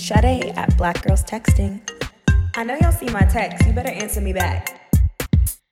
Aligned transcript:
Sade 0.00 0.52
at 0.56 0.76
Black 0.78 1.02
Girls 1.02 1.22
Texting. 1.22 1.80
I 2.56 2.64
know 2.64 2.74
y'all 2.80 2.90
see 2.90 3.10
my 3.10 3.20
text. 3.20 3.66
You 3.66 3.72
better 3.72 3.90
answer 3.90 4.20
me 4.20 4.32
back. 4.32 4.80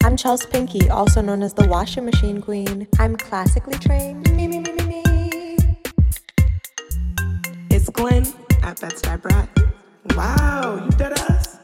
I'm 0.05 0.17
Chels 0.17 0.49
Pinky, 0.49 0.89
also 0.91 1.21
known 1.21 1.43
as 1.43 1.55
the 1.55 1.67
washing 1.67 2.05
machine 2.05 2.41
queen. 2.41 2.87
I'm 2.99 3.17
classically 3.17 3.79
trained. 3.79 4.31
Me, 4.37 4.47
me, 4.47 4.61
me, 4.61 4.73
me, 4.73 4.85
me. 4.85 5.03
It's 7.71 7.89
Glenn 7.89 8.27
at 8.63 8.81
Bed-Stuy 8.81 9.21
Brat. 9.23 9.49
Wow, 10.15 10.85
you 10.85 10.91
did 10.97 11.13
us. 11.13 11.57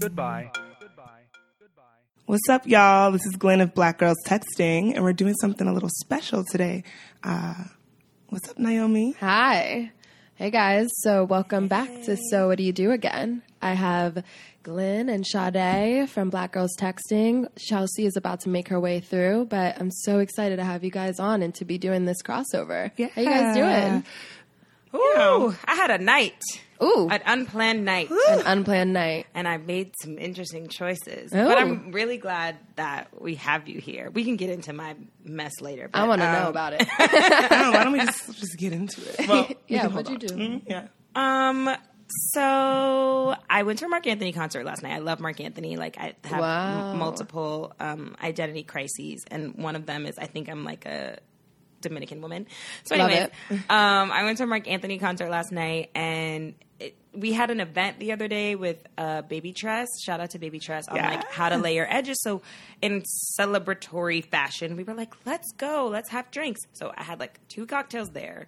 Goodbye. 0.00 0.50
Goodbye. 0.80 1.22
Goodbye. 1.60 1.82
What's 2.26 2.48
up, 2.48 2.66
y'all? 2.66 3.12
This 3.12 3.26
is 3.26 3.36
Glenn 3.36 3.60
of 3.60 3.74
Black 3.74 3.98
Girls 3.98 4.18
Texting, 4.26 4.94
and 4.94 5.04
we're 5.04 5.12
doing 5.12 5.34
something 5.40 5.68
a 5.68 5.72
little 5.72 5.90
special 6.00 6.42
today. 6.42 6.84
Uh, 7.22 7.54
what's 8.30 8.48
up, 8.48 8.58
Naomi? 8.58 9.14
Hi. 9.20 9.92
Hey 10.38 10.50
guys. 10.52 10.86
So 11.00 11.24
welcome 11.24 11.66
back 11.66 11.88
to 12.04 12.16
So 12.30 12.46
What 12.46 12.58
Do 12.58 12.62
You 12.62 12.72
Do 12.72 12.92
Again? 12.92 13.42
I 13.60 13.72
have 13.72 14.22
Glenn 14.62 15.08
and 15.08 15.26
Sade 15.26 16.08
from 16.08 16.30
Black 16.30 16.52
Girls 16.52 16.76
Texting. 16.78 17.48
Chelsea 17.58 18.06
is 18.06 18.16
about 18.16 18.38
to 18.42 18.48
make 18.48 18.68
her 18.68 18.78
way 18.78 19.00
through, 19.00 19.46
but 19.46 19.80
I'm 19.80 19.90
so 19.90 20.20
excited 20.20 20.58
to 20.58 20.64
have 20.64 20.84
you 20.84 20.92
guys 20.92 21.18
on 21.18 21.42
and 21.42 21.52
to 21.56 21.64
be 21.64 21.76
doing 21.76 22.04
this 22.04 22.22
crossover. 22.22 22.92
Yeah. 22.96 23.08
How 23.16 23.22
you 23.22 23.28
guys 23.28 23.56
doing? 23.56 24.04
Ooh, 24.94 25.56
I 25.64 25.74
had 25.74 25.90
a 25.90 25.98
night, 25.98 26.40
Ooh, 26.82 27.08
an 27.10 27.20
unplanned 27.26 27.84
night, 27.84 28.10
an 28.10 28.42
unplanned 28.46 28.92
night. 28.92 29.26
and 29.34 29.48
I 29.48 29.56
made 29.56 29.92
some 30.02 30.18
interesting 30.18 30.68
choices. 30.68 31.32
Ooh. 31.34 31.44
But 31.44 31.58
I'm 31.58 31.90
really 31.92 32.18
glad 32.18 32.56
that 32.76 33.08
we 33.20 33.34
have 33.36 33.68
you 33.68 33.80
here. 33.80 34.10
We 34.10 34.24
can 34.24 34.36
get 34.36 34.50
into 34.50 34.72
my 34.72 34.94
mess 35.24 35.60
later. 35.60 35.88
But, 35.88 35.98
I 35.98 36.06
want 36.06 36.20
to 36.20 36.30
know 36.32 36.42
um, 36.44 36.48
about 36.48 36.72
it. 36.74 36.86
I 36.98 37.06
don't 37.48 37.60
know, 37.62 37.70
why 37.72 37.84
don't 37.84 37.92
we 37.92 38.00
just, 38.00 38.38
just 38.38 38.56
get 38.58 38.72
into 38.72 39.00
it? 39.02 39.28
Well, 39.28 39.46
we 39.48 39.56
yeah, 39.68 39.86
what'd 39.88 40.08
you 40.08 40.14
on. 40.14 40.38
do? 40.38 40.44
Mhm, 40.44 40.62
yeah. 40.66 40.86
Um. 41.14 41.76
So 42.32 43.34
I 43.50 43.62
went 43.64 43.80
to 43.80 43.84
a 43.84 43.88
Marc 43.88 44.06
Anthony 44.06 44.32
concert 44.32 44.64
last 44.64 44.82
night. 44.82 44.92
I 44.94 44.98
love 44.98 45.20
Marc 45.20 45.40
Anthony. 45.40 45.76
Like 45.76 45.98
I 45.98 46.14
have 46.24 46.40
Wow. 46.40 46.92
m- 46.92 46.98
multiple 46.98 47.74
um, 47.80 48.16
identity 48.22 48.62
crises, 48.62 49.24
and 49.30 49.54
one 49.56 49.76
of 49.76 49.86
them 49.86 50.06
is 50.06 50.16
I 50.18 50.26
think 50.26 50.48
I'm 50.48 50.64
like 50.64 50.86
a 50.86 51.18
Dominican 51.80 52.20
woman. 52.22 52.46
So 52.84 52.94
anyway, 52.94 53.30
um, 53.50 54.10
I 54.10 54.24
went 54.24 54.38
to 54.38 54.44
a 54.44 54.46
Marc 54.46 54.68
Anthony 54.68 54.98
concert 54.98 55.30
last 55.30 55.52
night, 55.52 55.90
and 55.94 56.54
it, 56.80 56.96
we 57.12 57.32
had 57.32 57.50
an 57.50 57.60
event 57.60 57.98
the 57.98 58.12
other 58.12 58.28
day 58.28 58.54
with 58.54 58.86
uh, 58.96 59.22
Baby 59.22 59.52
Tress. 59.52 59.88
Shout 60.02 60.20
out 60.20 60.30
to 60.30 60.38
Baby 60.38 60.60
Tress 60.60 60.86
on 60.88 60.96
like 60.96 61.28
how 61.30 61.48
to 61.48 61.56
lay 61.56 61.74
your 61.76 61.92
edges. 61.92 62.20
So 62.22 62.42
in 62.80 63.02
celebratory 63.38 64.24
fashion, 64.24 64.76
we 64.76 64.84
were 64.84 64.94
like, 64.94 65.14
let's 65.26 65.50
go, 65.56 65.88
let's 65.90 66.10
have 66.10 66.30
drinks. 66.30 66.60
So 66.74 66.92
I 66.96 67.02
had 67.02 67.18
like 67.18 67.40
two 67.48 67.66
cocktails 67.66 68.10
there, 68.10 68.46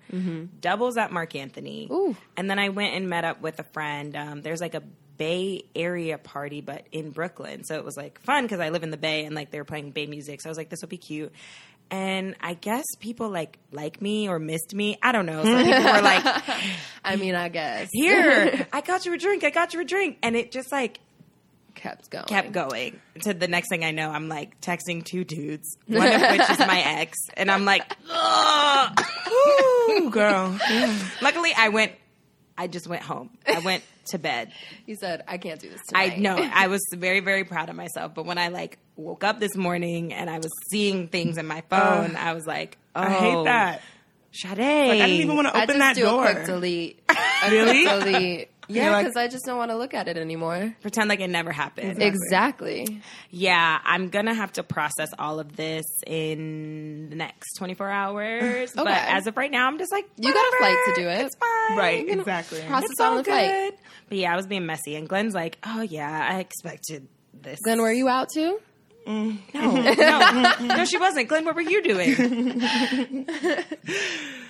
doubles 0.61 0.97
at 0.97 1.12
Marc 1.12 1.34
Anthony, 1.34 1.89
Ooh. 1.91 2.17
and 2.37 2.48
then 2.48 2.59
I 2.59 2.69
went 2.69 2.95
and 2.95 3.09
met 3.09 3.25
up 3.25 3.41
with 3.41 3.59
a 3.59 3.64
friend. 3.64 4.17
Um, 4.17 4.42
there's 4.42 4.61
like 4.61 4.75
a 4.75 4.83
Bay 5.17 5.65
Area 5.75 6.17
party, 6.17 6.62
but 6.62 6.87
in 6.92 7.11
Brooklyn. 7.11 7.65
So 7.65 7.75
it 7.77 7.84
was 7.84 7.94
like 7.97 8.20
fun 8.22 8.44
because 8.44 8.61
I 8.61 8.70
live 8.70 8.83
in 8.83 8.91
the 8.91 8.97
Bay 8.97 9.27
and 9.27 9.34
like 9.34 9.50
they 9.50 9.59
were 9.59 9.65
playing 9.65 9.91
Bay 9.91 10.06
music. 10.06 10.41
So 10.41 10.48
I 10.48 10.50
was 10.50 10.56
like, 10.56 10.70
this 10.70 10.81
will 10.81 10.89
be 10.89 10.97
cute. 10.97 11.33
And 11.91 12.37
I 12.41 12.55
guess 12.55 12.85
people 13.01 13.29
like 13.31 13.59
like 13.73 14.01
me 14.01 14.29
or 14.29 14.39
missed 14.39 14.75
me. 14.75 14.97
I 15.03 15.11
don't 15.13 15.27
know. 15.27 15.43
Some 15.43 15.65
people 15.65 15.83
were 15.83 16.03
like, 16.03 16.25
I 17.05 17.17
mean, 17.17 17.35
I 17.35 17.49
guess. 17.49 17.89
"Here, 17.93 18.69
I 18.73 18.81
got 18.81 19.05
you 19.07 19.15
a 19.15 19.19
drink. 19.19 19.43
I 19.43 19.51
got 19.51 19.75
you 19.75 19.81
a 19.81 19.85
drink," 19.85 20.19
and 20.23 20.37
it 20.37 20.53
just 20.53 20.71
like 20.71 21.01
Kept 21.75 22.11
going. 22.11 22.27
kept 22.27 22.53
going. 22.53 23.01
To 23.23 23.35
the 23.35 23.49
next 23.49 23.69
thing 23.71 23.85
I 23.85 23.91
know, 23.91 24.11
I'm 24.11 24.29
like 24.29 24.61
texting 24.61 25.05
two 25.05 25.25
dudes, 25.25 25.77
one 25.87 26.07
of 26.07 26.21
which 26.31 26.49
is 26.51 26.59
my 26.61 26.81
ex, 27.01 27.17
and 27.35 27.51
I'm 27.51 27.65
like. 27.65 27.97
Ooh, 29.33 30.11
girl. 30.11 30.57
Yeah. 30.69 30.97
luckily 31.23 31.51
I 31.57 31.69
went. 31.71 31.93
I 32.61 32.66
just 32.66 32.86
went 32.86 33.03
home. 33.03 33.30
I 33.47 33.60
went 33.60 33.82
to 34.10 34.19
bed. 34.19 34.53
He 34.87 34.94
said, 34.97 35.25
I 35.26 35.38
can't 35.38 35.60
do 35.60 35.71
this 35.71 35.81
I 35.94 36.16
know. 36.16 36.37
I 36.53 36.66
was 36.66 36.82
very, 36.93 37.21
very 37.21 37.44
proud 37.44 37.69
of 37.71 37.76
myself. 37.76 38.12
But 38.15 38.26
when 38.26 38.37
I 38.38 38.48
like 38.48 38.78
woke 38.97 39.25
up 39.25 39.41
this 39.41 39.56
morning 39.56 40.12
and 40.12 40.28
I 40.28 40.37
was 40.38 40.50
seeing 40.70 41.09
things 41.09 41.38
in 41.38 41.47
my 41.47 41.62
phone, 41.70 42.16
I 42.16 42.34
was 42.34 42.44
like, 42.47 42.76
oh, 42.94 43.00
I 43.00 43.09
hate 43.09 43.34
oh, 43.34 43.44
that. 43.44 43.81
Sade. 44.32 44.59
Like, 44.59 45.00
I 45.00 45.06
didn't 45.06 45.22
even 45.22 45.37
want 45.37 45.49
to 45.49 45.62
open 45.62 45.78
that 45.78 45.94
do 45.94 46.03
door. 46.03 46.26
a 46.26 46.32
quick 46.34 46.47
delete. 46.47 47.03
A 47.09 47.50
Really? 47.50 47.84
quick 47.84 48.04
delete. 48.04 48.50
Yeah, 48.75 48.92
like- 48.92 49.04
because 49.06 49.16
I 49.16 49.28
just 49.28 49.44
don't 49.47 49.56
want 49.58 49.70
to 49.70 49.76
look 49.76 49.94
at 49.94 50.08
it 50.08 50.16
anymore. 50.16 50.75
Pretend 50.81 51.08
like 51.08 51.20
it 51.20 51.28
never 51.28 51.53
happened. 51.53 52.03
Exactly. 52.03 53.00
Yeah, 53.31 53.78
I'm 53.84 54.08
gonna 54.08 54.34
have 54.34 54.53
to 54.54 54.62
process 54.62 55.10
all 55.19 55.41
of 55.41 55.56
this 55.56 55.84
in 56.06 57.08
the 57.10 57.16
next 57.16 57.54
24 57.58 57.88
hours. 57.91 58.72
But 58.75 58.86
as 58.88 59.26
of 59.26 59.36
right 59.36 59.50
now, 59.50 59.66
I'm 59.66 59.78
just 59.78 59.92
like, 59.92 60.08
You 60.16 60.32
got 60.32 60.54
a 60.54 60.56
flight 60.58 60.76
to 60.86 60.92
do 61.03 61.08
it. 61.08 61.26
It's 61.26 61.36
fine. 61.36 61.78
Right, 61.78 62.08
exactly. 62.08 62.60
Process 62.62 62.91
It's 62.92 63.00
on 63.00 63.06
all 63.12 63.19
the 63.19 63.25
flight. 63.25 63.50
good. 63.50 63.75
But 64.08 64.19
yeah, 64.19 64.32
I 64.32 64.36
was 64.36 64.47
being 64.47 64.66
messy, 64.66 64.97
and 64.97 65.08
Glenn's 65.08 65.34
like, 65.34 65.58
"Oh 65.64 65.82
yeah, 65.82 66.28
I 66.32 66.41
expected 66.41 67.06
this." 67.32 67.60
Glenn, 67.60 67.81
were 67.81 67.92
you 67.92 68.08
out 68.08 68.28
too? 68.32 68.60
Mm. 69.06 69.38
No, 69.54 69.70
no, 70.66 70.75
no, 70.76 70.84
she 70.84 70.98
wasn't. 70.98 71.28
Glenn, 71.28 71.44
what 71.44 71.54
were 71.54 71.60
you 71.62 71.82
doing? 71.82 72.60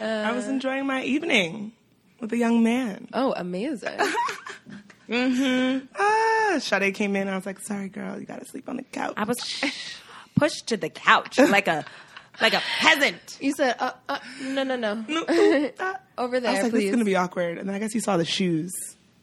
I 0.01 0.33
was 0.33 0.47
uh, 0.47 0.51
enjoying 0.51 0.87
my 0.87 1.03
evening 1.05 1.73
with 2.21 2.33
a 2.33 2.37
young 2.37 2.63
man. 2.63 3.09
Oh, 3.13 3.33
amazing. 3.37 3.99
Mm-hmm. 5.09 5.87
Ah, 5.99 6.59
Sade 6.61 6.95
came 6.95 7.17
in. 7.17 7.27
I 7.27 7.35
was 7.35 7.45
like, 7.45 7.59
sorry, 7.59 7.89
girl, 7.89 8.17
you 8.21 8.27
got 8.27 8.39
to 8.39 8.45
sleep 8.47 8.69
on 8.69 8.77
the 8.77 8.85
couch. 8.85 9.15
I 9.17 9.25
was 9.25 9.39
pushed 10.37 10.69
to 10.69 10.77
the 10.77 10.89
couch 10.89 11.37
like 11.39 11.67
a 11.67 11.85
like 12.41 12.55
a 12.55 12.63
peasant. 12.79 13.37
You 13.41 13.53
said, 13.53 13.75
uh, 13.81 13.91
uh, 14.09 14.19
no, 14.43 14.63
no, 14.63 14.77
no. 14.77 15.05
Ah. 15.81 15.97
Over 16.19 16.37
I 16.37 16.41
there, 16.41 16.53
was 16.53 16.63
like, 16.63 16.73
this 16.73 16.85
is 16.85 16.91
going 16.91 17.01
to 17.01 17.05
be 17.05 17.17
awkward. 17.17 17.59
And 17.59 17.69
then 17.69 17.75
I 17.75 17.81
guess 17.81 17.93
you 17.93 18.01
saw 18.01 18.17
the 18.19 18.25
shoes. 18.25 18.71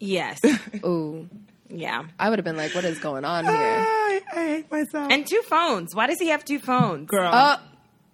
Yes, 0.01 0.41
Ooh. 0.85 1.29
yeah, 1.69 2.03
I 2.19 2.29
would 2.29 2.37
have 2.37 2.43
been 2.45 2.57
like, 2.57 2.75
what 2.75 2.83
is 2.83 2.99
going 2.99 3.23
on 3.23 3.45
Ah, 3.47 3.49
here? 3.49 3.57
I, 3.59 4.21
I 4.33 4.45
hate 4.47 4.69
myself. 4.71 5.09
and 5.09 5.25
two 5.25 5.41
phones. 5.43 5.95
Why 5.95 6.07
does 6.07 6.19
he 6.19 6.27
have 6.27 6.43
two 6.43 6.59
phones? 6.59 7.07
girl, 7.07 7.31
Uh, 7.33 7.57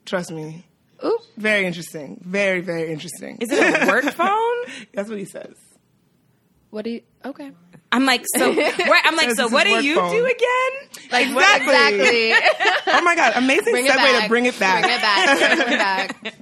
trust 0.06 0.32
me. 0.32 0.64
Oop. 1.06 1.22
Very 1.38 1.66
interesting. 1.66 2.22
Very, 2.26 2.62
very 2.62 2.92
interesting. 2.92 3.38
Is 3.40 3.50
it 3.52 3.60
a 3.84 3.88
work 3.88 4.04
phone? 4.14 4.86
That's 4.94 5.10
what 5.10 5.20
he 5.20 5.26
says. 5.26 5.54
What 6.70 6.86
do 6.86 6.92
you, 6.92 7.02
okay. 7.24 7.52
I'm 7.92 8.06
like, 8.06 8.26
so. 8.36 8.52
Right, 8.56 9.02
I'm 9.06 9.16
like, 9.16 9.28
This 9.30 9.38
so. 9.38 9.48
What 9.48 9.66
do 9.66 9.84
you 9.84 9.96
phone. 9.96 10.12
do 10.12 10.26
again? 10.26 10.72
Like, 11.12 11.36
what- 11.36 11.62
Exactly. 11.62 12.32
Exactly. 12.32 12.74
Oh 12.96 13.02
my 13.02 13.16
God. 13.16 13.34
Amazing 13.36 13.72
bring 13.74 13.86
it 13.86 13.92
segue 13.92 14.22
to 14.24 14.28
bring 14.30 14.46
it 14.46 14.60
back. 14.60 14.84
Bring 14.84 14.96
it 14.96 15.02
back. 15.02 15.38
Bring 15.58 15.74
it 15.74 15.78
back. 15.78 16.36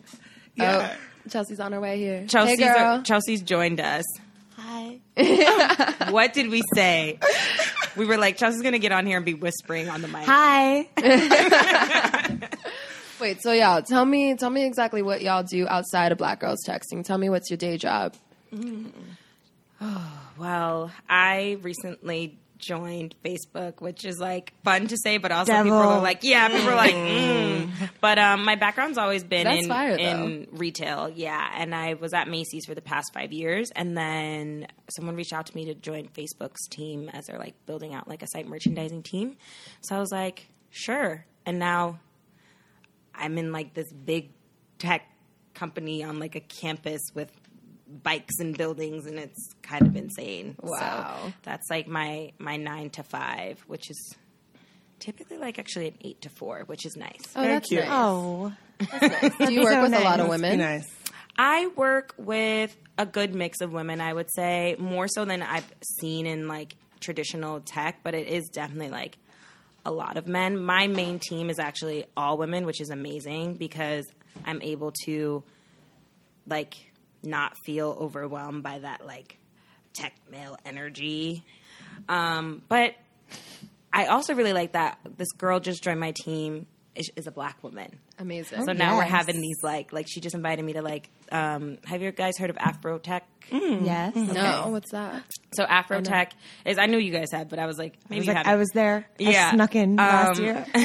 Yeah. 0.56 0.96
Oh, 0.96 1.30
Chelsea's 1.30 1.60
on 1.60 1.72
her 1.72 1.80
way 1.80 1.98
here. 1.98 2.26
Chelsea's, 2.28 2.60
hey, 2.60 2.74
girl. 2.74 3.02
Chelsea's 3.04 3.42
joined 3.42 3.80
us. 3.80 4.04
Hi. 4.58 5.00
what 6.12 6.34
did 6.34 6.50
we 6.50 6.62
say? 6.76 7.20
We 7.98 8.06
were 8.06 8.18
like, 8.18 8.38
Chelsea's 8.38 8.62
gonna 8.62 8.80
get 8.80 8.92
on 8.92 9.06
here 9.06 9.18
and 9.18 9.26
be 9.26 9.34
whispering 9.34 9.90
on 9.90 10.02
the 10.02 10.08
mic. 10.08 10.24
Hi. 10.26 10.88
Wait, 13.22 13.40
so 13.40 13.52
y'all, 13.52 13.84
tell 13.84 14.04
me, 14.04 14.34
tell 14.34 14.50
me 14.50 14.66
exactly 14.66 15.04
what 15.04 15.22
y'all 15.22 15.44
do 15.44 15.68
outside 15.68 16.12
of 16.12 16.18
Black 16.18 16.40
Girls 16.40 16.58
Texting. 16.68 17.06
Tell 17.06 17.20
me 17.20 17.30
what's 17.30 17.52
your 17.52 17.58
day 17.58 17.78
job. 17.78 18.16
Well, 20.38 20.92
I 21.09 21.58
recently 21.62 22.40
joined 22.58 23.16
Facebook, 23.24 23.80
which 23.80 24.06
is 24.06 24.20
like 24.20 24.54
fun 24.64 24.88
to 24.88 24.98
say, 24.98 25.18
but 25.18 25.32
also 25.32 25.52
Devil. 25.52 25.72
people 25.72 25.78
are 25.78 26.02
like, 26.02 26.24
yeah, 26.24 26.48
people 26.48 26.70
are 26.70 26.76
like, 26.76 26.94
mm. 26.96 27.90
but 28.00 28.18
um, 28.18 28.44
my 28.44 28.56
background's 28.56 28.98
always 28.98 29.24
been 29.24 29.44
That's 29.44 29.64
in 29.64 29.70
fire, 29.70 29.96
in 29.96 30.48
retail, 30.52 31.09
yeah. 31.09 31.52
And 31.58 31.76
I 31.76 31.96
was 31.96 32.14
at 32.14 32.28
Macy's 32.28 32.66
for 32.66 32.74
the 32.74 32.82
past 32.82 33.14
five 33.14 33.32
years, 33.32 33.72
and 33.76 33.96
then 33.96 34.68
someone 34.90 35.16
reached 35.16 35.34
out 35.34 35.48
to 35.48 35.56
me 35.56 35.66
to 35.66 35.76
join 35.76 36.08
Facebook's 36.08 36.68
team 36.70 37.09
as 37.09 37.26
they're 37.26 37.40
like 37.40 37.53
building 37.66 37.94
out 37.94 38.08
like 38.08 38.24
a 38.24 38.28
site 38.28 38.48
merchandising 38.48 39.03
team. 39.03 39.38
So 39.82 39.96
I 39.96 40.00
was 40.00 40.12
like, 40.12 40.48
sure. 40.72 41.26
And 41.46 41.59
now 41.59 42.00
I'm 43.22 43.38
in 43.38 43.52
like 43.52 43.73
this 43.73 43.91
big 43.94 44.32
tech 44.79 45.03
company 45.53 46.03
on 46.03 46.20
like 46.20 46.35
a 46.35 46.40
campus 46.40 47.02
with 47.14 47.32
bikes 48.03 48.40
and 48.40 48.58
buildings 48.58 49.06
and 49.06 49.20
it's 49.20 49.53
kind 49.62 49.85
of 49.85 49.96
insane. 49.96 50.56
Wow. 50.62 51.18
So 51.26 51.34
that's 51.44 51.70
like 51.70 51.88
my 51.88 52.32
my 52.40 52.58
9 52.58 52.90
to 52.91 53.03
5, 53.03 53.66
which 53.68 53.90
is 53.90 54.16
typically 55.00 55.38
like 55.38 55.59
actually 55.59 55.88
an 55.90 55.96
8 56.02 56.22
to 56.22 56.29
4, 56.29 56.64
which 56.68 56.85
is 56.85 56.96
nice. 56.96 57.22
Oh, 57.35 57.41
Very 57.41 57.53
that's 57.53 57.70
cute. 57.70 57.82
nice. 57.82 57.90
Oh. 57.91 58.53
Do 59.46 59.53
you 59.53 59.62
work 59.62 59.73
so 59.73 59.82
with 59.84 59.94
a 59.94 60.00
lot 60.00 60.20
of 60.20 60.26
Be 60.28 60.29
women? 60.32 60.59
nice. 60.59 60.90
I 61.38 61.68
work 61.76 62.14
with 62.18 62.76
a 62.97 63.06
good 63.06 63.34
mix 63.34 63.62
of 63.62 63.72
women, 63.72 64.02
I 64.02 64.14
would 64.14 64.29
say, 64.34 64.76
more 64.79 65.08
so 65.08 65.26
than 65.26 65.41
I've 65.41 65.72
seen 66.00 66.26
in 66.26 66.47
like 66.47 66.76
traditional 67.00 67.59
tech, 67.62 68.00
but 68.03 68.14
it 68.14 68.28
is 68.28 68.50
definitely 68.50 68.90
like 68.90 69.18
a 69.86 69.92
lot 69.92 70.18
of 70.18 70.28
men. 70.28 70.62
My 70.62 70.88
main 70.88 71.20
team 71.20 71.50
is 71.50 71.60
actually 71.60 72.06
all 72.16 72.38
women, 72.38 72.66
which 72.66 72.82
is 72.82 72.90
amazing 72.90 73.56
because 73.56 74.06
I'm 74.46 74.62
able 74.62 74.94
to 75.06 75.44
like 76.48 76.76
not 77.24 77.56
feel 77.66 77.96
overwhelmed 78.00 78.64
by 78.64 78.80
that 78.80 79.06
like 79.06 79.38
tech 79.94 80.14
male 80.30 80.58
energy. 80.66 81.44
Um, 82.10 82.62
but 82.68 82.96
I 83.94 84.06
also 84.06 84.34
really 84.34 84.54
like 84.54 84.74
that 84.74 85.00
this 85.18 85.32
girl 85.34 85.60
just 85.60 85.84
joined 85.84 86.00
my 86.00 86.14
team 86.16 86.68
is, 86.96 87.12
is 87.16 87.28
a 87.28 87.32
black 87.32 87.64
woman. 87.64 88.00
Amazing. 88.20 88.66
So 88.66 88.74
now 88.74 88.98
we're 88.98 89.04
having 89.04 89.42
these 89.42 89.58
like 89.64 89.94
like 89.94 90.08
she 90.10 90.20
just 90.20 90.36
invited 90.36 90.64
me 90.64 90.74
to 90.74 90.82
like 90.82 91.10
um 91.32 91.78
have 91.86 92.02
you 92.02 92.12
guys 92.12 92.38
heard 92.38 92.50
of 92.50 92.58
Afro 92.58 92.98
Tech 93.00 93.28
Yes. 93.52 94.16
No, 94.16 94.67
what's 94.70 94.91
that? 94.91 95.23
So 95.53 95.66
Afrotech 95.66 96.32
is. 96.66 96.78
I 96.78 96.85
knew 96.85 96.97
you 96.97 97.11
guys 97.11 97.32
had, 97.32 97.49
but 97.49 97.59
I 97.59 97.66
was 97.66 97.78
like, 97.78 97.96
I 97.96 97.97
maybe 98.09 98.20
was, 98.20 98.28
you 98.28 98.34
like. 98.34 98.47
I 98.47 98.55
was 98.55 98.70
there. 98.73 99.05
I 99.20 99.52
snuck 99.52 99.76
in 99.76 99.96
last 99.97 100.40
Um, 100.40 100.46
year. 100.46 100.66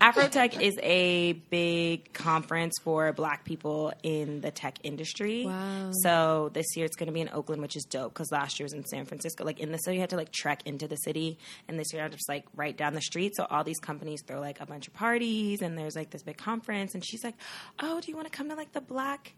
Afrotech 0.00 0.60
is 0.60 0.74
a 0.82 1.32
big 1.32 2.12
conference 2.12 2.74
for 2.82 3.12
Black 3.12 3.44
people 3.44 3.92
in 4.02 4.40
the 4.42 4.50
tech 4.50 4.78
industry. 4.82 5.44
Wow. 5.46 5.90
So 6.02 6.50
this 6.52 6.76
year 6.76 6.84
it's 6.84 6.96
going 6.96 7.06
to 7.06 7.12
be 7.12 7.20
in 7.22 7.30
Oakland, 7.32 7.62
which 7.62 7.76
is 7.76 7.84
dope 7.84 8.12
because 8.12 8.30
last 8.30 8.58
year 8.60 8.64
was 8.66 8.74
in 8.74 8.84
San 8.84 9.06
Francisco. 9.06 9.44
Like 9.44 9.60
in 9.60 9.72
the 9.72 9.78
city, 9.78 9.96
you 9.96 10.00
had 10.00 10.10
to 10.10 10.16
like 10.16 10.32
trek 10.32 10.62
into 10.66 10.86
the 10.88 10.96
city, 10.96 11.38
and 11.68 11.78
this 11.78 11.92
year 11.92 12.04
I'm 12.04 12.10
just 12.10 12.28
like 12.28 12.44
right 12.54 12.76
down 12.76 12.94
the 12.94 13.00
street. 13.00 13.32
So 13.36 13.46
all 13.48 13.64
these 13.64 13.78
companies 13.80 14.20
throw 14.26 14.40
like 14.40 14.60
a 14.60 14.66
bunch 14.66 14.88
of 14.88 14.94
parties, 14.94 15.62
and 15.62 15.78
there's 15.78 15.96
like 15.96 16.10
this 16.10 16.22
big 16.22 16.36
conference. 16.36 16.94
And 16.94 17.02
she's 17.04 17.24
like, 17.24 17.34
"Oh, 17.80 18.00
do 18.00 18.10
you 18.10 18.16
want 18.16 18.30
to 18.30 18.36
come 18.36 18.50
to 18.50 18.54
like 18.56 18.72
the 18.72 18.80
Black 18.82 19.32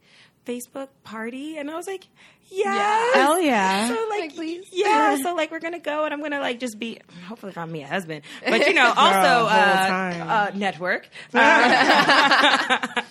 Facebook 0.47 0.89
party?" 1.03 1.57
And 1.59 1.71
I 1.71 1.75
was 1.77 1.87
like, 1.87 2.07
"Yes, 2.51 3.15
Hell 3.15 3.41
yeah. 3.41 3.89
So 3.89 3.95
like, 4.11 4.21
Like, 4.21 4.35
please. 4.35 4.67
yeah. 4.73 5.17
So 5.23 5.35
like, 5.35 5.51
we're 5.51 5.61
gonna 5.61 5.79
go, 5.79 6.05
and 6.05 6.13
I'm 6.15 6.21
gonna 6.23 6.41
like 6.41 6.61
just 6.61 6.79
be 6.79 7.01
hopefully 7.27 7.53
find 7.53 7.71
me 7.71 7.83
a 7.83 7.87
husband, 7.87 8.23
but 8.47 8.67
you 8.67 8.75
know, 8.75 8.93
also 8.97 9.49
whole 9.49 9.49
uh, 9.49 10.25
uh, 10.25 10.51
network. 10.55 11.09
Uh, 11.35 12.89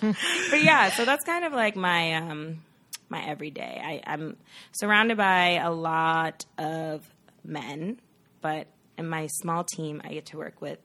but 0.50 0.62
yeah, 0.62 0.90
so 0.90 1.04
that's 1.04 1.24
kind 1.24 1.44
of 1.44 1.52
like 1.52 1.76
my 1.76 2.14
um, 2.14 2.62
my 3.08 3.24
everyday. 3.24 3.80
I, 3.82 4.12
I'm 4.12 4.36
surrounded 4.72 5.16
by 5.16 5.52
a 5.62 5.70
lot 5.70 6.46
of 6.58 7.08
men, 7.44 8.00
but 8.40 8.66
in 8.96 9.08
my 9.08 9.26
small 9.26 9.64
team, 9.64 10.00
I 10.04 10.14
get 10.14 10.26
to 10.26 10.38
work 10.38 10.60
with 10.60 10.78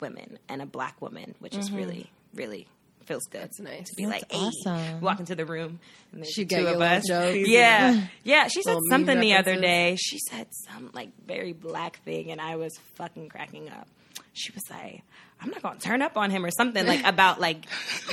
women 0.00 0.38
and 0.48 0.62
a 0.62 0.66
black 0.66 1.00
woman, 1.00 1.34
which 1.40 1.56
is 1.56 1.72
really, 1.72 2.10
really 2.34 2.66
feels 3.08 3.24
good. 3.24 3.40
That's 3.42 3.58
nice. 3.58 3.88
To 3.88 3.96
be 3.96 4.06
like, 4.06 4.30
hey, 4.30 4.38
awesome. 4.38 5.00
walk 5.00 5.18
into 5.18 5.34
the 5.34 5.44
room 5.44 5.80
and 6.12 6.22
there's 6.22 6.30
She 6.32 6.42
the 6.42 6.46
get 6.46 6.60
two 6.60 6.66
of 6.68 6.80
us. 6.80 7.04
joke. 7.08 7.34
Yeah, 7.46 8.06
yeah. 8.22 8.46
She 8.48 8.62
said 8.62 8.74
Little 8.76 8.82
meme 8.88 9.00
something 9.00 9.20
the 9.20 9.34
other 9.34 9.56
day. 9.60 9.96
She 10.00 10.18
said 10.18 10.46
some 10.66 10.90
like 10.92 11.10
very 11.26 11.52
black 11.52 12.02
thing, 12.04 12.30
and 12.30 12.40
I 12.40 12.56
was 12.56 12.78
fucking 12.94 13.28
cracking 13.30 13.68
up. 13.70 13.88
She 14.34 14.52
was 14.52 14.62
like, 14.70 15.02
"I'm 15.40 15.50
not 15.50 15.62
gonna 15.62 15.80
turn 15.80 16.02
up 16.02 16.16
on 16.16 16.30
him" 16.30 16.44
or 16.44 16.50
something 16.52 16.86
like 16.86 17.04
about 17.04 17.40
like 17.40 17.64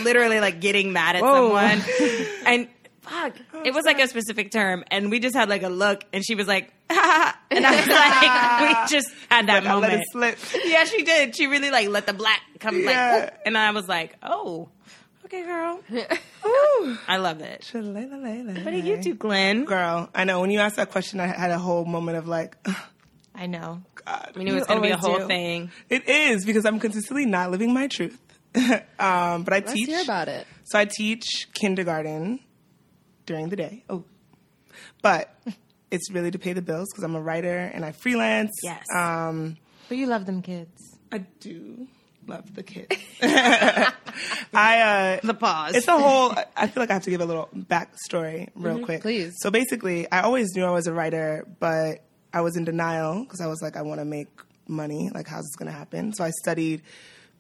literally 0.01 0.39
like 0.39 0.59
getting 0.61 0.91
mad 0.93 1.15
at 1.17 1.21
someone, 1.21 1.81
and. 2.47 2.67
Fuck. 3.01 3.35
It 3.63 3.71
was 3.71 3.85
like 3.85 3.99
a 3.99 4.07
specific 4.07 4.49
term, 4.49 4.83
and 4.89 5.11
we 5.11 5.19
just 5.19 5.35
had 5.35 5.47
like 5.47 5.61
a 5.61 5.69
look, 5.69 6.03
and 6.11 6.25
she 6.25 6.33
was 6.33 6.47
like, 6.47 6.73
and 6.89 6.97
I 6.99 7.75
was 7.75 7.87
like, 7.87 8.61
we 8.89 8.97
just 8.97 9.07
had 9.29 9.45
that 9.45 9.63
I 9.63 9.67
moment. 9.73 9.93
let 9.93 10.01
it 10.01 10.07
slip. 10.11 10.65
Yeah, 10.65 10.85
she 10.85 11.03
did. 11.03 11.35
She 11.35 11.45
really 11.45 11.69
like 11.69 11.87
let 11.89 12.07
the 12.07 12.13
black 12.13 12.41
come 12.59 12.81
Yeah. 12.81 13.19
like, 13.25 13.39
and 13.45 13.55
I 13.55 13.69
was 13.69 13.87
like, 13.87 14.15
oh, 14.23 14.69
okay, 15.35 15.45
girl. 15.45 15.79
Ooh, 16.45 16.97
I 17.07 17.17
love 17.17 17.41
it. 17.41 17.69
What 17.71 17.83
What 17.83 18.71
do 18.71 18.77
you 18.77 19.01
do, 19.01 19.13
Glenn? 19.15 19.65
Girl, 19.65 20.09
I 20.13 20.23
know 20.23 20.41
when 20.41 20.51
you 20.51 20.59
asked 20.59 20.75
that 20.77 20.91
question, 20.91 21.19
I 21.19 21.27
had 21.27 21.51
a 21.51 21.59
whole 21.59 21.85
moment 21.85 22.17
of 22.17 22.27
like, 22.27 22.57
I 23.35 23.47
know. 23.47 23.81
God. 24.05 24.33
We 24.35 24.43
knew 24.43 24.53
it 24.53 24.55
was 24.55 24.67
going 24.67 24.81
to 24.81 24.87
be 24.87 24.91
a 24.91 24.97
whole 24.97 25.19
do. 25.19 25.27
thing. 25.27 25.71
It 25.89 26.07
is 26.07 26.45
because 26.45 26.65
I'm 26.65 26.79
consistently 26.79 27.25
not 27.25 27.51
living 27.51 27.73
my 27.73 27.87
truth. 27.87 28.19
um, 28.99 29.43
but 29.43 29.53
I 29.53 29.57
Let's 29.59 29.73
teach. 29.73 29.87
hear 29.87 30.01
about 30.01 30.27
it. 30.29 30.47
So 30.63 30.79
I 30.79 30.85
teach 30.85 31.47
kindergarten 31.53 32.39
during 33.25 33.49
the 33.49 33.55
day. 33.55 33.83
Oh, 33.89 34.05
but 35.01 35.35
it's 35.91 36.09
really 36.11 36.31
to 36.31 36.39
pay 36.39 36.53
the 36.53 36.61
bills 36.61 36.87
because 36.91 37.03
I'm 37.03 37.15
a 37.15 37.21
writer 37.21 37.57
and 37.57 37.83
I 37.83 37.91
freelance. 37.91 38.51
Yes. 38.63 38.85
Um, 38.95 39.57
But 39.89 39.97
you 39.97 40.07
love 40.07 40.25
them 40.25 40.41
kids. 40.41 40.97
I 41.11 41.19
do 41.39 41.87
love 42.27 42.53
the 42.53 42.63
kids. 42.63 42.95
I 43.21 43.91
uh, 44.53 45.19
The 45.23 45.33
pause. 45.33 45.75
it's 45.75 45.87
a 45.87 45.97
whole. 45.97 46.33
I 46.55 46.67
feel 46.67 46.81
like 46.81 46.89
I 46.89 46.93
have 46.93 47.03
to 47.03 47.09
give 47.09 47.21
a 47.21 47.25
little 47.25 47.49
backstory 47.55 48.49
real 48.55 48.79
quick. 48.79 49.01
please. 49.01 49.33
So 49.41 49.51
basically, 49.51 50.09
I 50.11 50.21
always 50.21 50.55
knew 50.55 50.63
I 50.65 50.71
was 50.71 50.87
a 50.87 50.93
writer, 50.93 51.45
but 51.59 52.03
I 52.33 52.41
was 52.41 52.55
in 52.57 52.65
denial 52.65 53.23
because 53.23 53.41
I 53.41 53.47
was 53.47 53.61
like, 53.61 53.75
I 53.77 53.81
want 53.81 53.99
to 54.01 54.05
make 54.05 54.27
money. 54.67 55.09
Like, 55.13 55.27
how's 55.27 55.43
this 55.43 55.55
going 55.55 55.71
to 55.71 55.77
happen? 55.77 56.13
So 56.13 56.23
I 56.23 56.31
studied 56.31 56.81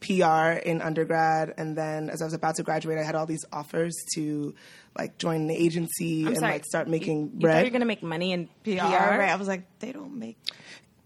PR 0.01 0.51
in 0.63 0.81
undergrad, 0.81 1.53
and 1.57 1.77
then 1.77 2.09
as 2.09 2.21
I 2.21 2.25
was 2.25 2.33
about 2.33 2.55
to 2.55 2.63
graduate, 2.63 2.97
I 2.97 3.03
had 3.03 3.15
all 3.15 3.25
these 3.25 3.45
offers 3.51 3.95
to 4.15 4.53
like 4.97 5.17
join 5.17 5.47
the 5.47 5.55
agency 5.55 6.25
and 6.25 6.37
sorry. 6.37 6.53
like 6.53 6.65
start 6.65 6.87
making 6.87 7.31
you 7.35 7.39
bread. 7.41 7.65
you 7.65 7.71
going 7.71 7.81
to 7.81 7.85
make 7.85 8.03
money 8.03 8.31
in 8.31 8.47
PR? 8.63 8.71
Right. 8.81 9.29
I 9.29 9.35
was 9.35 9.47
like, 9.47 9.63
they 9.79 9.91
don't 9.91 10.17
make. 10.17 10.37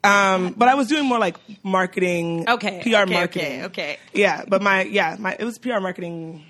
Um, 0.04 0.54
but 0.56 0.68
I 0.70 0.76
was 0.76 0.88
doing 0.88 1.06
more 1.06 1.20
like 1.20 1.38
marketing, 1.64 2.46
Okay, 2.50 2.80
PR 2.84 2.90
okay, 2.90 3.14
marketing. 3.14 3.46
okay, 3.46 3.66
okay. 3.66 3.98
Yeah, 4.14 4.46
but 4.48 4.62
my 4.62 4.84
yeah, 4.84 5.18
my 5.20 5.36
it 5.38 5.44
was 5.44 5.58
PR 5.58 5.80
marketing. 5.80 6.46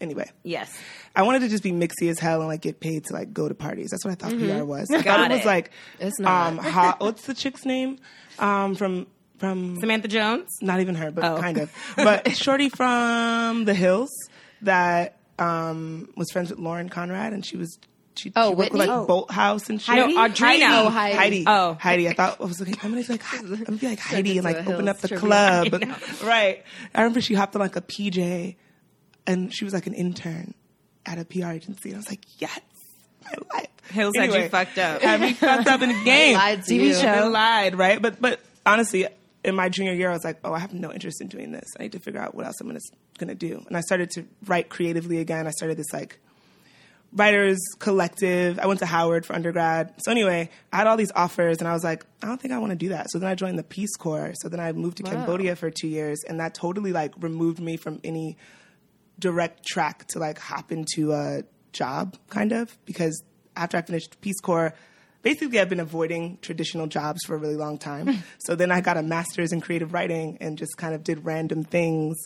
Anyway, 0.00 0.28
Yes. 0.42 0.68
I 1.14 1.22
wanted 1.22 1.40
to 1.40 1.48
just 1.48 1.62
be 1.62 1.70
mixy 1.72 2.08
as 2.10 2.18
hell 2.18 2.40
and 2.40 2.48
like 2.48 2.60
get 2.62 2.80
paid 2.80 3.04
to 3.04 3.12
like 3.12 3.32
go 3.32 3.48
to 3.48 3.54
parties. 3.54 3.90
That's 3.90 4.04
what 4.04 4.10
I 4.12 4.14
thought 4.14 4.30
PR 4.38 4.64
was. 4.64 4.90
I 4.90 5.00
thought 5.02 5.20
Mm-hmm. 5.20 5.30
It 5.32 5.36
was 5.36 5.44
like 5.46 5.70
It's 6.00 6.18
not. 6.18 6.48
um 6.48 6.58
hot, 6.58 7.00
what's 7.00 7.26
the 7.26 7.34
chick's 7.34 7.64
name? 7.64 7.98
Um 8.38 8.74
from 8.74 9.06
from 9.38 9.76
Samantha 9.80 10.08
Jones? 10.08 10.48
not 10.60 10.80
even 10.80 10.94
her, 10.96 11.10
but 11.10 11.24
Oh. 11.24 11.38
kind 11.40 11.58
of. 11.58 11.70
But 11.96 12.32
Shorty 12.36 12.68
from 12.68 13.64
the 13.64 13.74
Hills 13.74 14.10
that 14.62 15.18
um 15.38 16.08
was 16.16 16.30
friends 16.32 16.50
with 16.50 16.58
Lauren 16.58 16.88
Conrad 16.88 17.32
and 17.32 17.44
she 17.46 17.56
was 17.56 17.78
she, 18.16 18.32
Oh, 18.36 18.50
she 18.50 18.54
worked 18.56 18.72
with 18.72 18.80
Whitney? 18.80 18.94
like 18.94 19.08
Bolthouse 19.08 19.68
and 19.68 19.80
shit. 19.80 19.98
Uh, 19.98 20.06
no, 20.06 20.16
Audrina. 20.28 20.84
Oh, 20.84 20.88
Heidi. 20.90 21.16
Heidi. 21.16 21.44
Oh. 21.46 21.74
Heidi. 21.80 22.08
I 22.08 22.12
thought 22.14 22.40
I 22.40 22.44
was 22.44 22.60
like, 22.60 22.84
I'm 22.84 22.90
gonna 22.90 23.02
be 23.02 23.08
like, 23.12 23.34
I'm 23.34 23.48
gonna 23.64 23.78
be 23.78 23.88
like 23.88 23.98
Heidi 23.98 24.38
and 24.38 24.44
like 24.44 24.66
open 24.66 24.88
up 24.88 24.98
the 24.98 25.08
trivia. 25.08 25.26
club. 25.28 25.68
I. 25.74 25.96
Right. 26.26 26.64
I 26.94 27.00
remember 27.02 27.20
she 27.20 27.34
hopped 27.34 27.54
on 27.56 27.60
like 27.60 27.76
a 27.76 27.80
PJ, 27.80 28.56
and 29.26 29.52
she 29.54 29.64
was 29.64 29.72
like 29.74 29.86
an 29.86 29.94
intern 29.94 30.54
at 31.06 31.18
a 31.18 31.24
PR 31.24 31.50
agency, 31.52 31.88
and 31.90 31.96
I 31.96 31.98
was 31.98 32.08
like, 32.08 32.24
yes, 32.38 32.60
my 33.24 33.32
life. 33.56 33.68
Hills 33.90 34.14
had 34.16 34.32
you 34.32 34.48
fucked 34.48 34.78
up. 34.78 35.02
Had 35.02 35.20
me 35.20 35.32
fucked 35.32 35.66
up 35.68 35.82
in 35.82 35.88
the 35.90 36.04
game. 36.04 36.34
lied 36.36 36.62
to 36.64 36.72
TV 36.72 36.80
you. 36.88 36.94
show. 36.94 37.00
They 37.02 37.28
lied, 37.28 37.76
right? 37.76 38.00
But 38.00 38.20
but 38.20 38.40
honestly. 38.66 39.06
In 39.44 39.56
my 39.56 39.68
junior 39.68 39.92
year, 39.92 40.08
I 40.08 40.12
was 40.12 40.22
like, 40.22 40.38
"Oh, 40.44 40.52
I 40.52 40.60
have 40.60 40.72
no 40.72 40.92
interest 40.92 41.20
in 41.20 41.26
doing 41.26 41.50
this. 41.50 41.64
I 41.76 41.82
need 41.82 41.90
to 41.92 41.98
figure 41.98 42.20
out 42.20 42.32
what 42.32 42.46
else 42.46 42.60
I'm 42.60 42.68
gonna, 42.68 42.78
gonna 43.18 43.34
do." 43.34 43.60
And 43.66 43.76
I 43.76 43.80
started 43.80 44.08
to 44.12 44.24
write 44.46 44.68
creatively 44.68 45.18
again. 45.18 45.48
I 45.48 45.50
started 45.50 45.76
this 45.78 45.92
like 45.92 46.20
writers 47.12 47.58
collective. 47.78 48.58
I 48.58 48.66
went 48.66 48.80
to 48.80 48.86
Howard 48.86 49.26
for 49.26 49.34
undergrad. 49.34 49.94
So 49.98 50.10
anyway, 50.10 50.48
I 50.72 50.76
had 50.76 50.86
all 50.86 50.96
these 50.96 51.12
offers 51.14 51.58
and 51.58 51.68
I 51.68 51.72
was 51.72 51.84
like, 51.84 52.04
I 52.22 52.26
don't 52.26 52.40
think 52.40 52.54
I 52.54 52.58
want 52.58 52.70
to 52.70 52.76
do 52.76 52.90
that. 52.90 53.10
So 53.10 53.18
then 53.18 53.28
I 53.28 53.34
joined 53.34 53.58
the 53.58 53.62
Peace 53.62 53.94
Corps. 53.96 54.32
So 54.36 54.48
then 54.48 54.60
I 54.60 54.72
moved 54.72 54.96
to 54.98 55.02
Cambodia 55.02 55.56
for 55.56 55.70
2 55.70 55.88
years 55.88 56.20
and 56.26 56.40
that 56.40 56.54
totally 56.54 56.92
like 56.92 57.12
removed 57.20 57.60
me 57.60 57.76
from 57.76 58.00
any 58.02 58.36
direct 59.18 59.64
track 59.66 60.06
to 60.08 60.18
like 60.18 60.38
hop 60.38 60.72
into 60.72 61.12
a 61.12 61.42
job 61.72 62.16
kind 62.28 62.52
of 62.52 62.76
because 62.84 63.22
after 63.56 63.76
I 63.76 63.82
finished 63.82 64.20
Peace 64.20 64.40
Corps 64.40 64.74
basically 65.22 65.60
I've 65.60 65.68
been 65.68 65.80
avoiding 65.80 66.38
traditional 66.42 66.86
jobs 66.86 67.20
for 67.26 67.34
a 67.34 67.38
really 67.38 67.56
long 67.56 67.78
time. 67.78 68.22
so 68.38 68.54
then 68.54 68.70
I 68.70 68.80
got 68.80 68.96
a 68.96 69.02
master's 69.02 69.52
in 69.52 69.60
creative 69.60 69.92
writing 69.92 70.38
and 70.40 70.58
just 70.58 70.76
kind 70.76 70.94
of 70.94 71.04
did 71.04 71.24
random 71.24 71.64
things 71.64 72.16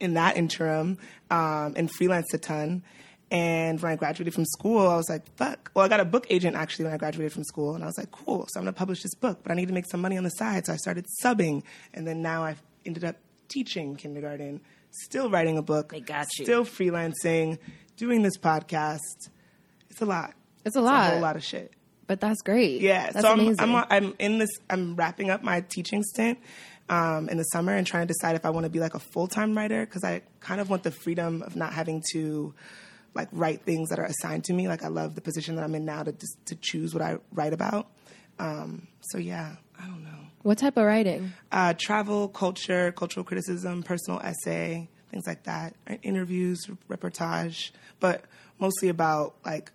in 0.00 0.14
that 0.14 0.36
interim 0.36 0.98
um, 1.30 1.74
and 1.76 1.90
freelanced 1.92 2.32
a 2.32 2.38
ton. 2.38 2.84
And 3.30 3.80
when 3.80 3.92
I 3.92 3.96
graduated 3.96 4.32
from 4.32 4.46
school, 4.46 4.88
I 4.88 4.96
was 4.96 5.10
like, 5.10 5.22
fuck. 5.36 5.70
Well, 5.74 5.84
I 5.84 5.88
got 5.88 6.00
a 6.00 6.04
book 6.04 6.26
agent 6.30 6.56
actually 6.56 6.86
when 6.86 6.94
I 6.94 6.96
graduated 6.96 7.32
from 7.32 7.44
school. 7.44 7.74
And 7.74 7.84
I 7.84 7.86
was 7.86 7.98
like, 7.98 8.10
cool. 8.10 8.46
So 8.48 8.58
I'm 8.58 8.64
going 8.64 8.72
to 8.72 8.78
publish 8.78 9.02
this 9.02 9.14
book, 9.14 9.40
but 9.42 9.52
I 9.52 9.54
need 9.54 9.68
to 9.68 9.74
make 9.74 9.86
some 9.86 10.00
money 10.00 10.16
on 10.16 10.24
the 10.24 10.30
side. 10.30 10.64
So 10.66 10.72
I 10.72 10.76
started 10.76 11.06
subbing. 11.22 11.62
And 11.92 12.06
then 12.06 12.22
now 12.22 12.44
I've 12.44 12.62
ended 12.86 13.04
up 13.04 13.16
teaching 13.48 13.96
kindergarten, 13.96 14.62
still 14.90 15.28
writing 15.28 15.58
a 15.58 15.62
book. 15.62 15.92
They 15.92 16.00
got 16.00 16.26
you. 16.38 16.44
Still 16.46 16.64
freelancing, 16.64 17.58
doing 17.96 18.22
this 18.22 18.38
podcast. 18.38 19.28
It's 19.90 20.00
a 20.00 20.06
lot. 20.06 20.32
It's 20.64 20.76
a 20.76 20.80
lot. 20.80 21.08
a 21.08 21.10
whole 21.12 21.20
lot 21.20 21.36
of 21.36 21.44
shit. 21.44 21.72
But 22.06 22.20
that's 22.20 22.40
great. 22.40 22.80
Yeah, 22.80 23.10
That's 23.10 23.20
so 23.20 23.32
I'm, 23.32 23.40
amazing. 23.40 23.60
I'm 23.60 23.84
I'm 23.90 24.14
in 24.18 24.38
this. 24.38 24.48
I'm 24.70 24.96
wrapping 24.96 25.28
up 25.28 25.42
my 25.42 25.60
teaching 25.60 26.02
stint 26.02 26.38
um, 26.88 27.28
in 27.28 27.36
the 27.36 27.44
summer 27.44 27.74
and 27.74 27.86
trying 27.86 28.06
to 28.06 28.12
decide 28.12 28.34
if 28.34 28.46
I 28.46 28.50
want 28.50 28.64
to 28.64 28.70
be 28.70 28.80
like 28.80 28.94
a 28.94 28.98
full 28.98 29.28
time 29.28 29.54
writer 29.54 29.84
because 29.84 30.04
I 30.04 30.22
kind 30.40 30.60
of 30.60 30.70
want 30.70 30.84
the 30.84 30.90
freedom 30.90 31.42
of 31.42 31.54
not 31.54 31.74
having 31.74 32.02
to 32.12 32.54
like 33.18 33.28
write 33.32 33.62
things 33.62 33.88
that 33.90 33.98
are 33.98 34.04
assigned 34.04 34.44
to 34.44 34.52
me. 34.54 34.68
Like 34.68 34.84
I 34.84 34.88
love 34.88 35.14
the 35.16 35.20
position 35.20 35.56
that 35.56 35.64
I'm 35.64 35.74
in 35.74 35.84
now 35.84 36.04
to 36.04 36.14
to 36.46 36.54
choose 36.54 36.94
what 36.94 37.02
I 37.02 37.18
write 37.32 37.52
about. 37.52 37.88
Um, 38.38 38.86
so 39.00 39.18
yeah, 39.18 39.56
I 39.78 39.86
don't 39.86 40.04
know. 40.04 40.10
what 40.42 40.58
type 40.58 40.76
of 40.76 40.84
writing? 40.84 41.32
Uh, 41.50 41.74
travel, 41.76 42.28
culture, 42.28 42.92
cultural 42.92 43.24
criticism, 43.24 43.82
personal 43.82 44.20
essay, 44.20 44.88
things 45.10 45.26
like 45.26 45.42
that. 45.44 45.74
Interviews, 46.02 46.68
reportage, 46.88 47.72
but 47.98 48.24
mostly 48.60 48.88
about 48.88 49.34
like 49.44 49.72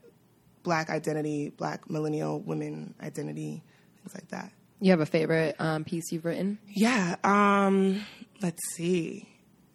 black 0.63 0.89
identity, 0.89 1.50
black 1.50 1.89
millennial 1.89 2.39
women 2.39 2.95
identity, 3.03 3.62
things 3.97 4.13
like 4.15 4.29
that. 4.29 4.53
You 4.79 4.91
have 4.91 5.01
a 5.01 5.05
favorite 5.05 5.57
um, 5.59 5.83
piece 5.83 6.12
you've 6.12 6.25
written? 6.25 6.59
Yeah. 6.69 7.17
Um, 7.23 8.05
let's 8.41 8.62
see. 8.73 9.27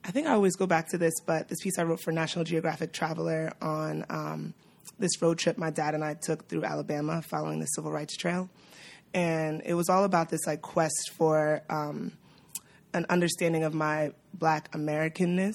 I 0.08 0.10
think 0.10 0.26
I 0.26 0.32
always 0.32 0.56
go 0.56 0.66
back 0.66 0.88
to 0.88 0.98
this, 0.98 1.12
but 1.26 1.48
this 1.48 1.60
piece 1.60 1.78
I 1.78 1.82
wrote 1.82 2.00
for 2.00 2.12
National 2.12 2.42
Geographic 2.42 2.94
Traveler 2.94 3.52
on 3.60 4.06
um, 4.08 4.54
this 4.98 5.20
road 5.20 5.36
trip 5.38 5.58
my 5.58 5.68
dad 5.68 5.94
and 5.94 6.02
I 6.02 6.14
took 6.14 6.48
through 6.48 6.64
Alabama 6.64 7.20
following 7.20 7.60
the 7.60 7.66
Civil 7.66 7.92
Rights 7.92 8.16
Trail. 8.16 8.48
And 9.12 9.60
it 9.66 9.74
was 9.74 9.90
all 9.90 10.04
about 10.04 10.30
this 10.30 10.46
like 10.46 10.62
quest 10.62 11.10
for 11.18 11.60
um, 11.68 12.12
an 12.94 13.04
understanding 13.10 13.64
of 13.64 13.74
my 13.74 14.12
black 14.32 14.72
Americanness. 14.72 15.52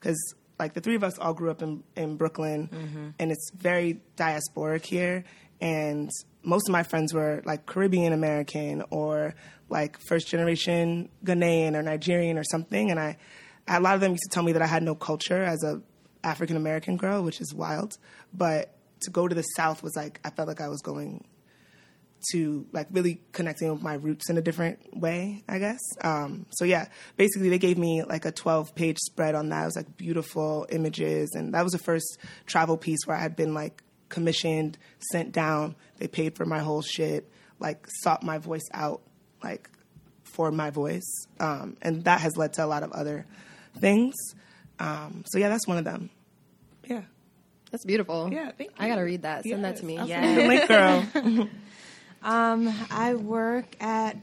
Because 0.00 0.18
like 0.58 0.74
the 0.74 0.80
three 0.80 0.96
of 0.96 1.04
us 1.04 1.16
all 1.20 1.32
grew 1.32 1.52
up 1.52 1.62
in 1.62 1.84
in 1.96 2.16
Brooklyn, 2.16 3.14
and 3.20 3.30
it's 3.30 3.52
very 3.54 4.00
diasporic 4.16 4.84
here. 4.84 5.22
And 5.60 6.10
most 6.42 6.68
of 6.68 6.72
my 6.72 6.82
friends 6.82 7.14
were 7.14 7.40
like 7.44 7.66
Caribbean 7.66 8.12
American 8.12 8.82
or 8.90 9.36
like 9.68 9.96
first 10.08 10.26
generation 10.26 11.08
Ghanaian 11.24 11.76
or 11.76 11.82
Nigerian 11.82 12.36
or 12.36 12.42
something. 12.44 12.90
And 12.90 12.98
I, 12.98 13.16
a 13.68 13.80
lot 13.80 13.94
of 13.94 14.00
them 14.00 14.12
used 14.12 14.24
to 14.24 14.30
tell 14.30 14.42
me 14.42 14.52
that 14.52 14.62
I 14.62 14.66
had 14.66 14.82
no 14.82 14.94
culture 14.94 15.42
as 15.42 15.62
a 15.62 15.80
African 16.24 16.56
American 16.56 16.96
girl, 16.96 17.22
which 17.22 17.40
is 17.40 17.54
wild. 17.54 17.96
But 18.32 18.74
to 19.02 19.10
go 19.10 19.28
to 19.28 19.34
the 19.34 19.42
South 19.42 19.82
was 19.82 19.96
like 19.96 20.20
I 20.24 20.30
felt 20.30 20.48
like 20.48 20.60
I 20.60 20.68
was 20.68 20.80
going 20.80 21.24
to 22.30 22.66
like 22.72 22.86
really 22.90 23.20
connecting 23.32 23.70
with 23.72 23.82
my 23.82 23.94
roots 23.94 24.30
in 24.30 24.38
a 24.38 24.42
different 24.42 24.96
way, 24.96 25.42
I 25.48 25.58
guess. 25.58 25.80
Um, 26.00 26.46
so 26.50 26.64
yeah, 26.64 26.86
basically 27.16 27.48
they 27.48 27.58
gave 27.58 27.78
me 27.78 28.04
like 28.04 28.24
a 28.24 28.32
12 28.32 28.74
page 28.74 28.98
spread 28.98 29.34
on 29.34 29.48
that. 29.48 29.62
It 29.62 29.66
was 29.66 29.76
like 29.76 29.96
beautiful 29.96 30.66
images, 30.70 31.32
and 31.34 31.54
that 31.54 31.62
was 31.62 31.72
the 31.72 31.78
first 31.78 32.18
travel 32.46 32.76
piece 32.76 33.00
where 33.06 33.16
I 33.16 33.20
had 33.20 33.36
been 33.36 33.54
like 33.54 33.82
commissioned, 34.08 34.78
sent 35.10 35.32
down. 35.32 35.74
They 35.98 36.06
paid 36.06 36.36
for 36.36 36.44
my 36.44 36.60
whole 36.60 36.82
shit, 36.82 37.30
like 37.58 37.86
sought 38.02 38.22
my 38.22 38.38
voice 38.38 38.68
out, 38.72 39.02
like 39.42 39.68
for 40.22 40.50
my 40.50 40.70
voice, 40.70 41.26
um, 41.40 41.76
and 41.82 42.04
that 42.04 42.20
has 42.20 42.36
led 42.36 42.52
to 42.54 42.64
a 42.64 42.66
lot 42.66 42.82
of 42.82 42.92
other 42.92 43.26
things. 43.78 44.14
Um, 44.78 45.24
so 45.26 45.38
yeah, 45.38 45.48
that's 45.48 45.66
one 45.66 45.78
of 45.78 45.84
them. 45.84 46.10
Yeah, 46.84 47.02
That's 47.70 47.84
beautiful. 47.84 48.28
Yeah, 48.32 48.50
thank 48.56 48.72
I 48.78 48.88
gotta 48.88 49.04
read 49.04 49.22
that. 49.22 49.44
Send 49.44 49.64
that 49.64 49.76
to 49.76 49.84
me. 49.84 49.98
I'll 49.98 50.08
send 50.08 50.26
you 50.34 50.42
the 50.42 50.48
link, 50.48 50.68
girl. 50.68 51.48
Um, 52.24 52.72
I 52.90 53.14
work 53.14 53.74
at 53.82 54.16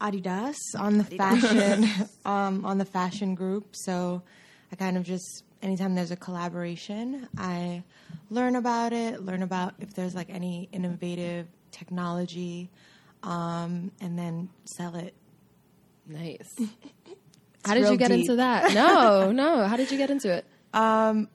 Adidas 0.00 0.54
on 0.78 0.98
the 0.98 1.04
fashion 1.04 1.88
um, 2.24 2.64
on 2.64 2.78
the 2.78 2.84
fashion 2.84 3.34
group. 3.34 3.66
So 3.72 4.22
I 4.70 4.76
kind 4.76 4.96
of 4.96 5.02
just 5.02 5.42
anytime 5.62 5.94
there's 5.94 6.10
a 6.12 6.16
collaboration, 6.16 7.28
I 7.36 7.82
learn 8.30 8.54
about 8.56 8.92
it, 8.92 9.24
learn 9.24 9.42
about 9.42 9.74
if 9.80 9.94
there's 9.94 10.14
like 10.14 10.30
any 10.30 10.68
innovative 10.72 11.48
technology, 11.72 12.70
um, 13.22 13.90
and 14.00 14.18
then 14.18 14.48
sell 14.64 14.94
it. 14.94 15.14
Nice. 16.06 16.54
How 17.64 17.74
did 17.74 17.88
you 17.88 17.96
get 17.96 18.08
deep. 18.08 18.20
into 18.20 18.36
that? 18.36 18.72
No, 18.74 19.32
no. 19.32 19.66
How 19.66 19.76
did 19.76 19.90
you 19.90 19.98
get 19.98 20.10
into 20.10 20.32
it? 20.32 20.44
Um, 20.72 21.28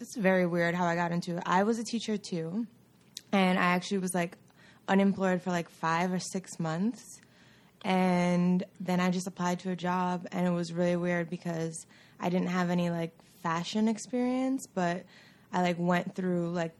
it's 0.00 0.14
very 0.14 0.46
weird 0.46 0.74
how 0.74 0.84
I 0.84 0.94
got 0.94 1.12
into 1.12 1.36
it. 1.36 1.42
I 1.46 1.62
was 1.62 1.78
a 1.78 1.84
teacher 1.84 2.16
too, 2.16 2.66
and 3.32 3.58
I 3.58 3.62
actually 3.62 3.98
was 3.98 4.14
like 4.14 4.36
unemployed 4.88 5.42
for 5.42 5.50
like 5.50 5.68
five 5.68 6.12
or 6.12 6.18
six 6.18 6.60
months. 6.60 7.20
And 7.84 8.64
then 8.80 9.00
I 9.00 9.10
just 9.10 9.26
applied 9.26 9.60
to 9.60 9.70
a 9.70 9.76
job, 9.76 10.26
and 10.32 10.46
it 10.46 10.50
was 10.50 10.72
really 10.72 10.96
weird 10.96 11.30
because 11.30 11.86
I 12.20 12.28
didn't 12.28 12.48
have 12.48 12.70
any 12.70 12.90
like 12.90 13.12
fashion 13.42 13.88
experience, 13.88 14.66
but 14.66 15.04
I 15.52 15.62
like 15.62 15.76
went 15.78 16.14
through 16.14 16.50
like 16.50 16.74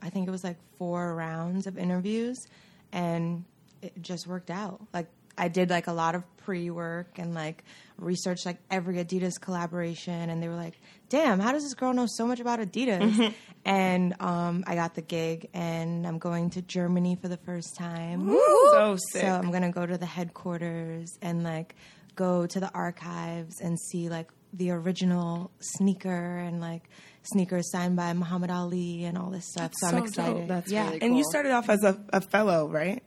I 0.00 0.10
think 0.10 0.28
it 0.28 0.30
was 0.30 0.44
like 0.44 0.58
four 0.78 1.14
rounds 1.14 1.66
of 1.66 1.76
interviews, 1.78 2.46
and 2.92 3.44
it 3.82 3.92
just 4.00 4.26
worked 4.26 4.50
out. 4.50 4.80
Like 4.94 5.08
I 5.38 5.48
did 5.48 5.70
like 5.70 5.86
a 5.86 5.92
lot 5.92 6.14
of 6.14 6.22
pre 6.38 6.70
work 6.70 7.18
and 7.18 7.34
like 7.34 7.64
researched 7.98 8.46
like 8.46 8.58
every 8.70 8.96
Adidas 8.96 9.40
collaboration, 9.40 10.30
and 10.30 10.42
they 10.42 10.48
were 10.48 10.54
like, 10.54 10.74
"Damn, 11.08 11.40
how 11.40 11.52
does 11.52 11.62
this 11.62 11.74
girl 11.74 11.92
know 11.92 12.06
so 12.08 12.26
much 12.26 12.40
about 12.40 12.60
Adidas?" 12.60 13.34
and 13.64 14.14
um, 14.20 14.64
I 14.66 14.74
got 14.74 14.94
the 14.94 15.02
gig, 15.02 15.48
and 15.54 16.06
I'm 16.06 16.18
going 16.18 16.50
to 16.50 16.62
Germany 16.62 17.16
for 17.20 17.28
the 17.28 17.38
first 17.38 17.76
time. 17.76 18.28
so 18.72 18.96
sick. 19.12 19.22
So 19.22 19.28
I'm 19.28 19.50
gonna 19.50 19.72
go 19.72 19.84
to 19.86 19.98
the 19.98 20.06
headquarters 20.06 21.18
and 21.22 21.42
like 21.42 21.74
go 22.14 22.46
to 22.46 22.60
the 22.60 22.70
archives 22.72 23.60
and 23.60 23.78
see 23.78 24.08
like 24.08 24.30
the 24.52 24.70
original 24.70 25.50
sneaker 25.60 26.38
and 26.38 26.60
like 26.60 26.82
sneakers 27.22 27.70
signed 27.70 27.96
by 27.96 28.12
Muhammad 28.12 28.50
Ali 28.50 29.04
and 29.04 29.18
all 29.18 29.30
this 29.30 29.50
stuff. 29.50 29.72
so, 29.76 29.88
so 29.88 29.96
I'm 29.96 29.98
dope. 30.00 30.08
excited. 30.08 30.48
That's 30.48 30.72
yeah. 30.72 30.86
really 30.86 31.02
And 31.02 31.16
you 31.18 31.24
started 31.28 31.52
off 31.52 31.68
as 31.68 31.82
a, 31.84 32.00
a 32.12 32.20
fellow, 32.20 32.68
right? 32.68 33.02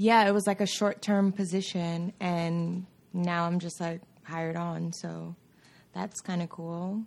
Yeah, 0.00 0.28
it 0.28 0.32
was 0.32 0.46
like 0.46 0.60
a 0.60 0.66
short 0.66 1.02
term 1.02 1.32
position 1.32 2.12
and 2.20 2.86
now 3.12 3.46
I'm 3.46 3.58
just 3.58 3.80
like 3.80 4.00
hired 4.22 4.54
on, 4.54 4.92
so 4.92 5.34
that's 5.92 6.20
kind 6.20 6.40
of 6.40 6.48
cool. 6.48 7.02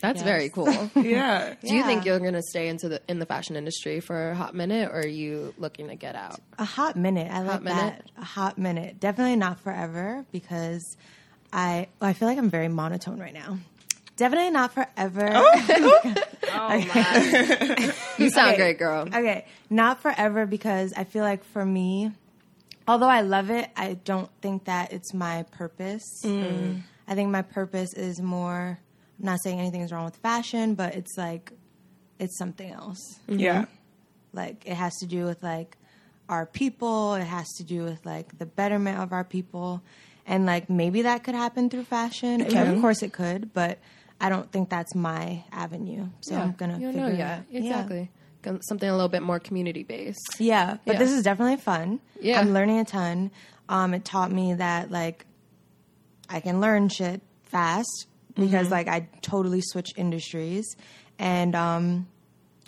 That's 0.00 0.18
Yes. 0.18 0.24
very 0.24 0.48
cool. 0.50 0.88
Yeah. 0.94 1.54
Do 1.60 1.74
you 1.74 1.82
think 1.82 2.04
you're 2.04 2.20
gonna 2.20 2.42
stay 2.42 2.68
into 2.68 2.88
the 2.88 3.02
in 3.08 3.18
the 3.18 3.26
fashion 3.26 3.56
industry 3.56 3.98
for 3.98 4.30
a 4.30 4.36
hot 4.36 4.54
minute, 4.54 4.90
or 4.92 5.00
are 5.00 5.06
you 5.06 5.54
looking 5.58 5.88
to 5.88 5.96
get 5.96 6.14
out? 6.14 6.38
A 6.56 6.64
hot 6.64 6.94
minute. 6.94 7.32
I 7.32 7.42
like 7.42 7.62
minute? 7.62 8.04
that. 8.14 8.22
A 8.22 8.24
hot 8.24 8.58
minute. 8.58 9.00
Definitely 9.00 9.36
not 9.36 9.58
forever 9.58 10.24
because 10.30 10.96
I 11.52 11.88
I 12.00 12.12
feel 12.12 12.28
like 12.28 12.38
I'm 12.38 12.50
very 12.50 12.68
monotone 12.68 13.18
right 13.18 13.34
now. 13.34 13.58
Definitely 14.16 14.50
not 14.50 14.72
forever. 14.72 15.30
Oh, 15.34 16.00
oh 16.52 16.78
my. 16.78 17.92
You 18.18 18.30
sound 18.30 18.56
great, 18.56 18.78
girl. 18.78 19.08
Okay, 19.08 19.46
not 19.68 20.00
forever 20.00 20.46
because 20.46 20.92
I 20.96 21.02
feel 21.02 21.24
like 21.24 21.42
for 21.42 21.64
me, 21.64 22.12
although 22.88 23.08
I 23.08 23.20
love 23.22 23.50
it, 23.50 23.70
I 23.76 23.94
don't 23.94 24.30
think 24.40 24.64
that 24.64 24.92
it's 24.92 25.12
my 25.12 25.44
purpose. 25.50 26.04
Mm. 26.24 26.82
I 27.08 27.14
think 27.14 27.30
my 27.30 27.42
purpose 27.42 27.94
is 27.94 28.20
more. 28.20 28.78
I'm 29.18 29.24
not 29.24 29.40
saying 29.42 29.60
anything 29.60 29.82
is 29.82 29.92
wrong 29.92 30.04
with 30.04 30.16
fashion, 30.16 30.74
but 30.74 30.94
it's 30.94 31.16
like 31.16 31.52
it's 32.18 32.38
something 32.38 32.70
else. 32.70 33.18
Mm-hmm. 33.28 33.40
Yeah. 33.40 33.64
Like 34.32 34.64
it 34.66 34.74
has 34.74 34.94
to 35.00 35.06
do 35.06 35.24
with 35.24 35.42
like 35.42 35.76
our 36.28 36.46
people. 36.46 37.14
It 37.14 37.24
has 37.24 37.46
to 37.58 37.64
do 37.64 37.84
with 37.84 38.04
like 38.04 38.38
the 38.38 38.46
betterment 38.46 38.98
of 38.98 39.12
our 39.12 39.24
people, 39.24 39.82
and 40.26 40.44
like 40.44 40.68
maybe 40.68 41.02
that 41.02 41.24
could 41.24 41.34
happen 41.34 41.70
through 41.70 41.84
fashion. 41.84 42.40
Of 42.42 42.80
course, 42.80 43.02
it 43.02 43.12
could, 43.12 43.54
but 43.54 43.78
I 44.20 44.28
don't 44.28 44.50
think 44.50 44.68
that's 44.68 44.94
my 44.94 45.44
avenue. 45.52 46.08
So 46.20 46.34
I'm 46.34 46.52
gonna 46.52 46.78
you 46.78 46.86
don't 46.86 46.94
figure 46.94 47.06
know 47.06 47.14
it 47.14 47.18
yet. 47.18 47.38
out. 47.38 47.44
Yeah. 47.50 47.60
Exactly. 47.60 48.10
Com- 48.46 48.62
Something 48.62 48.88
a 48.88 48.92
little 48.94 49.08
bit 49.08 49.22
more 49.22 49.40
community 49.40 49.82
based. 49.82 50.20
Yeah, 50.38 50.76
but 50.84 50.94
Yeah. 50.94 50.98
this 51.00 51.10
is 51.12 51.22
definitely 51.24 51.56
fun. 51.56 52.00
Yeah. 52.20 52.40
I'm 52.40 52.52
learning 52.52 52.78
a 52.78 52.84
ton. 52.84 53.30
Um, 53.68 53.92
it 53.94 54.04
taught 54.04 54.30
me 54.30 54.54
that 54.54 54.90
like 54.90 55.26
I 56.28 56.40
can 56.40 56.60
learn 56.60 56.88
shit 56.88 57.20
fast 57.44 58.06
because 58.34 58.70
like 58.70 58.88
I 58.88 59.08
totally 59.22 59.60
switch 59.62 59.90
industries, 59.96 60.64
and 61.18 61.54
um, 61.56 62.06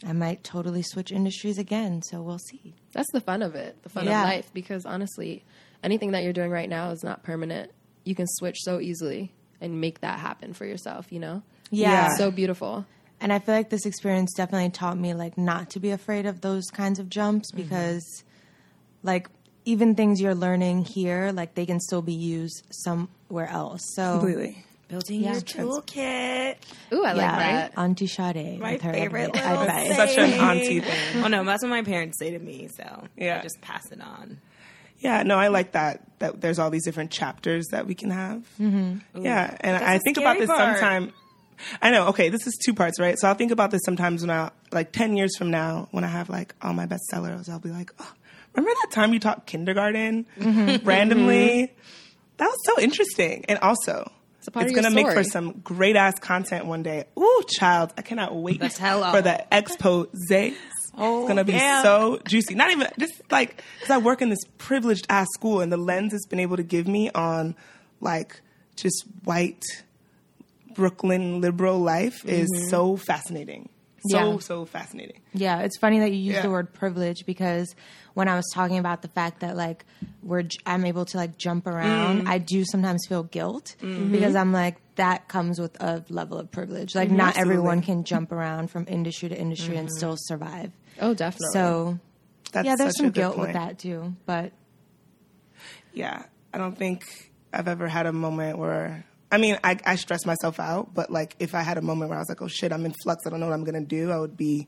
I 0.07 0.13
might 0.13 0.43
totally 0.45 0.83
switch 0.83 1.13
industries 1.13 1.59
again. 1.59 2.03
So 2.03 2.23
we'll 2.23 2.39
see. 2.39 2.75
That's 2.93 3.11
the 3.13 3.21
fun 3.21 3.43
of 3.43 3.55
it, 3.55 3.81
the 3.83 3.89
fun 3.89 4.07
Yeah. 4.07 4.23
of 4.23 4.29
life. 4.29 4.51
Because 4.55 4.85
honestly, 4.87 5.45
anything 5.85 6.13
that 6.13 6.23
you're 6.25 6.33
doing 6.33 6.51
right 6.51 6.69
now 6.69 6.91
is 6.91 7.05
not 7.05 7.23
permanent. 7.23 7.71
You 8.05 8.15
can 8.15 8.27
switch 8.27 8.57
so 8.63 8.81
easily 8.81 9.33
and 9.61 9.81
make 9.81 10.01
that 10.01 10.19
happen 10.19 10.53
for 10.55 10.65
yourself. 10.65 11.13
You 11.13 11.21
know. 11.21 11.43
Yeah. 11.71 12.09
So 12.17 12.31
beautiful. 12.31 12.87
And 13.21 13.33
I 13.33 13.39
feel 13.41 13.55
like 13.55 13.69
this 13.71 13.85
experience 13.87 14.33
definitely 14.35 14.71
taught 14.71 14.97
me 14.99 15.13
like 15.15 15.37
not 15.37 15.71
to 15.71 15.81
be 15.81 15.91
afraid 15.91 16.27
of 16.27 16.41
those 16.41 16.67
kinds 16.71 16.99
of 16.99 17.09
jumps 17.11 17.51
because 17.51 18.23
like 19.03 19.29
even 19.65 19.95
things 19.95 20.21
you're 20.21 20.35
learning 20.35 20.85
here, 20.85 21.33
like 21.33 21.55
they 21.55 21.67
can 21.67 21.81
still 21.81 22.03
be 22.03 22.13
used 22.15 22.65
somewhere 22.71 23.49
else. 23.49 23.83
So 23.95 24.19
Completely. 24.21 24.65
Building 24.89 25.21
Yeah. 25.23 25.33
your 25.33 25.41
toolkit. 25.43 26.55
Ooh, 26.95 27.05
I 27.05 27.13
like 27.13 27.17
that. 27.17 27.73
Auntie 27.77 28.07
Sade. 28.07 28.59
My 28.59 28.73
with 28.73 28.83
her 28.83 28.93
favorite 28.95 29.33
advi- 29.35 29.51
little 29.51 29.63
advice. 29.65 29.97
Such 29.97 30.17
an 30.19 30.33
auntie 30.33 30.81
thing. 30.81 31.25
Oh 31.25 31.29
no, 31.29 31.45
that's 31.45 31.63
what 31.63 31.69
my 31.69 31.83
parents 31.83 32.19
say 32.19 32.31
to 32.31 32.39
me. 32.39 32.69
So 32.75 33.05
Yeah. 33.17 33.39
I 33.41 33.43
just 33.43 33.61
pass 33.61 33.91
it 33.93 34.01
on. 34.01 34.39
Yeah, 35.01 35.23
no, 35.25 35.37
I 35.37 35.49
like 35.49 35.73
that. 35.73 36.03
That 36.21 36.41
there's 36.41 36.59
all 36.59 36.71
these 36.71 36.85
different 36.85 37.11
chapters 37.11 37.67
that 37.69 37.87
we 37.87 37.95
can 37.95 38.11
have. 38.11 38.43
Mm-hmm. 38.61 39.23
Yeah, 39.25 39.57
and 39.61 39.77
I 39.77 39.99
the 39.99 40.01
think 40.05 40.17
about 40.17 40.39
this 40.39 40.49
part. 40.49 40.79
sometime. 40.79 41.13
I 41.83 41.91
know. 41.91 42.09
Okay, 42.09 42.29
this 42.29 42.47
is 42.47 42.59
two 42.65 42.75
parts, 42.75 43.01
right? 43.01 43.19
So 43.19 43.29
I'll 43.29 43.35
think 43.35 43.53
about 43.53 43.71
this 43.71 43.81
sometimes 43.85 44.23
when 44.23 44.31
I, 44.31 44.51
like, 44.73 44.93
ten 44.93 45.17
years 45.17 45.37
from 45.37 45.51
now, 45.51 45.89
when 45.91 46.05
I 46.05 46.09
have 46.09 46.29
like 46.29 46.55
all 46.63 46.73
my 46.73 46.87
bestsellers, 46.87 47.49
I'll 47.49 47.59
be 47.59 47.71
like, 47.71 47.93
oh, 47.99 48.13
remember 48.55 48.79
that 48.83 48.95
time 48.95 49.13
you 49.13 49.21
taught 49.21 49.47
kindergarten 49.47 50.27
randomly? 50.85 51.73
That 52.37 52.47
was 52.47 52.59
so 52.65 52.81
interesting, 52.81 53.45
and 53.49 53.59
also. 53.59 54.11
part 54.53 54.67
it's 54.67 54.75
gonna 54.75 54.91
make 54.91 55.11
for 55.11 55.25
some 55.25 55.61
great 55.61 55.97
ass 55.97 56.19
content 56.19 56.67
one 56.67 56.83
day. 56.83 57.05
Ooh, 57.19 57.43
child, 57.49 57.93
I 57.99 58.03
cannot 58.03 58.35
wait 58.35 58.61
The 58.61 58.71
for 58.71 59.21
the 59.21 59.45
exposes. 59.53 60.57
Oh, 60.97 61.21
it's 61.21 61.29
gonna 61.29 61.45
be 61.45 61.53
yeah. 61.53 61.83
so 61.83 62.19
juicy. 62.27 62.55
Not 62.55 62.71
even 62.71 62.89
just 62.99 63.13
like 63.31 63.63
because 63.79 63.91
I 63.91 63.99
work 63.99 64.23
in 64.23 64.31
this 64.31 64.45
privileged 64.57 65.07
ass 65.11 65.29
school, 65.35 65.61
and 65.61 65.71
the 65.71 65.77
lens 65.77 66.15
it's 66.15 66.27
been 66.27 66.41
able 66.41 66.57
to 66.57 66.63
give 66.63 66.89
me 66.89 67.11
on 67.11 67.55
like 68.01 68.41
just 68.77 69.05
white 69.25 69.65
Brooklyn 70.79 71.41
liberal 71.41 71.81
life 71.81 72.25
is 72.25 72.49
mm-hmm. 72.49 72.69
so 72.69 72.97
fascinating. 72.97 73.69
So 74.11 74.35
Yeah. 74.35 74.39
so 74.39 74.65
fascinating. 74.65 75.21
Yeah, 75.35 75.63
it's 75.63 75.77
funny 75.77 75.99
that 75.99 76.13
you 76.13 76.19
use 76.19 76.37
Yeah. 76.37 76.43
the 76.43 76.51
word 76.51 76.73
privilege 76.73 77.27
because 77.27 77.75
when 78.15 78.29
I 78.29 78.37
was 78.37 78.45
talking 78.55 78.79
about 78.79 79.03
the 79.03 79.09
fact 79.09 79.41
that 79.41 79.57
like 79.57 79.85
we're 80.23 80.45
j- 80.45 80.57
I'm 80.65 80.85
able 80.85 81.05
to 81.07 81.17
like 81.17 81.37
jump 81.37 81.67
around, 81.67 82.23
mm. 82.23 82.29
I 82.29 82.39
do 82.39 82.65
sometimes 82.65 83.05
feel 83.09 83.25
guilt 83.25 83.75
mm-hmm. 83.83 84.13
because 84.13 84.37
I'm 84.37 84.53
like 84.53 84.77
that 84.95 85.27
comes 85.27 85.61
with 85.61 85.83
a 85.83 86.05
level 86.11 86.39
of 86.39 86.49
privilege. 86.53 86.95
Like 86.95 87.11
not 87.11 87.37
everyone 87.37 87.83
can 87.83 88.05
jump 88.05 88.31
around 88.31 88.71
from 88.71 88.87
industry 88.89 89.31
to 89.31 89.37
industry 89.37 89.77
and 89.77 89.89
mm-hmm. 89.89 89.97
still 89.97 90.15
survive. 90.17 90.71
Oh, 91.01 91.13
definitely. 91.13 91.49
So 91.55 91.99
That's 92.53 92.67
yeah, 92.67 92.77
there's 92.79 92.91
such 92.91 92.99
some 92.99 93.07
a 93.07 93.11
good 93.11 93.21
guilt 93.21 93.39
with 93.39 93.53
that 93.55 93.81
too. 93.81 94.15
But 94.27 94.53
Yeah, 95.93 96.23
I 96.55 96.59
don't 96.59 96.79
think 96.79 97.33
I've 97.53 97.67
ever 97.67 97.89
had 97.89 98.07
a 98.07 98.13
moment 98.13 98.59
where 98.59 99.05
I 99.31 99.39
mean, 99.39 99.59
I, 99.63 99.79
I 99.85 99.97
stress 99.97 100.25
myself 100.25 100.59
out, 100.59 100.95
but 100.95 101.11
like 101.11 101.37
if 101.39 101.55
I 101.55 101.63
had 101.63 101.77
a 101.79 101.83
moment 101.83 102.09
where 102.09 102.19
I 102.19 102.21
was 102.21 102.29
like, 102.29 102.41
oh 102.41 102.49
shit, 102.49 102.73
I'm 102.73 102.85
in 102.87 102.95
flux, 103.03 103.27
I 103.27 103.31
don't 103.31 103.41
know 103.41 103.47
what 103.47 103.53
I'm 103.53 103.65
gonna 103.65 103.85
do, 103.85 104.11
I 104.11 104.19
would 104.19 104.37
be 104.37 104.67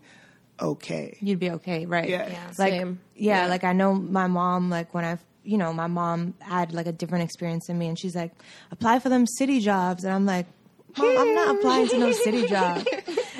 okay. 0.60 1.16
You'd 1.20 1.38
be 1.40 1.50
okay, 1.52 1.86
right? 1.86 2.08
Yeah. 2.08 2.28
Yeah. 2.28 2.46
Like, 2.58 2.72
Same. 2.74 3.00
Yeah, 3.14 3.46
like 3.46 3.64
I 3.64 3.72
know 3.72 3.94
my 3.94 4.26
mom. 4.26 4.70
Like 4.70 4.92
when 4.92 5.04
I, 5.04 5.18
you 5.42 5.56
know, 5.58 5.72
my 5.72 5.86
mom 5.86 6.34
had 6.40 6.72
like 6.72 6.86
a 6.86 6.92
different 6.92 7.24
experience 7.24 7.66
than 7.66 7.78
me, 7.78 7.88
and 7.88 7.98
she's 7.98 8.14
like, 8.14 8.32
apply 8.70 8.98
for 8.98 9.08
them 9.08 9.26
city 9.26 9.60
jobs, 9.60 10.04
and 10.04 10.12
I'm 10.12 10.26
like, 10.26 10.46
mom, 10.98 11.16
I'm 11.18 11.34
not 11.34 11.56
applying 11.58 11.88
to 11.88 11.98
no 11.98 12.12
city 12.12 12.46
job. 12.46 12.86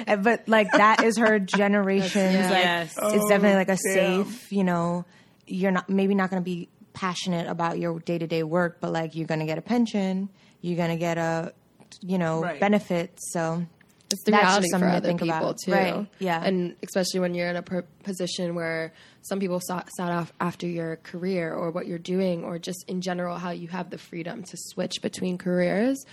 Eh, 0.06 0.16
but 0.16 0.48
like 0.48 0.70
that 0.72 1.04
is 1.04 1.18
her 1.18 1.38
generation. 1.38 2.32
Yeah. 2.32 2.50
like 2.50 2.64
Yes. 2.64 2.94
it's 2.98 3.28
definitely 3.28 3.56
like 3.56 3.68
a 3.68 3.72
oh, 3.72 3.94
damn. 3.94 4.24
safe. 4.24 4.52
You 4.52 4.64
know, 4.64 5.04
you're 5.46 5.72
not 5.72 5.90
maybe 5.90 6.14
not 6.14 6.30
going 6.30 6.42
to 6.42 6.44
be 6.44 6.68
passionate 6.94 7.46
about 7.46 7.78
your 7.78 7.98
day 8.00 8.16
to 8.18 8.26
day 8.26 8.42
work, 8.42 8.78
but 8.80 8.92
like 8.92 9.14
you're 9.14 9.26
going 9.26 9.40
to 9.40 9.46
get 9.46 9.58
a 9.58 9.62
pension, 9.62 10.30
you're 10.60 10.76
going 10.76 10.90
to 10.90 10.96
get 10.96 11.18
a, 11.18 11.52
you 12.00 12.18
know, 12.18 12.42
Right. 12.42 12.60
benefits. 12.60 13.32
So 13.32 13.64
It's 14.12 14.24
the 14.24 14.32
That's 14.32 14.42
just 14.42 14.48
reality 14.50 14.66
for 14.66 14.70
something 14.72 14.90
to 14.90 14.96
other 14.96 15.06
think 15.08 15.20
people 15.20 15.36
about. 15.36 15.56
too, 15.64 15.72
Right, 15.72 16.06
yeah. 16.18 16.42
and 16.44 16.74
especially 16.82 17.20
when 17.20 17.32
you're 17.34 17.48
in 17.48 17.54
a 17.56 17.62
per- 17.62 17.84
position 18.02 18.56
where 18.56 18.92
some 19.22 19.38
people 19.38 19.60
sought, 19.62 19.88
sought 19.96 20.10
off 20.10 20.32
after 20.40 20.66
your 20.66 20.96
career 20.96 21.54
or 21.54 21.70
what 21.70 21.86
you're 21.86 21.98
doing, 21.98 22.42
or 22.42 22.58
just 22.58 22.84
in 22.88 23.00
general 23.02 23.38
how 23.38 23.50
you 23.50 23.68
have 23.68 23.90
the 23.90 23.98
freedom 23.98 24.42
to 24.42 24.56
switch 24.56 25.00
between 25.00 25.38
careers. 25.38 26.04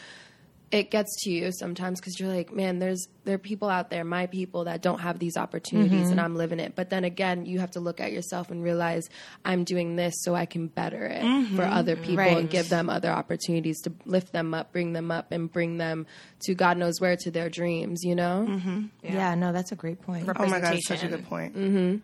It 0.70 0.92
gets 0.92 1.24
to 1.24 1.32
you 1.32 1.54
sometimes 1.54 2.02
because 2.02 2.20
you're 2.20 2.28
like, 2.28 2.52
man, 2.52 2.80
there's 2.80 3.08
there 3.24 3.36
are 3.36 3.38
people 3.38 3.70
out 3.70 3.90
there, 3.90 4.04
my 4.04 4.28
people, 4.28 4.66
that 4.66 4.82
don't 4.82 5.00
have 5.00 5.18
these 5.18 5.38
opportunities, 5.38 6.02
Mm-hmm. 6.02 6.12
and 6.12 6.20
I'm 6.20 6.36
living 6.36 6.60
it. 6.60 6.76
But 6.76 6.90
then 6.90 7.06
again, 7.06 7.46
you 7.46 7.60
have 7.60 7.72
to 7.72 7.80
look 7.80 8.02
at 8.02 8.12
yourself 8.12 8.52
and 8.52 8.62
realize 8.62 9.08
I'm 9.46 9.64
doing 9.64 9.96
this 9.96 10.14
so 10.24 10.36
I 10.36 10.46
can 10.46 10.68
better 10.68 11.06
it 11.06 11.24
for 11.56 11.64
other 11.64 11.96
people 11.96 12.20
and 12.20 12.50
give 12.50 12.68
them 12.68 12.90
other 12.90 13.10
opportunities 13.10 13.80
to 13.84 13.94
lift 14.06 14.34
them 14.34 14.54
up, 14.54 14.74
bring 14.74 14.92
them 14.92 15.10
up, 15.10 15.32
and 15.32 15.50
bring 15.50 15.78
them 15.78 16.06
to 16.42 16.54
God 16.54 16.78
knows 16.78 17.00
where 17.00 17.16
to 17.16 17.32
their 17.32 17.50
dreams. 17.50 18.02
You 18.04 18.16
know. 18.16 18.60
yeah, 19.02 19.36
no, 19.36 19.54
that's 19.54 19.72
a 19.72 19.76
great 19.78 20.02
point. 20.02 20.28
Oh 20.38 20.48
my 20.48 20.60
god, 20.60 20.78
such 20.86 21.02
a 21.04 21.08
good 21.08 21.26
point. 21.30 21.56
Mm-hmm. 21.56 21.98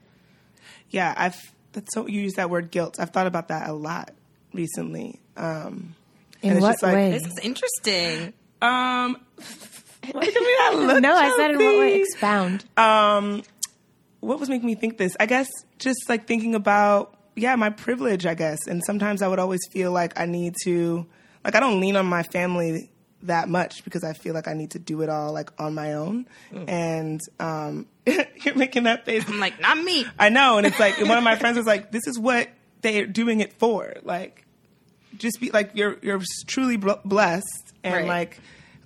Yeah, 0.89 1.13
I've 1.17 1.36
that's 1.74 1.93
so 1.93 2.08
you 2.08 2.22
use 2.22 2.36
that 2.36 2.50
word 2.50 2.72
guilt. 2.72 2.96
I've 2.98 3.10
thought 3.10 3.27
about 3.27 3.50
that 3.50 3.67
a 3.67 3.74
lot 3.74 4.12
recently. 4.53 5.20
Um, 5.36 5.96
In 6.41 6.51
and 6.51 6.58
it's 6.60 6.62
what 6.62 6.72
just 6.74 6.84
like- 6.84 6.93
way? 6.96 7.12
This 7.12 7.25
is 7.25 7.39
interesting. 7.39 8.34
Um, 8.63 9.17
look 10.13 10.24
at 10.24 10.34
me, 10.34 10.55
I 10.60 10.74
look, 10.75 11.01
no, 11.01 11.13
I 11.13 11.36
said 11.38 11.51
in 11.51 11.58
what 11.58 11.79
way? 11.79 12.01
Expound. 12.01 12.65
um, 12.77 13.43
what 14.20 14.39
was 14.39 14.50
making 14.50 14.67
me 14.67 14.75
think 14.75 14.98
this? 14.98 15.15
I 15.20 15.25
guess 15.25 15.50
just 15.79 16.08
like 16.08 16.27
thinking 16.27 16.55
about 16.55 17.17
yeah, 17.36 17.55
my 17.55 17.70
privilege. 17.70 18.25
I 18.25 18.36
guess, 18.36 18.67
and 18.67 18.84
sometimes 18.86 19.22
I 19.22 19.27
would 19.27 19.39
always 19.39 19.62
feel 19.72 19.91
like 19.91 20.20
I 20.20 20.25
need 20.25 20.55
to 20.63 21.05
like 21.43 21.55
I 21.55 21.60
don't 21.60 21.79
lean 21.79 21.96
on 21.96 22.05
my 22.05 22.24
family 22.24 22.89
that 23.24 23.50
much 23.50 23.84
because 23.84 24.03
I 24.03 24.13
feel 24.13 24.34
like 24.34 24.48
I 24.48 24.53
need 24.53 24.72
to 24.72 24.79
do 24.79 25.01
it 25.01 25.10
all 25.10 25.34
like 25.34 25.50
on 25.60 25.74
my 25.74 25.93
own. 25.93 26.27
And 26.51 27.22
um, 27.39 27.88
you're 28.05 28.55
making 28.55 28.84
that 28.84 29.05
face. 29.05 29.24
I'm 29.27 29.39
like, 29.39 29.60
not 29.60 29.77
me. 29.77 30.05
I 30.20 30.29
know, 30.29 30.58
and 30.58 30.67
it's 30.67 30.79
like 30.79 31.00
and 31.00 31.10
one 31.10 31.17
of 31.17 31.24
my 31.24 31.36
friends 31.36 31.58
was 31.58 31.67
like, 31.67 31.91
"This 31.91 32.08
is 32.08 32.20
what 32.20 32.50
they're 32.82 33.08
doing 33.08 33.39
it 33.39 33.53
for." 33.53 33.96
Like, 34.03 34.42
just 35.17 35.39
be 35.39 35.51
like 35.51 35.72
you're 35.74 35.98
you're 36.01 36.22
truly 36.48 36.77
blessed, 36.77 37.74
and 37.84 37.93
Right. 37.96 38.08
like 38.08 38.39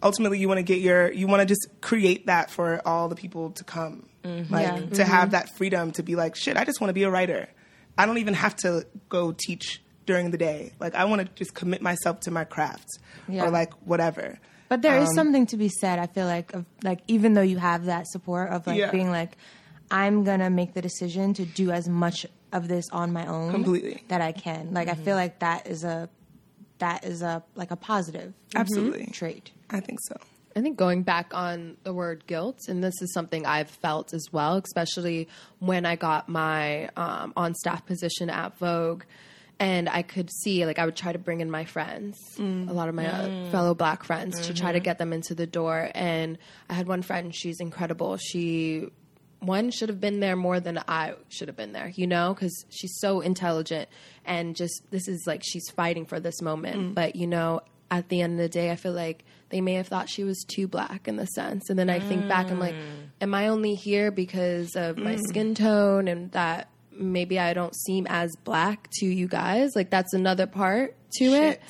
ultimately 0.04 0.40
you 0.40 0.48
want 0.48 0.60
to 0.60 0.64
get 0.64 0.80
your 0.82 1.12
you 1.12 1.28
want 1.28 1.42
to 1.42 1.46
just 1.46 1.68
create 1.82 2.28
that 2.28 2.52
for 2.52 2.82
all 2.86 3.10
the 3.10 3.16
people 3.16 3.52
to 3.52 3.64
come, 3.64 4.08
mm-hmm. 4.24 4.54
like 4.54 4.68
Yeah. 4.68 4.86
to 4.98 5.04
have 5.04 5.26
mm-hmm. 5.26 5.32
that 5.32 5.56
freedom 5.58 5.92
to 5.94 6.04
be 6.04 6.16
like, 6.16 6.36
"Shit, 6.36 6.58
I 6.58 6.66
just 6.66 6.82
want 6.82 6.90
to 6.90 6.94
be 6.94 7.04
a 7.04 7.10
writer. 7.10 7.48
I 7.98 8.06
don't 8.06 8.20
even 8.20 8.36
have 8.36 8.56
to 8.58 8.86
go 9.10 9.34
teach 9.38 9.82
during 10.06 10.32
the 10.32 10.38
day. 10.38 10.72
Like, 10.80 10.96
I 10.96 11.06
want 11.06 11.22
to 11.22 11.28
just 11.36 11.54
commit 11.54 11.82
myself 11.82 12.20
to 12.22 12.32
my 12.32 12.44
craft 12.44 12.88
Yeah. 13.28 13.46
or 13.46 13.50
like 13.52 13.74
whatever." 13.86 14.40
But 14.70 14.82
there 14.82 14.98
is 14.98 15.10
um, 15.10 15.16
something 15.16 15.46
to 15.48 15.58
be 15.58 15.70
said. 15.70 15.98
I 15.98 16.08
feel 16.08 16.26
like 16.26 16.54
of 16.54 16.66
like 16.84 17.00
even 17.08 17.34
though 17.34 17.42
you 17.42 17.58
have 17.58 17.86
that 17.86 18.08
support 18.08 18.50
of 18.50 18.68
like 18.68 18.78
Yeah. 18.78 18.92
being 18.92 19.10
like, 19.10 19.38
I'm 19.90 20.24
gonna 20.24 20.50
make 20.50 20.74
the 20.74 20.82
decision 20.82 21.34
to 21.36 21.46
do 21.46 21.72
as 21.72 21.88
much 21.88 22.26
of 22.52 22.68
this 22.68 22.90
on 22.92 23.12
my 23.14 23.26
own 23.26 23.52
Completely. 23.52 24.04
that 24.10 24.22
I 24.22 24.32
can. 24.32 24.74
Like 24.74 24.88
I 24.88 24.94
mm-hmm. 24.94 25.04
feel 25.04 25.16
like 25.16 25.40
that 25.40 25.68
is 25.68 25.84
a 25.84 26.10
that 26.80 27.04
is 27.04 27.22
a 27.22 27.44
like 27.56 27.72
a 27.72 27.76
positive 27.76 28.34
Absolutely, 28.56 29.08
trait. 29.08 29.52
I 29.70 29.80
think 29.80 30.00
so. 30.08 30.18
I 30.56 30.62
think 30.62 30.78
going 30.78 31.04
back 31.04 31.34
on 31.36 31.78
the 31.84 31.94
word 31.94 32.26
guilt, 32.26 32.62
and 32.68 32.84
this 32.84 33.00
is 33.02 33.14
something 33.14 33.46
I've 33.46 33.70
felt 33.70 34.14
as 34.14 34.26
well, 34.32 34.56
especially 34.58 35.28
when 35.60 35.86
I 35.86 35.96
got 35.96 36.30
my 36.30 36.90
um, 36.96 37.34
on 37.38 37.54
staff 37.54 37.86
position 37.86 38.30
at 38.30 38.58
Vogue. 38.58 39.04
And 39.60 39.90
I 39.90 40.04
could 40.04 40.30
see, 40.44 40.68
like, 40.68 40.78
I 40.78 40.86
would 40.86 40.96
try 40.96 41.12
to 41.12 41.18
bring 41.18 41.42
in 41.42 41.50
my 41.50 41.66
friends, 41.66 42.16
a 42.38 42.44
lot 42.44 42.90
of 42.90 42.96
my 42.96 43.08
uh, 43.08 43.50
fellow 43.50 43.74
black 43.74 44.04
friends, 44.04 44.46
to 44.46 44.54
try 44.54 44.72
to 44.72 44.80
get 44.80 45.00
them 45.00 45.14
into 45.14 45.34
the 45.34 45.48
door. 45.48 45.90
And 45.96 46.38
I 46.70 46.76
had 46.76 46.88
one 46.88 47.02
friend, 47.02 47.34
she's 47.36 47.60
incredible. 47.60 48.18
She, 48.18 48.92
one, 49.40 49.72
should 49.72 49.90
have 49.90 50.02
been 50.02 50.20
there 50.20 50.36
more 50.36 50.60
than 50.60 50.80
I 50.88 51.14
should 51.30 51.48
have 51.48 51.58
been 51.58 51.74
there, 51.74 51.92
you 51.96 52.08
know, 52.08 52.34
because 52.34 52.66
she's 52.70 52.98
so 53.00 53.22
intelligent. 53.22 53.88
And 54.26 54.56
just, 54.56 54.82
this 54.92 55.08
is 55.08 55.26
like, 55.28 55.42
she's 55.46 55.70
fighting 55.70 56.06
for 56.06 56.20
this 56.20 56.42
moment. 56.42 56.78
Mm. 56.78 56.94
But, 56.96 57.16
you 57.16 57.28
know, 57.28 57.62
at 57.90 58.10
the 58.10 58.22
end 58.22 58.34
of 58.34 58.40
the 58.40 58.50
day, 58.50 58.72
I 58.72 58.76
feel 58.76 58.94
like 58.94 59.24
they 59.50 59.62
may 59.62 59.76
have 59.76 59.88
thought 59.88 60.10
she 60.10 60.24
was 60.24 60.44
too 60.48 60.68
black 60.68 61.08
in 61.08 61.16
the 61.16 61.26
sense. 61.28 61.70
And 61.70 61.80
then 61.80 61.90
I 61.90 62.00
think 62.00 62.28
back, 62.28 62.52
I'm 62.52 62.60
like, 62.60 62.76
mm. 62.76 63.10
am 63.22 63.34
I 63.34 63.48
only 63.48 63.76
here 63.76 64.12
because 64.12 64.76
of 64.76 64.98
my 64.98 65.16
mm. 65.16 65.22
skin 65.28 65.56
tone 65.56 66.08
and 66.08 66.32
that 66.32 66.70
maybe 66.92 67.40
I 67.40 67.54
don't 67.54 67.76
seem 67.76 68.08
as 68.10 68.36
black 68.44 68.90
to 69.00 69.06
you 69.06 69.28
guys? 69.28 69.76
Like, 69.76 69.90
that's 69.90 70.14
another 70.14 70.48
part 70.48 70.96
to 71.20 71.26
it. 71.26 71.62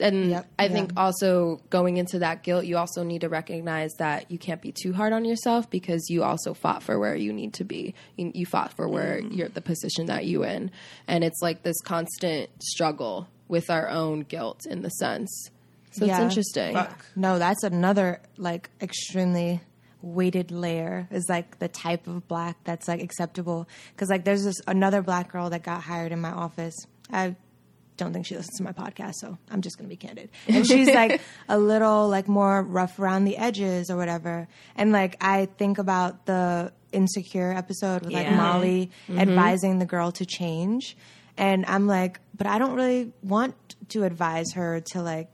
And 0.00 0.30
Yep. 0.30 0.46
I 0.58 0.64
Yeah. 0.66 0.72
think 0.72 0.92
also 0.96 1.60
going 1.70 1.96
into 1.96 2.18
that 2.20 2.42
guilt, 2.42 2.64
you 2.64 2.76
also 2.76 3.02
need 3.02 3.20
to 3.22 3.28
recognize 3.28 3.92
that 3.98 4.30
you 4.30 4.38
can't 4.38 4.60
be 4.62 4.72
too 4.72 4.92
hard 4.92 5.12
on 5.12 5.24
yourself 5.24 5.68
because 5.70 6.08
you 6.08 6.22
also 6.22 6.54
fought 6.54 6.82
for 6.82 6.98
where 6.98 7.16
you 7.16 7.32
need 7.32 7.54
to 7.54 7.64
be. 7.64 7.94
You, 8.16 8.32
you 8.34 8.46
fought 8.46 8.72
for 8.74 8.88
where 8.88 9.20
mm-hmm. 9.20 9.34
you're 9.34 9.48
the 9.48 9.60
position 9.60 10.06
that 10.06 10.24
you 10.26 10.44
in, 10.44 10.70
and 11.06 11.24
it's 11.24 11.40
like 11.42 11.62
this 11.62 11.80
constant 11.82 12.50
struggle 12.62 13.28
with 13.48 13.70
our 13.70 13.88
own 13.88 14.20
guilt 14.20 14.66
in 14.66 14.82
the 14.82 14.90
sense. 14.90 15.50
So 15.90 16.04
Yeah. 16.04 16.14
it's 16.16 16.22
interesting. 16.22 16.74
Fuck. 16.74 17.04
No, 17.16 17.38
that's 17.38 17.62
another 17.62 18.20
like 18.36 18.70
extremely 18.80 19.60
weighted 20.00 20.50
layer 20.52 21.08
is 21.10 21.26
like 21.28 21.58
the 21.58 21.66
type 21.68 22.06
of 22.06 22.28
black 22.28 22.56
that's 22.64 22.86
like 22.86 23.02
acceptable 23.02 23.68
because 23.92 24.08
like 24.08 24.24
there's 24.24 24.44
this 24.44 24.60
another 24.68 25.02
black 25.02 25.32
girl 25.32 25.50
that 25.50 25.64
got 25.64 25.82
hired 25.82 26.12
in 26.12 26.20
my 26.20 26.30
office 26.30 26.76
i 27.12 27.34
don't 27.98 28.12
think 28.14 28.24
she 28.24 28.34
listens 28.36 28.56
to 28.56 28.62
my 28.62 28.72
podcast 28.72 29.16
so 29.16 29.36
i'm 29.50 29.60
just 29.60 29.76
gonna 29.76 29.88
be 29.88 29.96
candid. 29.96 30.30
And 30.46 30.66
she's 30.66 30.88
like 30.88 31.20
a 31.48 31.58
little 31.58 32.08
like 32.08 32.28
more 32.28 32.62
rough 32.62 32.98
around 32.98 33.24
the 33.24 33.36
edges 33.36 33.90
or 33.90 33.96
whatever. 33.96 34.48
And 34.76 34.90
like 34.92 35.16
i 35.20 35.46
think 35.58 35.76
about 35.76 36.24
the 36.24 36.72
insecure 36.92 37.52
episode 37.52 38.04
with 38.04 38.12
like 38.14 38.26
Yeah. 38.26 38.36
molly 38.36 38.90
mm-hmm. 39.08 39.18
advising 39.18 39.78
the 39.78 39.86
girl 39.86 40.12
to 40.12 40.24
change. 40.24 40.96
And 41.36 41.66
i'm 41.66 41.86
like 41.86 42.20
but 42.34 42.46
i 42.46 42.58
don't 42.58 42.74
really 42.74 43.12
want 43.22 43.54
to 43.90 44.04
advise 44.04 44.52
her 44.54 44.80
to 44.92 45.02
like 45.02 45.28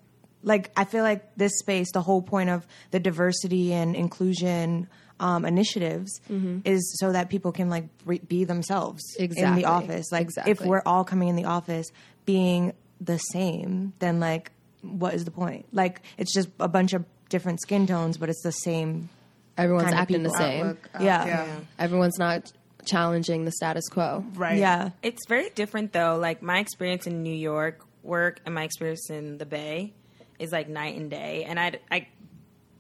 like 0.45 0.71
I 0.77 0.85
feel 0.85 1.03
like 1.03 1.35
this 1.37 1.59
space, 1.59 1.91
the 1.93 2.03
whole 2.03 2.21
point 2.21 2.51
of 2.51 2.67
the 2.91 3.01
diversity 3.01 3.73
and 3.73 3.97
inclusion 3.97 4.89
um, 5.25 5.45
initiatives 5.47 6.21
is 6.65 6.97
so 7.01 7.13
that 7.13 7.31
people 7.31 7.51
can 7.51 7.71
like 7.71 7.87
re- 8.05 8.19
be 8.19 8.45
themselves 8.45 9.03
in 9.19 9.55
the 9.55 9.65
office. 9.65 10.13
Like 10.13 10.29
if 10.47 10.61
we're 10.61 10.83
all 10.85 11.03
coming 11.05 11.29
in 11.29 11.37
the 11.37 11.47
office 11.47 11.87
being 12.27 12.73
the 13.01 13.17
same, 13.19 13.95
then 14.01 14.21
like 14.21 14.51
what 14.83 15.15
is 15.15 15.25
the 15.25 15.31
point? 15.31 15.65
Like 15.73 16.03
it's 16.19 16.33
just 16.35 16.49
a 16.61 16.69
bunch 16.69 16.93
of 16.93 17.05
different 17.31 17.61
skin 17.63 17.87
tones, 17.87 18.19
but 18.19 18.29
it's 18.29 18.43
the 18.43 18.53
same. 18.53 19.09
Everyone's 19.57 19.85
kind 19.85 19.95
of 19.95 20.01
acting 20.01 20.23
the 20.25 20.31
same. 20.31 20.61
Outlook, 20.67 20.91
uh, 20.95 20.99
Yeah. 21.03 21.27
yeah, 21.27 21.47
Everyone's 21.79 22.19
not 22.19 22.53
challenging 22.85 23.47
the 23.47 23.53
status 23.53 23.89
quo. 23.89 24.25
right. 24.35 24.59
Yeah, 24.59 24.91
It's 25.03 25.27
very 25.27 25.49
different 25.51 25.93
though. 25.95 26.19
Like 26.21 26.43
my 26.43 26.59
experience 26.59 27.07
in 27.07 27.23
New 27.23 27.35
York 27.35 27.81
work 28.03 28.41
and 28.45 28.55
my 28.55 28.65
experience 28.65 29.09
in 29.09 29.39
the 29.39 29.47
Bay 29.47 29.95
is 30.39 30.53
like 30.53 30.69
night 30.69 30.97
and 30.99 31.09
day. 31.11 31.45
And 31.49 31.59
I, 31.59 31.79
I, 31.91 32.09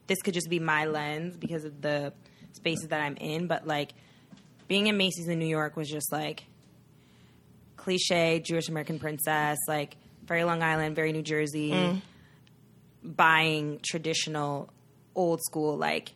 this 0.08 0.20
could 0.20 0.34
just 0.34 0.50
be 0.50 0.58
my 0.58 0.84
lens 0.84 1.38
because 1.38 1.64
of 1.64 1.80
the 1.80 2.12
spaces 2.54 2.88
that 2.88 3.00
I'm 3.00 3.16
in. 3.16 3.46
But 3.46 3.66
like 3.66 3.92
being 4.66 4.86
in 4.86 4.96
Macy's 4.96 5.28
in 5.28 5.38
New 5.38 5.46
York 5.46 5.76
was 5.76 5.88
just 5.88 6.10
like 6.10 6.44
cliche 7.76 8.40
Jewish 8.40 8.68
American 8.68 8.98
princess, 8.98 9.58
like 9.68 9.96
very 10.24 10.44
Long 10.44 10.62
Island, 10.62 10.96
very 10.96 11.12
New 11.12 11.22
Jersey, 11.22 11.70
mm. 11.70 12.00
buying 13.02 13.80
traditional 13.82 14.70
old 15.14 15.40
school. 15.42 15.76
Like 15.76 16.12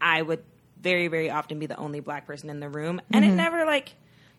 I 0.00 0.20
would 0.20 0.42
very, 0.80 1.08
very 1.08 1.30
often 1.30 1.58
be 1.58 1.66
the 1.66 1.76
only 1.76 2.00
black 2.00 2.26
person 2.26 2.50
in 2.50 2.60
the 2.60 2.68
room. 2.68 3.00
And 3.12 3.24
it 3.24 3.28
mm-hmm. 3.28 3.36
never 3.36 3.64
like 3.64 3.94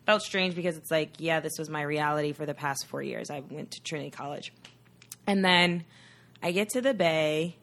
felt 0.06 0.22
strange 0.22 0.54
because 0.54 0.76
it's 0.76 0.90
like, 0.90 1.14
yeah, 1.18 1.40
this 1.40 1.52
was 1.58 1.68
my 1.68 1.82
reality 1.82 2.32
for 2.32 2.46
the 2.46 2.54
past 2.54 2.86
four 2.86 3.02
years. 3.02 3.30
I 3.30 3.40
went 3.40 3.72
to 3.72 3.82
Trinity 3.82 4.10
College. 4.10 4.52
And 5.26 5.44
then 5.44 5.84
I 6.42 6.52
get 6.52 6.70
to 6.70 6.80
the 6.80 6.94
Bay 6.94 7.56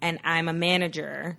and 0.00 0.18
I'm 0.24 0.48
a 0.48 0.52
manager. 0.52 1.36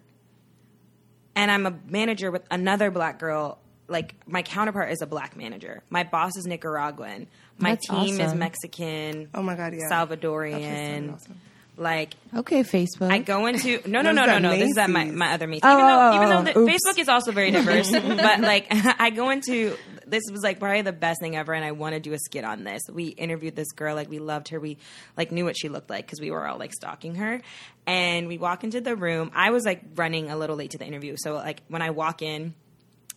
And 1.35 1.49
I'm 1.49 1.65
a 1.65 1.73
manager 1.87 2.31
with 2.31 2.43
another 2.51 2.91
black 2.91 3.19
girl. 3.19 3.57
Like 3.87 4.15
my 4.27 4.43
counterpart 4.43 4.91
is 4.91 5.01
a 5.01 5.07
black 5.07 5.35
manager. 5.35 5.83
My 5.89 6.03
boss 6.03 6.37
is 6.37 6.45
Nicaraguan. 6.45 7.27
My 7.57 7.71
That's 7.71 7.87
team 7.87 8.19
is. 8.19 8.33
Mexican. 8.33 9.29
Oh 9.33 9.41
my 9.41 9.55
God, 9.55 9.73
yeah. 9.73 9.89
Salvadorian. 9.89 11.13
Awesome. 11.13 11.39
Like 11.75 12.13
Okay, 12.35 12.61
Facebook. 12.61 13.11
I 13.11 13.17
go 13.17 13.47
into 13.47 13.81
no 13.87 14.01
no 14.01 14.11
no 14.11 14.25
no 14.25 14.37
no. 14.37 14.51
This 14.51 14.71
is 14.71 14.77
at 14.77 14.91
my, 14.91 15.05
my 15.05 15.33
other 15.33 15.47
Macy's. 15.47 15.61
Oh, 15.63 15.73
even 15.73 15.87
though 15.87 15.99
oh, 15.99 16.15
even 16.15 16.27
oh, 16.27 16.43
though 16.43 16.65
the. 16.65 16.71
Facebook 16.71 16.99
is 16.99 17.09
also 17.09 17.31
very 17.31 17.49
diverse, 17.49 17.91
but 17.91 18.41
like 18.41 18.67
I 18.71 19.09
go 19.09 19.31
into 19.31 19.75
this 20.13 20.23
was 20.31 20.43
like 20.43 20.59
probably 20.59 20.81
the 20.81 20.93
best 20.93 21.19
thing 21.19 21.35
ever, 21.35 21.53
and 21.53 21.65
I 21.65 21.71
want 21.71 21.95
to 21.95 21.99
do 21.99 22.13
a 22.13 22.19
skit 22.19 22.45
on 22.45 22.63
this. 22.63 22.83
We 22.91 23.05
interviewed 23.05 23.55
this 23.55 23.71
girl, 23.71 23.95
like 23.95 24.09
we 24.09 24.19
loved 24.19 24.49
her, 24.49 24.59
we 24.59 24.77
like 25.17 25.31
knew 25.31 25.45
what 25.45 25.57
she 25.57 25.69
looked 25.69 25.89
like 25.89 26.05
because 26.05 26.21
we 26.21 26.31
were 26.31 26.47
all 26.47 26.57
like 26.57 26.73
stalking 26.73 27.15
her, 27.15 27.41
and 27.85 28.27
we 28.27 28.37
walk 28.37 28.63
into 28.63 28.79
the 28.81 28.95
room. 28.95 29.31
I 29.33 29.49
was 29.49 29.65
like 29.65 29.81
running 29.95 30.29
a 30.29 30.37
little 30.37 30.55
late 30.55 30.71
to 30.71 30.77
the 30.77 30.85
interview, 30.85 31.15
so 31.17 31.33
like 31.33 31.63
when 31.67 31.81
I 31.81 31.89
walk 31.89 32.21
in. 32.21 32.53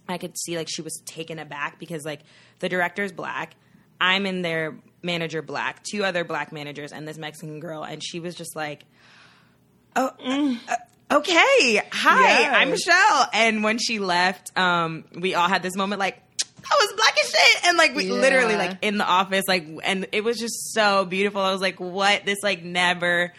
I 0.09 0.18
could 0.18 0.38
see 0.38 0.56
like 0.56 0.68
she 0.70 0.82
was 0.82 1.02
taken 1.04 1.40
aback 1.40 1.80
because 1.80 2.04
like 2.04 2.20
the 2.61 2.68
director's 2.68 3.11
black, 3.11 3.56
I'm 4.00 4.24
in 4.24 4.42
their 4.42 4.76
manager 5.02 5.42
black, 5.42 5.82
two 5.82 6.04
other 6.04 6.22
black 6.22 6.52
managers, 6.52 6.92
and 6.92 7.09
this 7.09 7.18
Mexican 7.18 7.61
girl, 7.61 7.82
and 7.82 8.02
she 8.02 8.20
was 8.20 8.37
just 8.37 8.54
like, 8.54 8.85
"Oh, 9.96 10.12
uh, 10.24 10.54
uh, 10.68 11.16
okay, 11.16 11.82
hi. 11.90 12.44
I'm 12.61 12.70
Michelle." 12.70 13.28
And 13.32 13.64
when 13.64 13.78
she 13.78 13.98
left, 13.98 14.56
um, 14.56 15.04
we 15.18 15.35
all 15.35 15.48
had 15.48 15.62
this 15.62 15.74
moment 15.74 15.98
like. 15.98 16.22
I 16.70 16.76
was 16.81 16.92
black 16.96 17.14
as 17.22 17.31
shit, 17.31 17.66
and 17.66 17.79
like 17.79 17.94
we 17.94 18.07
Yeah. 18.07 18.14
literally 18.14 18.57
like 18.57 18.79
in 18.83 18.98
the 18.98 19.07
office, 19.07 19.44
like, 19.46 19.66
and 19.85 20.07
it 20.12 20.24
was 20.24 20.38
just 20.38 20.72
so 20.72 21.05
beautiful. 21.05 21.40
I 21.40 21.52
was 21.52 21.61
like, 21.61 21.79
"What? 21.79 22.24
This 22.24 22.38
like 22.42 22.62
never, 22.64 23.33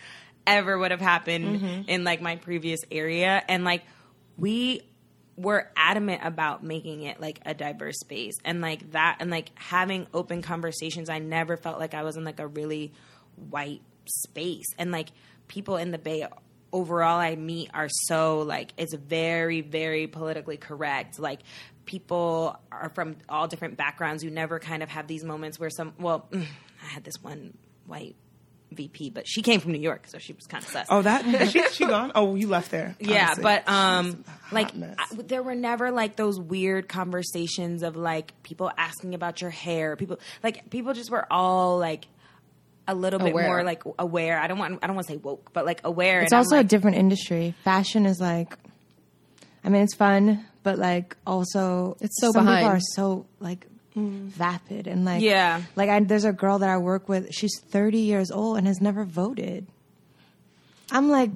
ever 0.45 0.77
would 0.77 0.91
have 0.91 1.01
happened 1.01 1.61
mm-hmm. 1.61 1.89
in 1.89 2.03
like 2.03 2.21
my 2.21 2.37
previous 2.37 2.79
area." 2.91 3.43
And 3.47 3.63
like 3.63 3.83
we 4.37 4.81
were 5.35 5.69
adamant 5.75 6.21
about 6.23 6.63
making 6.63 7.03
it 7.03 7.21
like 7.21 7.39
a 7.45 7.53
diverse 7.53 7.99
space 7.99 8.33
and 8.43 8.59
like 8.59 8.91
that 8.91 9.17
and 9.19 9.29
like 9.29 9.51
having 9.53 10.07
open 10.11 10.41
conversations 10.41 11.09
i 11.09 11.19
never 11.19 11.55
felt 11.55 11.77
like 11.77 11.93
i 11.93 12.01
was 12.01 12.17
in 12.17 12.23
like 12.23 12.39
a 12.39 12.47
really 12.47 12.91
white 13.51 13.81
space 14.07 14.65
and 14.79 14.91
like 14.91 15.09
people 15.47 15.77
in 15.77 15.91
the 15.91 15.99
bay 15.99 16.25
overall 16.73 17.19
i 17.19 17.35
meet 17.35 17.69
are 17.71 17.87
so 17.87 18.39
like 18.39 18.73
it's 18.77 18.95
very 18.95 19.61
very 19.61 20.07
politically 20.07 20.57
correct 20.57 21.19
like 21.19 21.41
people 21.87 22.59
are 22.71 22.89
from 22.89 23.15
all 23.27 23.47
different 23.47 23.75
backgrounds 23.77 24.23
you 24.23 24.29
never 24.29 24.59
kind 24.59 24.83
of 24.83 24.89
have 24.89 25.07
these 25.07 25.23
moments 25.23 25.59
where 25.59 25.71
some 25.71 25.93
well 25.99 26.27
i 26.33 26.85
had 26.85 27.03
this 27.03 27.15
one 27.23 27.57
white 27.87 28.15
vp 28.73 29.09
but 29.09 29.25
she 29.25 29.41
came 29.41 29.59
from 29.61 29.71
new 29.71 29.79
york 29.79 30.05
so 30.07 30.17
she 30.19 30.33
was 30.33 30.45
kind 30.45 30.61
of 30.63 30.69
sus 30.69 30.85
Oh, 30.89 31.01
that 31.01 31.23
she 31.49 31.63
she 31.69 31.85
gone. 31.85 32.11
Oh, 32.13 32.35
you 32.35 32.47
left 32.49 32.69
there. 32.69 32.95
yeah, 32.99 33.29
obviously. 33.31 33.43
but 33.43 33.69
um, 33.69 34.25
like. 34.51 34.71
I, 34.75 35.05
there 35.25 35.41
were 35.41 35.55
never 35.55 35.89
like 35.89 36.17
those 36.17 36.37
weird 36.39 36.89
conversations 36.89 37.81
of 37.81 37.95
like 37.95 38.33
people 38.43 38.69
asking 38.77 39.15
about 39.15 39.39
your 39.41 39.49
hair. 39.51 39.95
People 39.95 40.19
like 40.43 40.69
people 40.69 40.93
just 40.93 41.09
were 41.09 41.25
all 41.31 41.77
like 41.79 42.07
a 42.89 42.93
little 42.95 43.19
bit 43.19 43.31
Aware. 43.31 43.47
more 43.47 43.63
like 43.63 43.83
aware. 43.97 44.37
I 44.37 44.47
don't 44.47 44.59
want 44.59 44.79
I 44.83 44.87
don't 44.87 44.95
want 44.97 45.07
to 45.07 45.13
say 45.13 45.17
woke, 45.17 45.51
but 45.53 45.65
like 45.65 45.81
aware. 45.85 46.21
it's 46.21 46.33
and 46.33 46.37
I'm 46.37 46.43
also 46.45 46.59
a 46.59 46.63
different 46.63 46.97
industry. 46.97 47.55
Fashion 47.63 48.05
is 48.05 48.19
like, 48.19 48.53
I 49.63 49.69
mean, 49.69 49.83
it's 49.83 49.95
fun, 49.95 50.45
but 50.67 50.77
like 50.77 51.15
also, 51.25 51.95
It's 52.01 52.19
so 52.19 52.33
some 52.33 52.43
behind. 52.43 52.59
people 52.65 52.75
are 52.75 52.79
so 52.95 53.25
like 53.39 53.65
mm. 53.95 54.27
vapid 54.27 54.85
and 54.87 55.05
like 55.05 55.21
Yeah. 55.21 55.61
Like 55.77 55.89
I, 55.89 56.01
there's 56.01 56.25
a 56.25 56.33
girl 56.33 56.59
that 56.59 56.69
I 56.69 56.77
work 56.77 57.07
with. 57.07 57.31
She's 57.33 57.57
30 57.69 57.99
years 57.99 58.31
old 58.31 58.57
and 58.57 58.67
has 58.67 58.81
never 58.81 59.05
voted. 59.05 59.65
I'm 60.91 61.09
like, 61.09 61.31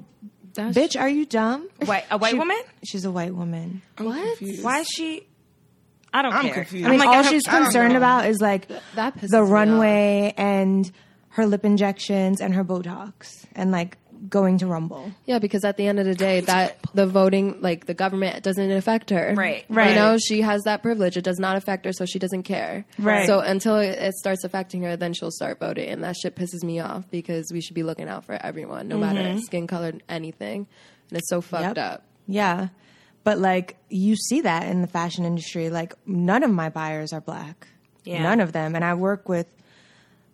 That's- 0.54 0.74
bitch, 0.76 1.00
are 1.00 1.08
you 1.08 1.24
dumb? 1.24 1.68
white 1.86 2.04
a 2.10 2.18
white 2.18 2.32
She- 2.32 2.38
woman. 2.38 2.60
She's 2.84 3.04
a 3.06 3.10
white 3.10 3.34
woman. 3.34 3.80
I'm 3.96 4.04
What? 4.04 4.38
confused. 4.38 4.64
Why 4.64 4.80
is 4.80 4.88
she? 4.94 5.26
I 6.12 6.20
don't 6.20 6.34
I'm 6.34 6.44
care. 6.44 6.52
confused. 6.54 6.86
I 6.86 6.90
mean, 6.90 6.98
like, 7.00 7.08
all 7.08 7.14
I 7.14 7.22
she's 7.22 7.44
concerned 7.44 7.96
about 7.96 8.26
is 8.26 8.38
like 8.38 8.68
That 8.96 9.14
the 9.18 9.42
runway 9.42 10.34
and 10.36 10.90
her 11.30 11.46
lip 11.46 11.64
injections 11.64 12.42
and 12.42 12.52
her 12.54 12.64
Botox 12.64 13.46
and 13.54 13.70
like 13.72 13.96
going 14.28 14.58
to 14.58 14.66
Rumble. 14.66 15.12
Yeah, 15.26 15.38
because 15.38 15.64
at 15.64 15.76
the 15.76 15.86
end 15.86 15.98
of 15.98 16.06
the 16.06 16.14
day, 16.14 16.40
that 16.40 16.78
the 16.94 17.06
voting, 17.06 17.60
like 17.60 17.86
the 17.86 17.94
government, 17.94 18.42
doesn't 18.42 18.70
affect 18.70 19.10
her. 19.10 19.34
Right. 19.36 19.64
Right. 19.68 19.90
You 19.90 19.94
know, 19.96 20.18
she 20.18 20.42
has 20.42 20.62
that 20.62 20.82
privilege. 20.82 21.16
It 21.16 21.24
does 21.24 21.38
not 21.38 21.56
affect 21.56 21.84
her, 21.86 21.92
so 21.92 22.06
she 22.06 22.18
doesn't 22.18 22.44
care. 22.44 22.84
Right. 22.98 23.26
So 23.26 23.40
until 23.40 23.76
it, 23.76 23.98
it 23.98 24.14
starts 24.14 24.44
affecting 24.44 24.82
her, 24.82 24.96
then 24.96 25.12
she'll 25.12 25.30
start 25.30 25.58
voting, 25.58 25.88
and 25.88 26.04
that 26.04 26.16
shit 26.16 26.36
pisses 26.36 26.62
me 26.62 26.80
off 26.80 27.10
because 27.10 27.50
we 27.52 27.60
should 27.60 27.74
be 27.74 27.82
looking 27.82 28.08
out 28.08 28.24
for 28.24 28.34
everyone, 28.34 28.88
no 28.88 28.98
matter 28.98 29.20
mm-hmm. 29.20 29.38
skin 29.38 29.66
color, 29.66 29.92
anything. 30.08 30.66
And 31.10 31.18
it's 31.18 31.28
so 31.28 31.40
fucked 31.40 31.76
Yep. 31.76 31.78
up. 31.78 32.04
Yeah. 32.26 32.68
But 33.24 33.38
like 33.38 33.76
you 33.88 34.16
see 34.16 34.40
that 34.42 34.68
in 34.68 34.80
the 34.80 34.88
fashion 34.88 35.24
industry. 35.24 35.70
Like 35.70 35.94
none 36.06 36.42
of 36.42 36.50
my 36.50 36.68
buyers 36.70 37.12
are 37.12 37.20
black. 37.20 37.68
Yeah. 38.04 38.22
None 38.22 38.40
of 38.40 38.52
them. 38.52 38.74
And 38.74 38.84
I 38.84 38.94
work 38.94 39.28
with 39.28 39.46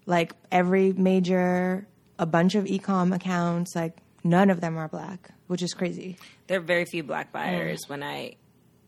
like 0.07 0.33
every 0.51 0.93
major, 0.93 1.87
a 2.19 2.27
bunch 2.27 2.55
of 2.55 2.65
ecom 2.65 3.15
accounts. 3.15 3.75
Like 3.77 3.97
none 4.25 4.51
of 4.51 4.61
them 4.61 4.77
are 4.77 4.89
black, 4.89 5.31
which 5.47 5.63
is 5.63 5.75
crazy. 5.75 6.17
There 6.47 6.59
are 6.59 6.63
very 6.63 6.85
few 6.85 7.03
black 7.03 7.33
buyers. 7.33 7.81
When 7.89 8.03
I, 8.03 8.37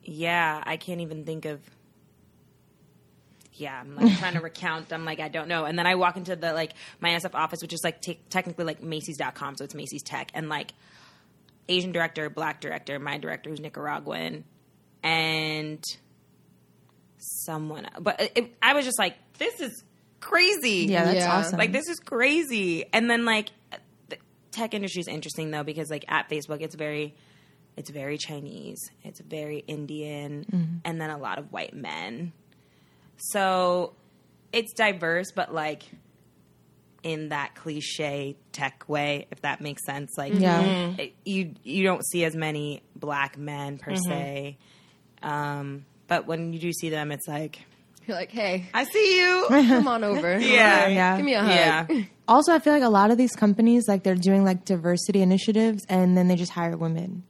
yeah, 0.03 0.63
I 0.65 0.77
can't 0.77 1.01
even 1.01 1.25
think 1.25 1.45
of. 1.45 1.61
Yeah, 3.53 3.79
I'm 3.79 3.95
like 3.95 4.17
trying 4.19 4.35
to 4.35 4.41
recount. 4.43 4.91
I'm 4.93 5.05
like, 5.05 5.21
I 5.21 5.29
don't 5.29 5.47
know. 5.49 5.67
And 5.67 5.79
then 5.79 5.87
I 5.87 5.95
walk 5.97 6.17
into 6.17 6.35
the 6.35 6.55
like 6.55 6.73
my 7.01 7.11
SF 7.11 7.35
office, 7.35 7.61
which 7.61 7.75
is 7.75 7.81
like 7.85 8.01
te- 8.01 8.21
technically 8.31 8.65
like 8.65 8.83
Macy's.com, 8.83 9.57
so 9.57 9.65
it's 9.65 9.75
Macy's 9.75 10.03
Tech, 10.03 10.31
and 10.33 10.49
like 10.49 10.73
Asian 11.69 11.93
director, 11.93 12.31
black 12.31 12.61
director, 12.63 12.99
my 12.99 13.19
director 13.19 13.51
who's 13.51 13.61
Nicaraguan, 13.61 14.45
and 15.03 15.85
someone. 17.19 17.87
But 18.01 18.33
it- 18.35 18.57
I 18.63 18.73
was 18.75 18.85
just 18.87 18.99
like, 18.99 19.15
this 19.39 19.61
is 19.61 19.85
crazy. 20.21 20.87
Yeah, 20.89 21.05
that's 21.05 21.17
Yeah. 21.19 21.37
awesome. 21.37 21.59
Like 21.59 21.73
this 21.73 21.89
is 21.89 21.99
crazy. 21.99 22.85
And 22.93 23.11
then 23.11 23.25
like 23.25 23.51
the 24.09 24.19
tech 24.53 24.75
industry 24.75 25.01
is 25.01 25.09
interesting 25.09 25.51
though 25.51 25.65
because 25.65 25.91
like 25.91 26.05
at 26.09 26.29
Facebook 26.29 26.61
it's 26.61 26.75
very 26.75 27.15
it's 27.77 27.91
very 27.91 28.19
Chinese, 28.19 28.79
it's 29.05 29.21
very 29.21 29.59
Indian, 29.67 30.45
mm-hmm. 30.45 30.77
and 30.85 31.01
then 31.01 31.09
a 31.11 31.19
lot 31.19 31.39
of 31.39 31.53
white 31.53 31.73
men. 31.75 32.33
So 33.17 33.95
it's 34.53 34.73
diverse, 34.75 35.33
but 35.35 35.55
like 35.55 35.85
in 37.03 37.31
that 37.31 37.55
cliche 37.55 38.37
tech 38.53 38.85
way, 38.89 39.27
if 39.31 39.41
that 39.43 39.61
makes 39.61 39.85
sense. 39.87 40.11
Like 40.19 40.35
Yeah. 40.35 40.63
Mm-hmm. 40.63 41.01
it- 41.01 41.15
you 41.25 41.55
you 41.65 41.85
don't 41.85 42.05
see 42.07 42.25
as 42.25 42.35
many 42.37 42.83
black 42.95 43.39
men 43.39 43.79
per 43.79 43.93
mm-hmm. 43.93 44.11
se. 44.11 44.59
Um, 45.23 45.85
but 46.09 46.27
when 46.27 46.53
you 46.53 46.59
do 46.59 46.73
see 46.73 46.91
them, 46.91 47.13
it's 47.13 47.29
like 47.29 47.61
You're 48.11 48.19
like, 48.19 48.33
hey, 48.33 48.67
I 48.75 48.83
see 48.83 49.21
you. 49.21 49.47
come 49.49 49.87
on 49.87 50.03
over. 50.03 50.37
Yeah. 50.41 50.89
Yeah. 50.89 51.17
Give 51.17 51.25
me 51.25 51.35
a 51.35 51.43
hug. 51.43 51.91
Yeah. 51.91 52.03
Also, 52.27 52.53
I 52.55 52.61
feel 52.61 52.73
like 52.73 52.85
a 52.85 52.89
lot 52.89 53.11
of 53.11 53.19
these 53.19 53.35
companies, 53.35 53.89
like 53.89 54.05
they're 54.05 54.15
doing 54.15 54.45
like 54.45 54.65
diversity 54.65 55.21
initiatives 55.21 55.85
and 55.89 56.17
then 56.17 56.29
they 56.29 56.37
just 56.37 56.53
hire 56.53 56.77
women. 56.77 57.25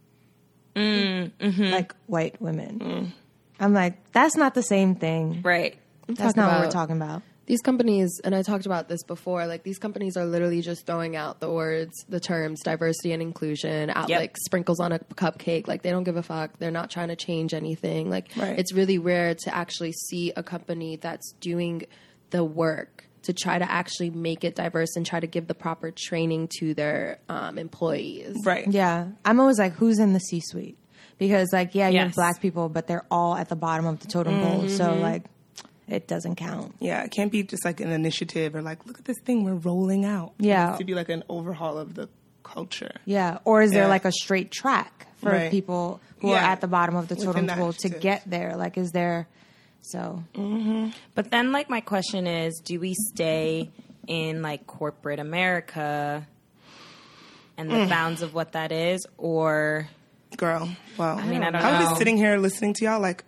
Mm, 0.76 1.32
mm-hmm. 1.40 1.64
Like 1.64 1.94
white 2.06 2.40
women. 2.40 2.78
Mm. 2.78 3.12
I'm 3.58 3.72
like, 3.72 3.94
that's 4.12 4.36
not 4.36 4.52
the 4.54 4.62
same 4.62 4.94
thing. 4.94 5.40
right. 5.42 5.78
That's 6.06 6.20
Talk 6.20 6.36
not 6.36 6.52
what 6.52 6.66
we're 6.66 6.70
talking 6.70 6.96
about. 6.96 7.22
These 7.50 7.62
companies, 7.62 8.20
and 8.22 8.32
I 8.32 8.42
talked 8.42 8.64
about 8.64 8.88
this 8.88 9.02
before, 9.02 9.44
like 9.48 9.64
these 9.64 9.78
companies 9.80 10.16
are 10.16 10.24
literally 10.24 10.60
just 10.62 10.86
throwing 10.86 11.16
out 11.16 11.40
the 11.40 11.50
words, 11.50 11.92
the 12.08 12.20
terms 12.20 12.60
diversity 12.62 13.10
and 13.10 13.20
inclusion 13.20 13.90
out 13.90 14.08
Yep. 14.08 14.20
like 14.20 14.36
sprinkles 14.46 14.78
on 14.78 14.92
a 14.92 15.00
cupcake. 15.00 15.66
Like 15.66 15.82
they 15.82 15.90
don't 15.90 16.04
give 16.04 16.14
a 16.16 16.22
fuck. 16.22 16.56
They're 16.60 16.70
not 16.70 16.90
trying 16.90 17.08
to 17.08 17.16
change 17.16 17.52
anything. 17.52 18.08
Like 18.08 18.28
Right. 18.36 18.56
it's 18.56 18.72
really 18.72 18.98
rare 18.98 19.34
to 19.34 19.52
actually 19.52 19.90
see 19.90 20.32
a 20.36 20.44
company 20.44 20.94
that's 20.94 21.32
doing 21.40 21.82
the 22.30 22.44
work 22.44 23.06
to 23.22 23.32
try 23.32 23.58
to 23.58 23.68
actually 23.68 24.10
make 24.10 24.44
it 24.44 24.54
diverse 24.54 24.94
and 24.94 25.04
try 25.04 25.18
to 25.18 25.26
give 25.26 25.48
the 25.48 25.54
proper 25.54 25.90
training 25.90 26.50
to 26.60 26.72
their 26.74 27.18
um, 27.28 27.58
employees. 27.58 28.36
right. 28.46 28.68
Yeah. 28.68 29.08
I'm 29.24 29.40
always 29.40 29.58
like, 29.58 29.72
who's 29.72 29.98
in 29.98 30.12
the 30.12 30.20
C 30.20 30.38
suite? 30.40 30.78
Because, 31.18 31.48
like, 31.52 31.74
yeah, 31.74 31.88
you 31.88 31.98
have 31.98 32.14
black 32.14 32.40
people, 32.40 32.68
but 32.68 32.86
they're 32.86 33.04
all 33.10 33.34
at 33.34 33.48
the 33.48 33.56
bottom 33.56 33.86
of 33.86 33.98
the 33.98 34.06
totem 34.06 34.40
pole. 34.40 34.68
So, 34.68 34.94
like, 34.94 35.24
it 35.90 36.06
doesn't 36.06 36.36
count. 36.36 36.74
Yeah, 36.78 37.02
it 37.02 37.10
can't 37.10 37.32
be 37.32 37.42
just 37.42 37.64
like 37.64 37.80
an 37.80 37.90
initiative 37.90 38.54
or 38.54 38.62
like, 38.62 38.86
look 38.86 38.98
at 38.98 39.04
this 39.04 39.18
thing 39.24 39.44
we're 39.44 39.54
rolling 39.54 40.04
out. 40.04 40.34
Yeah. 40.38 40.66
needs 40.66 40.78
to 40.78 40.84
be 40.84 40.94
like 40.94 41.08
an 41.08 41.24
overhaul 41.28 41.78
of 41.78 41.94
the 41.94 42.08
culture. 42.42 42.92
Yeah. 43.04 43.38
Or 43.44 43.62
is 43.62 43.72
there 43.72 43.88
like 43.88 44.04
a 44.04 44.12
straight 44.12 44.50
track 44.50 45.06
for 45.16 45.30
Right. 45.30 45.50
people 45.50 46.00
who 46.20 46.30
are 46.30 46.38
at 46.38 46.60
the 46.60 46.68
bottom 46.68 46.96
of 46.96 47.08
the 47.08 47.16
totem 47.16 47.46
pole 47.46 47.72
to 47.74 47.88
get 47.88 48.22
there? 48.26 48.56
Like, 48.56 48.78
is 48.78 48.92
there. 48.92 49.26
So, 49.82 50.22
mm-hmm. 50.34 50.90
But 51.14 51.30
then, 51.30 51.52
like, 51.52 51.70
my 51.70 51.80
question 51.80 52.26
is 52.26 52.60
do 52.64 52.78
we 52.78 52.94
stay 52.94 53.70
in, 54.06 54.42
like, 54.42 54.66
corporate 54.66 55.18
America 55.18 56.26
and 57.56 57.70
the 57.70 57.74
mm. 57.74 57.88
bounds 57.88 58.20
of 58.20 58.34
what 58.34 58.52
that 58.52 58.72
is? 58.72 59.06
Or, 59.16 59.88
Girl, 60.36 60.68
well, 60.98 61.18
I 61.18 61.26
mean, 61.26 61.42
I 61.42 61.50
don't 61.50 61.62
was 61.62 61.72
know. 61.72 61.80
just 61.80 61.96
sitting 61.96 62.18
here 62.18 62.36
listening 62.36 62.74
to 62.74 62.84
y'all 62.84 63.00
like, 63.00 63.24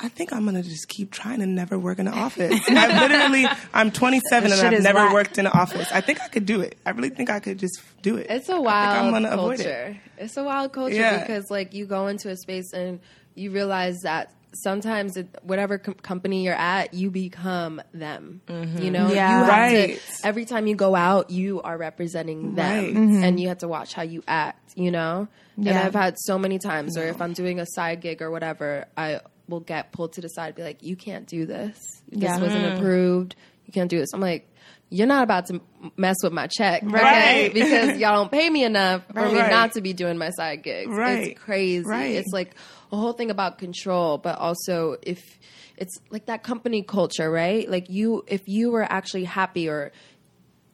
I 0.00 0.08
think 0.08 0.32
I'm 0.32 0.44
gonna 0.44 0.62
just 0.62 0.88
keep 0.88 1.12
trying 1.12 1.38
to 1.40 1.46
never 1.46 1.78
work 1.78 1.98
in 2.00 2.08
an 2.08 2.14
office. 2.14 2.60
I 2.68 3.00
literally, 3.08 3.46
I'm 3.72 3.90
27 3.92 4.50
and 4.50 4.60
I've 4.60 4.82
never 4.82 4.98
whack. 5.04 5.12
worked 5.14 5.38
in 5.38 5.46
an 5.46 5.52
office. 5.52 5.86
I 5.92 6.00
think 6.00 6.20
I 6.20 6.28
could 6.28 6.44
do 6.46 6.60
it. 6.60 6.76
I 6.84 6.90
really 6.90 7.10
think 7.10 7.30
I 7.30 7.38
could 7.38 7.58
just 7.58 7.80
do 8.02 8.16
it. 8.16 8.26
It's 8.28 8.48
a 8.48 8.60
wild 8.60 9.06
I'm 9.06 9.12
gonna 9.12 9.30
avoid 9.30 9.60
it. 9.60 9.64
culture. 9.64 10.00
It's 10.18 10.36
a 10.36 10.42
wild 10.44 10.72
culture 10.72 10.94
Yeah. 10.96 11.20
because 11.20 11.50
like 11.50 11.72
you 11.72 11.86
go 11.86 12.08
into 12.08 12.30
a 12.30 12.36
space 12.36 12.72
and 12.72 12.98
you 13.36 13.50
realize 13.52 14.00
that 14.02 14.32
sometimes 14.54 15.16
it, 15.16 15.28
whatever 15.42 15.78
com- 15.78 15.94
company 15.94 16.44
you're 16.44 16.52
at, 16.54 16.92
you 16.92 17.10
become 17.10 17.80
them. 17.94 18.42
Mm-hmm. 18.48 18.82
You 18.82 18.90
know, 18.90 19.10
Yeah. 19.12 19.38
you 19.38 19.44
have 19.44 19.48
Right. 19.48 20.00
to, 20.20 20.26
every 20.26 20.44
time 20.44 20.66
you 20.66 20.74
go 20.74 20.94
out, 20.94 21.30
you 21.30 21.62
are 21.62 21.78
representing 21.78 22.54
them, 22.54 22.84
Right. 22.84 23.24
and 23.24 23.40
you 23.40 23.48
have 23.48 23.58
to 23.58 23.68
watch 23.68 23.94
how 23.94 24.02
you 24.02 24.22
act. 24.28 24.58
You 24.74 24.90
know, 24.90 25.28
yeah. 25.56 25.70
and 25.70 25.78
I've 25.78 25.94
had 25.94 26.16
so 26.18 26.38
many 26.38 26.58
times, 26.58 26.96
or 26.98 27.04
if 27.06 27.20
I'm 27.22 27.34
doing 27.34 27.60
a 27.60 27.66
side 27.66 28.00
gig 28.00 28.20
or 28.22 28.30
whatever, 28.30 28.86
I 28.96 29.20
will 29.52 29.60
get 29.60 29.92
pulled 29.92 30.14
to 30.14 30.20
the 30.20 30.28
side, 30.28 30.54
be 30.56 30.62
like, 30.62 30.82
"You 30.82 30.96
can't 30.96 31.26
do 31.26 31.46
this. 31.46 31.78
This 32.08 32.22
Yeah. 32.22 32.38
wasn't 32.40 32.64
mm. 32.64 32.76
approved. 32.76 33.36
You 33.66 33.72
can't 33.72 33.88
do 33.90 33.98
this." 33.98 34.10
I'm 34.12 34.20
like. 34.20 34.48
You're 34.94 35.06
not 35.06 35.24
about 35.24 35.46
to 35.46 35.62
mess 35.96 36.16
with 36.22 36.34
my 36.34 36.48
check, 36.48 36.82
okay? 36.84 36.92
Right. 36.92 37.54
Because 37.54 37.96
y'all 37.98 38.14
don't 38.14 38.30
pay 38.30 38.50
me 38.50 38.62
enough 38.62 39.06
for 39.06 39.24
me 39.26 39.38
Right. 39.40 39.50
not 39.50 39.72
to 39.72 39.80
be 39.80 39.94
doing 39.94 40.18
my 40.18 40.28
side 40.28 40.62
gigs. 40.62 40.90
Right. 40.94 41.28
It's 41.28 41.40
crazy. 41.40 41.82
Right. 41.82 42.16
It's 42.16 42.30
like 42.30 42.54
a 42.92 42.96
whole 42.98 43.14
thing 43.14 43.30
about 43.30 43.56
control, 43.56 44.18
but 44.18 44.38
also 44.38 44.98
if 45.00 45.38
it's 45.78 45.98
like 46.10 46.26
that 46.26 46.42
company 46.42 46.82
culture, 46.82 47.30
right? 47.30 47.66
Like 47.70 47.88
you, 47.88 48.22
if 48.26 48.42
you 48.46 48.70
were 48.70 48.82
actually 48.82 49.24
happy 49.24 49.66
or 49.66 49.92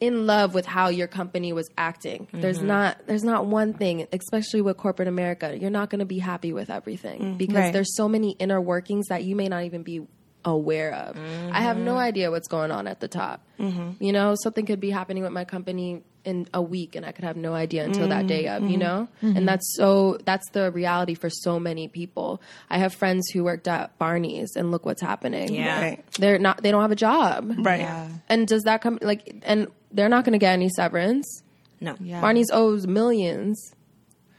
in 0.01 0.27
love 0.27 0.55
with 0.55 0.65
how 0.67 0.89
your 0.89 1.09
company 1.09 1.53
was 1.53 1.69
acting, 1.77 2.29
there's 2.33 2.59
mm-hmm. 2.59 2.69
not 2.69 2.99
there's 3.07 3.25
not 3.25 3.47
one 3.47 3.73
thing, 3.75 4.07
especially 4.13 4.61
with 4.61 4.77
corporate 4.77 5.09
America, 5.09 5.57
you're 5.59 5.71
not 5.71 5.91
going 5.91 5.99
to 5.99 6.07
be 6.07 6.19
happy 6.19 6.53
with 6.53 6.71
everything 6.71 7.21
mm, 7.21 7.39
because 7.39 7.57
Right. 7.57 7.73
there's 7.73 7.97
so 7.97 8.09
many 8.09 8.33
inner 8.39 8.61
workings 8.61 9.07
that 9.09 9.25
you 9.25 9.35
may 9.35 9.49
not 9.49 9.65
even 9.65 9.83
be 9.83 10.07
aware 10.49 10.95
of. 10.95 11.17
I 11.53 11.61
have 11.61 11.77
no 11.77 11.93
mm-hmm. 11.93 12.01
idea 12.01 12.31
what's 12.31 12.49
going 12.49 12.71
on 12.71 12.87
at 12.87 13.01
the 13.01 13.09
top. 13.09 13.47
Mm-hmm. 13.59 14.03
You 14.03 14.13
know, 14.13 14.35
something 14.43 14.67
could 14.67 14.81
be 14.81 14.91
happening 14.91 15.23
with 15.23 15.33
my 15.33 15.45
company 15.45 16.03
in 16.25 16.47
a 16.53 16.61
week 16.61 16.95
and 16.95 17.07
I 17.07 17.13
could 17.13 17.25
have 17.25 17.37
no 17.37 17.55
idea 17.55 17.85
until 17.85 18.09
that 18.09 18.27
day 18.27 18.49
of, 18.49 18.63
you 18.63 18.71
mm-hmm. 18.71 18.79
know? 18.81 19.09
And 19.23 19.49
that's 19.49 19.75
so 19.77 20.19
that's 20.25 20.49
the 20.51 20.71
reality 20.71 21.15
for 21.15 21.31
so 21.31 21.59
many 21.59 21.89
people. 21.89 22.43
I 22.69 22.79
have 22.79 22.95
friends 22.95 23.31
who 23.31 23.45
worked 23.45 23.69
at 23.69 23.97
Barney's 23.99 24.57
and 24.57 24.71
look 24.71 24.85
what's 24.85 25.01
happening. 25.01 25.55
Yeah. 25.55 25.81
Right. 25.81 26.05
They're 26.19 26.39
not 26.39 26.63
they 26.63 26.71
don't 26.71 26.83
have 26.83 26.91
a 26.91 26.97
job. 26.97 27.55
Right. 27.59 28.11
And 28.29 28.47
does 28.47 28.65
that 28.65 28.83
come 28.83 28.99
like 29.01 29.43
and 29.43 29.69
they're 29.91 30.09
not 30.09 30.25
going 30.25 30.33
to 30.33 30.39
get 30.39 30.53
any 30.53 30.69
severance. 30.69 31.43
No. 31.81 31.97
Yeah. 32.01 32.21
Barney's 32.21 32.51
owes 32.53 32.87
millions. 32.87 33.75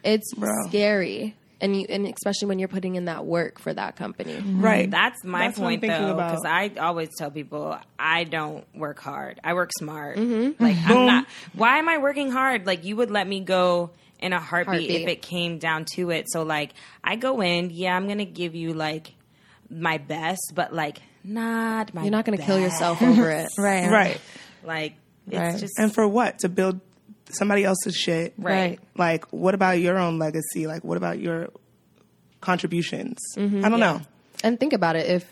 It's 0.04 0.34
Bro. 0.36 0.67
scary. 0.67 1.36
And 1.62 1.76
you 1.76 1.86
and 1.89 2.08
especially 2.08 2.48
when 2.48 2.60
you're 2.60 2.69
putting 2.69 2.95
in 2.95 3.06
that 3.06 3.26
work 3.26 3.60
for 3.60 3.74
that 3.74 3.95
company. 3.98 4.34
Mm-hmm. 4.34 4.62
Right. 4.62 4.89
That's 4.89 5.24
my 5.26 5.48
That's 5.48 5.60
point 5.60 5.82
though, 5.82 6.13
because 6.15 6.45
I 6.45 6.72
always 6.80 7.10
tell 7.17 7.32
people 7.32 7.78
I 7.98 8.24
don't 8.24 8.65
work 8.74 9.00
hard. 9.00 9.39
I 9.43 9.54
work 9.54 9.72
smart. 9.78 10.17
Mm-hmm. 10.17 10.63
Like 10.63 10.78
I'm 10.78 10.84
mm-hmm. 10.84 11.06
not. 11.06 11.28
Why 11.54 11.80
am 11.80 11.89
I 11.89 11.98
working 11.98 12.32
hard? 12.32 12.65
Like 12.65 12.86
you 12.86 12.95
would 12.95 13.12
let 13.12 13.28
me 13.28 13.41
go 13.41 13.91
in 14.19 14.32
a 14.34 14.39
heartbeat, 14.39 14.89
Heartbeat. 14.89 15.02
if 15.02 15.08
it 15.08 15.22
came 15.22 15.58
down 15.58 15.86
to 15.95 16.12
it. 16.12 16.26
So 16.30 16.43
like 16.43 16.72
I 17.04 17.17
go 17.17 17.41
in, 17.41 17.72
yeah, 17.72 17.95
I'm 17.95 18.08
gonna 18.08 18.26
give 18.26 18.56
you 18.56 18.74
like 18.74 19.13
my 19.69 19.98
best, 19.98 20.54
but 20.56 20.74
like 20.74 21.02
not 21.24 21.93
my. 21.93 22.04
You're 22.04 22.12
not 22.12 22.26
going 22.26 22.38
to 22.38 22.43
kill 22.43 22.60
yourself 22.60 23.02
over 23.02 23.30
it. 23.30 23.50
Right. 23.58 23.89
Right. 23.89 24.22
Like 24.63 24.95
it's 25.28 25.38
Right. 25.38 25.60
just 25.60 25.78
And 25.78 25.93
for 25.93 26.08
what? 26.08 26.39
To 26.39 26.50
build 26.50 26.80
somebody 27.29 27.63
else's 27.63 27.95
shit. 27.95 28.33
right. 28.37 28.79
Like, 28.97 29.25
what 29.31 29.53
about 29.53 29.79
your 29.79 29.97
own 29.97 30.19
legacy? 30.19 30.67
Like, 30.67 30.83
what 30.83 30.97
about 30.97 31.19
your 31.19 31.49
contributions? 32.41 33.17
Mm-hmm. 33.35 33.65
I 33.65 33.69
don't 33.69 33.79
know. 33.79 34.01
And 34.43 34.59
think 34.59 34.73
about 34.73 34.95
it. 34.95 35.07
If 35.07 35.25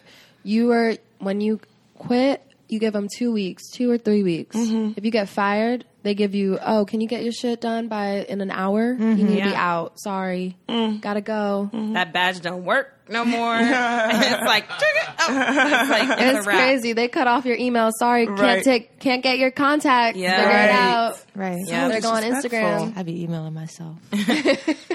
you 0.43 0.67
were 0.67 0.97
when 1.19 1.41
you 1.41 1.59
quit, 1.95 2.43
you 2.67 2.79
give 2.79 2.93
them 2.93 3.07
two 3.15 3.31
weeks, 3.31 3.69
two 3.71 3.89
or 3.89 3.97
three 3.97 4.23
weeks. 4.23 4.55
Mm-hmm. 4.55 4.93
If 4.97 5.05
you 5.05 5.11
get 5.11 5.29
fired, 5.29 5.85
they 6.03 6.13
give 6.13 6.35
you, 6.35 6.59
oh, 6.61 6.85
can 6.85 7.01
you 7.01 7.07
get 7.07 7.23
your 7.23 7.31
shit 7.31 7.61
done 7.61 7.87
by 7.87 8.25
in 8.27 8.41
an 8.41 8.51
hour? 8.51 8.91
You 8.91 8.97
mm-hmm. 8.97 9.25
need 9.25 9.37
to 9.43 9.49
be 9.49 9.55
out. 9.55 9.99
Sorry, 9.99 10.57
mm. 10.67 10.99
gotta 11.01 11.21
go. 11.21 11.69
That 11.93 12.13
badge 12.13 12.41
don't 12.41 12.65
work 12.65 12.96
no 13.09 13.25
more. 13.25 13.55
it's 13.61 14.41
like, 14.45 14.65
oh, 14.69 14.77
it's 15.29 15.89
like 15.89 16.19
it's, 16.19 16.37
It's 16.37 16.45
crazy. 16.47 16.93
They 16.93 17.07
cut 17.07 17.27
off 17.27 17.45
your 17.45 17.57
email. 17.57 17.89
Sorry, 17.97 18.27
Right. 18.27 18.37
can't 18.39 18.63
take, 18.63 18.99
can't 18.99 19.23
get 19.23 19.37
your 19.37 19.51
contact. 19.51 20.17
Yeah. 20.17 20.37
Figure 20.37 20.57
it 20.63 20.69
out. 20.71 21.25
Right. 21.35 21.59
Yeah. 21.65 21.87
They're 21.87 22.01
going 22.01 22.23
on. 22.23 22.31
Instagram. 22.41 22.97
I'd 22.97 23.05
be 23.05 23.23
emailing 23.23 23.53
myself. 23.53 23.97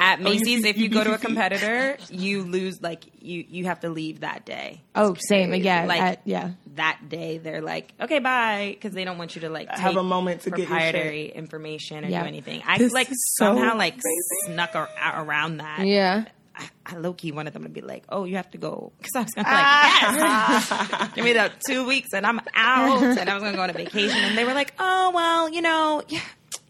At 0.01 0.19
oh, 0.21 0.23
Macy's, 0.23 0.65
if 0.65 0.79
you 0.79 0.89
go 0.89 1.05
to 1.05 1.15
a 1.15 1.19
competitor, 1.19 1.97
you 2.11 2.43
lose 2.43 2.83
like 2.83 3.05
you 3.21 3.45
you 3.49 3.65
have 3.67 3.81
to 3.81 3.89
leave 3.89 4.21
that 4.21 4.45
day. 4.45 4.83
Oh, 4.95 5.15
same. 5.19 5.55
Yeah. 5.55 5.85
Like- 5.85 6.01
I- 6.01 6.17
yeah. 6.25 6.51
That 6.75 7.01
day, 7.11 7.37
they're 7.37 7.61
like, 7.61 7.93
okay, 8.01 8.19
bye, 8.19 8.71
because 8.75 8.95
they 8.95 9.05
don't 9.05 9.19
want 9.19 9.35
you 9.35 9.43
to 9.43 9.51
like 9.51 9.69
Have 9.69 9.97
a 9.99 10.03
moment 10.03 10.43
to 10.43 10.51
get 10.51 10.61
your 10.61 10.69
proprietary 10.69 11.27
information 11.27 12.05
or 12.05 12.09
Yeah. 12.09 12.23
do 12.23 12.29
anything. 12.29 12.63
I 12.67 12.79
This 12.79 12.93
like 12.95 13.09
so 13.09 13.45
somehow 13.45 13.77
like 13.77 13.93
crazy. 13.95 14.55
snuck 14.55 14.75
ar- 14.75 14.89
around 15.23 15.59
that. 15.59 15.87
Yeah. 15.87 16.25
I, 16.63 16.69
I 16.95 16.97
low 16.97 17.13
key 17.13 17.33
wanted 17.33 17.53
them 17.55 17.65
to 17.65 17.69
be 17.69 17.81
like, 17.81 18.05
"Oh, 18.09 18.25
you 18.25 18.37
have 18.37 18.51
to 18.53 18.59
go," 18.59 18.93
because 18.99 19.13
I 19.17 19.23
was 19.23 19.31
gonna 19.35 19.49
be 19.49 19.55
like, 19.55 19.65
ah. 19.65 20.99
"Yes, 21.03 21.13
give 21.15 21.25
me 21.25 21.33
the 21.33 21.51
two 21.69 21.87
weeks 21.87 22.11
and 22.15 22.25
I'm 22.27 22.41
out," 22.55 23.03
and 23.03 23.29
I 23.29 23.35
was 23.35 23.43
gonna 23.43 23.57
go 23.57 23.63
on 23.63 23.71
a 23.71 23.73
vacation, 23.75 24.17
and 24.19 24.39
they 24.39 24.45
were 24.45 24.55
like, 24.55 24.73
"Oh, 24.79 25.11
well, 25.15 25.49
you 25.49 25.61
know, 25.63 26.03
yeah, 26.09 26.21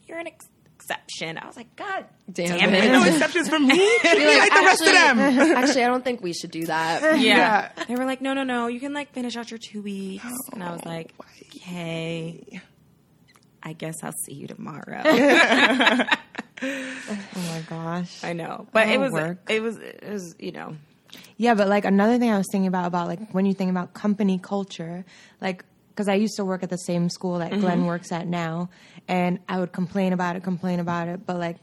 you're 0.06 0.18
an 0.18 0.28
ex- 0.28 0.46
exception." 0.76 1.36
I 1.38 1.46
was 1.46 1.56
like, 1.56 1.74
"God 1.76 2.06
Damn 2.32 2.58
damn, 2.58 2.74
it. 2.74 2.84
it!" 2.84 2.92
No 2.92 3.04
exceptions 3.08 3.48
from 3.48 3.66
me. 3.66 3.74
Be 4.02 4.38
like 4.38 4.52
the 4.54 4.62
rest 4.64 4.80
of 4.82 4.92
them. 4.92 5.18
actually, 5.18 5.84
I 5.84 5.88
don't 5.88 6.02
think 6.04 6.22
we 6.22 6.32
should 6.32 6.50
do 6.50 6.64
that. 6.66 7.18
Yeah. 7.20 7.70
They 7.88 7.94
were 7.94 8.06
like, 8.06 8.20
no, 8.22 8.32
no, 8.32 8.44
no, 8.44 8.68
you 8.68 8.80
can 8.80 8.92
like 8.94 9.12
finish 9.12 9.36
out 9.36 9.50
your 9.50 9.58
two 9.58 9.82
weeks. 9.82 10.24
Oh, 10.26 10.36
and 10.54 10.64
I 10.64 10.72
was 10.72 10.84
like, 10.86 11.12
okay. 11.56 12.60
I 13.62 13.74
guess 13.74 13.94
I'll 14.02 14.12
see 14.24 14.34
you 14.34 14.46
tomorrow. 14.48 15.02
Oh 16.62 17.18
my 17.34 17.62
gosh. 17.68 18.22
I 18.22 18.32
know. 18.32 18.66
But 18.72 18.88
it 18.88 18.98
was, 18.98 19.12
work. 19.12 19.50
it 19.50 19.62
was, 19.62 19.78
it 19.78 20.04
was, 20.08 20.36
you 20.38 20.52
know, 20.52 20.76
Yeah, 21.36 21.54
but 21.54 21.68
like 21.68 21.84
another 21.84 22.18
thing 22.18 22.30
I 22.30 22.38
was 22.38 22.46
thinking 22.50 22.68
about 22.68 22.86
about 22.86 23.08
like 23.08 23.32
when 23.32 23.46
you 23.46 23.54
think 23.54 23.70
about 23.70 23.94
company 23.94 24.38
culture, 24.38 25.04
like 25.40 25.64
because 25.88 26.08
I 26.08 26.14
used 26.14 26.36
to 26.36 26.44
work 26.44 26.62
at 26.62 26.70
the 26.70 26.78
same 26.78 27.10
school 27.10 27.38
that 27.38 27.50
Glenn 27.50 27.78
mm-hmm. 27.78 27.86
works 27.86 28.12
at 28.12 28.26
now, 28.26 28.70
and 29.08 29.40
I 29.48 29.58
would 29.60 29.72
complain 29.72 30.12
about 30.12 30.36
it, 30.36 30.42
complain 30.42 30.80
about 30.80 31.08
it, 31.08 31.26
but 31.26 31.36
like 31.36 31.58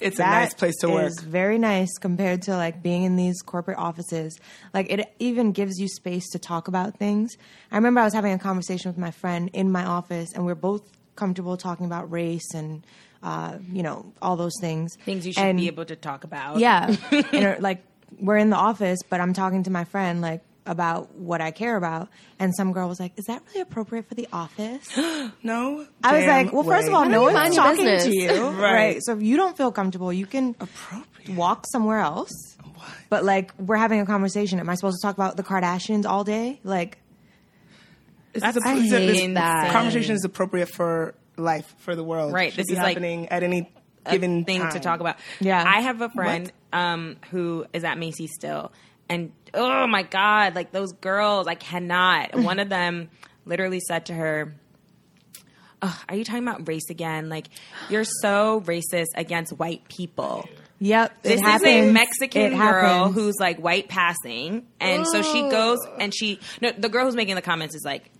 It's 0.00 0.18
a 0.18 0.22
nice 0.22 0.54
place 0.54 0.76
to 0.80 0.88
work. 0.88 1.06
is 1.06 1.20
very 1.20 1.58
nice 1.58 1.98
compared 1.98 2.42
to 2.42 2.56
like 2.56 2.82
being 2.82 3.02
in 3.02 3.16
these 3.16 3.42
corporate 3.42 3.78
offices. 3.78 4.38
Like 4.72 4.90
it 4.90 5.06
even 5.18 5.52
gives 5.52 5.78
you 5.78 5.88
space 5.88 6.30
to 6.30 6.38
talk 6.38 6.68
about 6.68 6.98
things. 6.98 7.36
I 7.70 7.76
remember 7.76 8.00
I 8.00 8.04
was 8.04 8.14
having 8.14 8.32
a 8.32 8.38
conversation 8.38 8.90
with 8.90 8.98
my 8.98 9.10
friend 9.10 9.50
in 9.52 9.70
my 9.70 9.84
office, 9.84 10.32
and 10.32 10.46
we 10.46 10.52
are 10.52 10.54
both 10.54 10.82
comfortable 11.16 11.56
talking 11.56 11.86
about 11.86 12.10
race 12.10 12.54
and 12.54 12.84
uh, 13.30 13.58
you 13.72 13.82
know 13.82 13.98
all 14.22 14.36
those 14.36 14.54
things. 14.60 14.94
things 15.04 15.26
you 15.26 15.32
should 15.32 15.42
And- 15.44 15.58
be 15.58 15.66
able 15.66 15.84
to 15.86 15.96
talk 15.96 16.22
about. 16.24 16.58
yeah, 16.58 16.94
and 17.32 17.60
like 17.62 17.82
we're 18.26 18.36
in 18.38 18.50
the 18.50 18.56
office, 18.70 19.00
but 19.10 19.20
I'm 19.20 19.32
talking 19.34 19.64
to 19.64 19.70
my 19.70 19.84
friend 19.84 20.20
like 20.20 20.42
about 20.68 21.14
what 21.14 21.40
I 21.40 21.50
care 21.52 21.76
about, 21.76 22.08
and 22.40 22.54
some 22.56 22.72
girl 22.72 22.88
was 22.88 22.98
like, 23.00 23.12
"Is 23.16 23.24
that 23.26 23.42
really 23.48 23.60
appropriate 23.62 24.08
for 24.08 24.14
the 24.14 24.28
office?" 24.32 24.86
No. 25.42 25.86
I 26.02 26.10
was 26.18 26.26
like, 26.26 26.52
"Well, 26.52 26.64
first 26.64 26.88
of 26.88 26.94
all, 26.94 27.04
no 27.06 27.22
one's 27.22 27.34
mind 27.34 27.54
your 27.54 27.64
talking 27.64 27.84
to 27.86 28.14
you, 28.14 28.30
Right. 28.64 28.72
right. 28.80 28.98
So 29.04 29.12
if 29.16 29.22
you 29.22 29.36
don't 29.36 29.56
feel 29.56 29.70
comfortable, 29.72 30.12
you 30.12 30.26
can 30.26 30.54
appropriate. 30.60 31.36
walk 31.36 31.66
somewhere 31.70 32.00
else. 32.00 32.32
But 33.10 33.24
like, 33.24 33.52
we're 33.58 33.76
having 33.86 34.00
a 34.00 34.06
conversation. 34.06 34.58
Am 34.60 34.68
I 34.68 34.74
supposed 34.76 34.98
to 35.00 35.06
talk 35.06 35.14
about 35.16 35.36
the 35.36 35.42
Kardashians 35.44 36.04
all 36.04 36.24
day? 36.24 36.60
Like, 36.64 36.98
This 38.32 38.42
That's 38.42 38.56
is 38.56 38.64
a, 38.64 38.68
I 38.68 38.74
this- 38.80 38.90
this 38.90 39.18
hate 39.20 39.34
that. 39.34 39.72
conversation 39.72 40.14
is 40.14 40.24
appropriate 40.24 40.68
for 40.68 41.14
life, 41.36 41.74
for 41.78 41.94
the 41.96 42.04
world. 42.04 42.32
Right, 42.32 42.52
Should 42.52 42.58
this 42.60 42.66
be 42.66 42.72
is 42.74 42.78
like 42.78 42.88
happening 42.96 43.28
at 43.28 43.42
any 43.42 43.70
a 44.04 44.12
given 44.12 44.44
thing 44.44 44.68
to 44.70 44.80
talk 44.80 45.00
about. 45.00 45.16
Yeah. 45.40 45.62
I 45.66 45.80
have 45.80 46.00
a 46.00 46.08
friend 46.08 46.50
um, 46.72 47.16
who 47.30 47.66
is 47.72 47.84
at 47.84 47.98
Macy's 47.98 48.30
still, 48.34 48.72
and 49.08 49.32
oh 49.54 49.86
my 49.86 50.02
god, 50.02 50.54
like 50.54 50.72
those 50.72 50.92
girls, 50.92 51.46
I 51.46 51.54
cannot. 51.54 52.34
One 52.40 52.58
of 52.58 52.68
them 52.68 53.10
literally 53.44 53.80
said 53.80 54.06
to 54.06 54.14
her. 54.14 54.54
Ugh, 55.82 55.94
are 56.08 56.16
you 56.16 56.24
talking 56.24 56.42
about 56.42 56.66
race 56.66 56.88
again? 56.88 57.28
Like, 57.28 57.48
you're 57.90 58.04
so 58.22 58.62
racist 58.62 59.08
against 59.14 59.52
white 59.58 59.86
people. 59.88 60.48
yep, 60.78 61.12
it 61.22 61.38
This 61.38 61.40
is 61.42 61.62
a. 61.64 61.92
Mexican 61.92 62.54
It 62.54 62.56
girl 62.56 62.58
happens. 63.08 63.14
who's 63.14 63.34
like 63.38 63.58
white 63.58 63.86
passing, 63.88 64.66
and 64.80 65.06
so 65.06 65.20
she 65.22 65.42
goes 65.50 65.78
and 66.00 66.14
she 66.14 66.40
no, 66.62 66.72
the 66.72 66.88
girl 66.88 67.04
who's 67.04 67.14
making 67.14 67.34
the 67.34 67.42
comments 67.42 67.74
is 67.74 67.82
like 67.84 68.10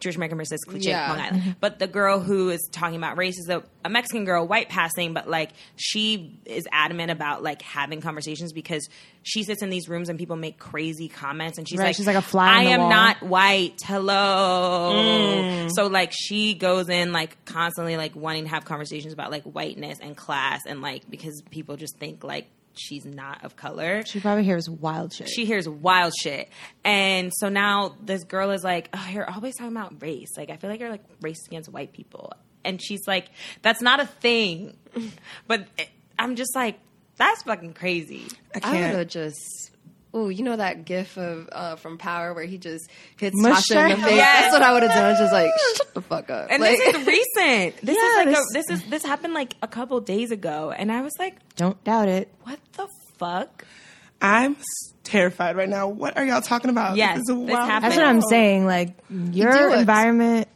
Jewish 0.00 0.16
American 0.16 0.38
versus 0.38 0.60
cliche 0.64 0.90
Yeah. 0.90 1.08
Long 1.10 1.20
Island, 1.20 1.56
but 1.60 1.78
the 1.78 1.86
girl 1.86 2.20
who 2.20 2.50
is 2.50 2.68
talking 2.72 2.96
about 2.96 3.16
race 3.16 3.38
is 3.38 3.48
a, 3.48 3.62
a 3.84 3.88
Mexican 3.88 4.24
girl, 4.24 4.46
white 4.46 4.68
passing, 4.68 5.14
but 5.14 5.28
like 5.28 5.50
she 5.76 6.38
is 6.44 6.66
adamant 6.72 7.10
about 7.10 7.42
like 7.42 7.62
having 7.62 8.00
conversations 8.00 8.52
because 8.52 8.88
she 9.22 9.42
sits 9.42 9.62
in 9.62 9.70
these 9.70 9.88
rooms 9.88 10.08
and 10.08 10.18
people 10.18 10.36
make 10.36 10.58
crazy 10.58 11.08
comments, 11.08 11.58
and 11.58 11.68
she's 11.68 11.78
Right, 11.78 11.86
like, 11.86 11.96
she's 11.96 12.06
like 12.06 12.16
a 12.16 12.22
fly 12.22 12.46
I 12.48 12.62
am 12.64 12.80
wall." 12.80 12.90
not 12.90 13.22
white. 13.22 13.80
Hello. 13.84 14.92
Mm. 14.94 15.70
So 15.74 15.86
like 15.86 16.12
she 16.12 16.54
goes 16.54 16.88
in 16.88 17.12
like 17.12 17.42
constantly 17.44 17.96
like 17.96 18.14
wanting 18.14 18.44
to 18.44 18.50
have 18.50 18.64
conversations 18.64 19.12
about 19.12 19.30
like 19.30 19.42
whiteness 19.44 19.98
and 20.00 20.16
class 20.16 20.60
and 20.66 20.82
like 20.82 21.08
because 21.10 21.42
people 21.50 21.76
just 21.76 21.96
think 21.98 22.22
like 22.24 22.46
she's 22.78 23.04
not 23.04 23.44
of 23.44 23.56
color. 23.56 24.04
She 24.06 24.20
probably 24.20 24.44
hears 24.44 24.68
wild 24.68 25.12
shit. 25.12 25.28
She 25.28 25.44
hears 25.44 25.68
wild 25.68 26.12
shit. 26.20 26.48
And 26.84 27.32
so 27.34 27.48
now 27.48 27.94
this 28.02 28.24
girl 28.24 28.50
is 28.50 28.62
like, 28.64 28.88
oh, 28.92 29.08
you're 29.12 29.28
always 29.28 29.56
talking 29.56 29.76
about 29.76 30.00
race. 30.02 30.36
Like 30.36 30.50
I 30.50 30.56
feel 30.56 30.70
like 30.70 30.80
you're 30.80 30.90
like 30.90 31.04
racist 31.20 31.46
against 31.48 31.70
white 31.72 31.92
people. 31.92 32.32
And 32.64 32.82
she's 32.82 33.06
like, 33.06 33.28
that's 33.62 33.80
not 33.80 34.00
a 34.00 34.06
thing. 34.06 34.76
But 35.46 35.66
I'm 36.18 36.36
just 36.36 36.54
like, 36.56 36.78
that's 37.16 37.42
fucking 37.42 37.74
crazy. 37.74 38.26
I 38.54 38.60
I 38.62 38.70
would 38.70 38.76
can't. 38.78 38.96
have 38.96 39.08
just 39.08 39.70
ooh, 40.16 40.28
you 40.30 40.42
know 40.42 40.56
that 40.56 40.84
gif 40.84 41.16
of 41.18 41.48
uh, 41.52 41.76
from 41.76 41.98
Power 41.98 42.32
where 42.34 42.44
he 42.44 42.58
just 42.58 42.88
hits 43.16 43.34
Mush 43.40 43.68
Tasha 43.68 43.90
in 43.90 44.00
the 44.00 44.06
face? 44.06 44.16
Yes. 44.16 44.40
That's 44.42 44.52
what 44.54 44.62
I 44.62 44.72
would 44.72 44.82
have 44.82 44.92
done. 44.92 45.16
Just 45.16 45.32
like 45.32 45.50
shut 45.76 45.94
the 45.94 46.02
fuck 46.02 46.30
up. 46.30 46.48
And 46.50 46.60
like, 46.62 46.78
this 46.78 46.94
is 46.96 47.06
recent. 47.06 47.76
This 47.82 47.96
Yeah, 47.96 48.08
is 48.10 48.16
like 48.16 48.28
this- 48.28 48.38
a, 48.38 48.52
this 48.52 48.70
is 48.70 48.90
this 48.90 49.04
happened 49.04 49.34
like 49.34 49.54
a 49.62 49.68
couple 49.68 50.00
days 50.00 50.30
ago, 50.30 50.72
and 50.76 50.90
I 50.90 51.02
was 51.02 51.12
like, 51.18 51.36
Don't 51.56 51.82
doubt 51.84 52.08
it. 52.08 52.32
"What 52.44 52.58
the 52.72 52.88
fuck?" 53.18 53.64
I'm 54.22 54.56
terrified 55.04 55.56
right 55.56 55.68
now. 55.68 55.88
What 55.88 56.16
are 56.16 56.24
y'all 56.24 56.40
talking 56.40 56.70
about? 56.70 56.96
Yes, 56.96 57.18
this 57.18 57.28
is 57.28 57.42
a 57.42 57.46
this 57.46 57.54
happened. 57.54 57.92
That's 57.92 57.96
what 57.96 58.06
I'm 58.06 58.22
saying. 58.22 58.64
Like 58.66 58.96
your 59.10 59.52
do 59.52 59.72
it. 59.74 59.80
environment, 59.80 60.48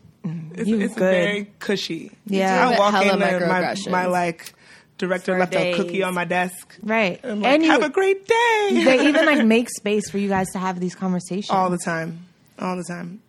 It's, 0.55 0.66
you 0.68 0.81
it's 0.81 0.94
good. 0.94 1.12
very 1.12 1.53
cushy. 1.59 2.11
Yeah. 2.25 2.70
I 2.70 2.79
walk 2.79 3.05
in 3.05 3.18
there, 3.18 3.46
my, 3.46 3.75
my 3.90 4.07
like 4.07 4.55
director 5.01 5.39
left 5.39 5.53
days. 5.53 5.75
a 5.75 5.83
cookie 5.83 6.03
on 6.03 6.15
my 6.15 6.25
desk. 6.25 6.77
right? 6.83 7.19
I'm 7.25 7.41
like, 7.41 7.53
and 7.55 7.65
you, 7.65 7.71
have 7.71 7.83
a 7.83 7.89
great 7.91 8.27
day. 8.27 8.69
they 8.85 9.09
even 9.09 9.27
like 9.27 9.45
make 9.57 9.69
space 9.71 10.09
for 10.11 10.19
you 10.19 10.29
guys 10.29 10.47
to 10.53 10.59
have 10.59 10.79
these 10.79 10.95
conversations. 10.95 11.51
all 11.51 11.71
the 11.71 11.79
time, 11.79 12.27
all 12.59 12.77
the 12.77 12.85
time. 12.85 13.21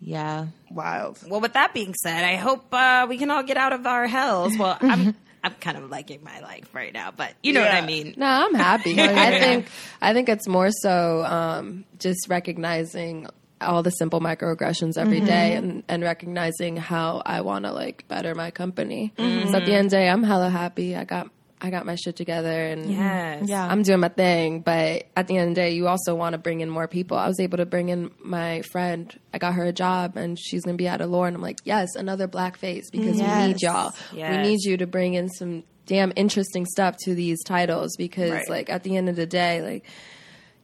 yeah. 0.00 0.46
Wild. 0.70 1.18
Well, 1.28 1.40
with 1.40 1.52
that 1.52 1.74
being 1.74 1.94
said, 2.02 2.24
I 2.24 2.36
hope 2.36 2.64
uh, 2.72 3.06
we 3.08 3.18
can 3.18 3.30
all 3.30 3.42
get 3.42 3.58
out 3.58 3.72
of 3.74 3.86
our 3.86 4.06
hells. 4.06 4.56
Well, 4.56 4.78
I'm 4.80 5.14
I'm 5.44 5.54
kind 5.54 5.76
of 5.76 5.90
liking 5.90 6.22
my 6.24 6.40
life 6.40 6.72
right 6.72 6.92
now, 6.94 7.10
but 7.10 7.34
you 7.42 7.52
know 7.52 7.60
what 7.60 7.72
I 7.74 7.84
mean. 7.84 8.14
No, 8.16 8.26
I'm 8.26 8.54
happy. 8.54 8.92
I 9.00 9.38
think 9.38 9.66
I 10.00 10.12
think 10.14 10.28
it's 10.30 10.48
more 10.48 10.70
so 10.70 11.24
um, 11.24 11.84
just 11.98 12.26
recognizing 12.28 13.26
all 13.62 13.82
the 13.82 13.90
simple 13.90 14.20
microaggressions 14.20 14.96
every 14.96 15.20
day 15.20 15.54
mm-hmm. 15.54 15.70
and, 15.70 15.82
and 15.88 16.02
recognizing 16.02 16.76
how 16.76 17.22
I 17.24 17.40
want 17.42 17.64
to 17.64 17.72
like 17.72 18.06
better 18.08 18.34
my 18.34 18.50
company. 18.50 19.12
Mm. 19.16 19.50
So 19.50 19.56
at 19.56 19.66
the 19.66 19.72
end 19.74 19.86
of 19.86 19.90
the 19.90 19.96
day, 19.98 20.08
I'm 20.08 20.22
hella 20.22 20.48
happy. 20.50 20.96
I 20.96 21.04
got 21.04 21.30
I 21.64 21.70
got 21.70 21.86
my 21.86 21.94
shit 21.94 22.16
together 22.16 22.50
and 22.50 22.90
Yes. 22.92 23.48
Yeah. 23.48 23.64
I'm 23.64 23.82
doing 23.82 24.00
my 24.00 24.08
thing. 24.08 24.60
But 24.60 25.06
at 25.16 25.28
the 25.28 25.36
end 25.36 25.50
of 25.50 25.54
the 25.54 25.60
day, 25.60 25.70
you 25.70 25.86
also 25.86 26.14
want 26.14 26.32
to 26.32 26.38
bring 26.38 26.60
in 26.60 26.68
more 26.68 26.88
people. 26.88 27.16
I 27.16 27.28
was 27.28 27.38
able 27.38 27.58
to 27.58 27.66
bring 27.66 27.88
in 27.88 28.10
my 28.18 28.62
friend. 28.72 29.16
I 29.32 29.38
got 29.38 29.54
her 29.54 29.64
a 29.64 29.72
job 29.72 30.16
and 30.16 30.36
she's 30.36 30.64
going 30.64 30.76
to 30.76 30.82
be 30.82 30.88
at 30.88 31.00
Allure. 31.00 31.28
And 31.28 31.36
I'm 31.36 31.42
like, 31.42 31.60
yes, 31.64 31.94
another 31.94 32.26
black 32.26 32.56
face 32.56 32.90
because 32.90 33.16
we 33.16 33.46
need 33.46 33.62
y'all. 33.62 33.92
Yes. 34.12 34.36
We 34.36 34.42
need 34.42 34.64
you 34.64 34.76
to 34.78 34.88
bring 34.88 35.14
in 35.14 35.28
some 35.28 35.62
damn 35.86 36.12
interesting 36.16 36.66
stuff 36.66 36.96
to 37.04 37.14
these 37.14 37.42
titles 37.44 37.96
because 37.96 38.30
Right. 38.32 38.48
like 38.48 38.70
at 38.70 38.82
the 38.82 38.96
end 38.96 39.08
of 39.08 39.14
the 39.14 39.26
day, 39.26 39.62
like 39.62 39.84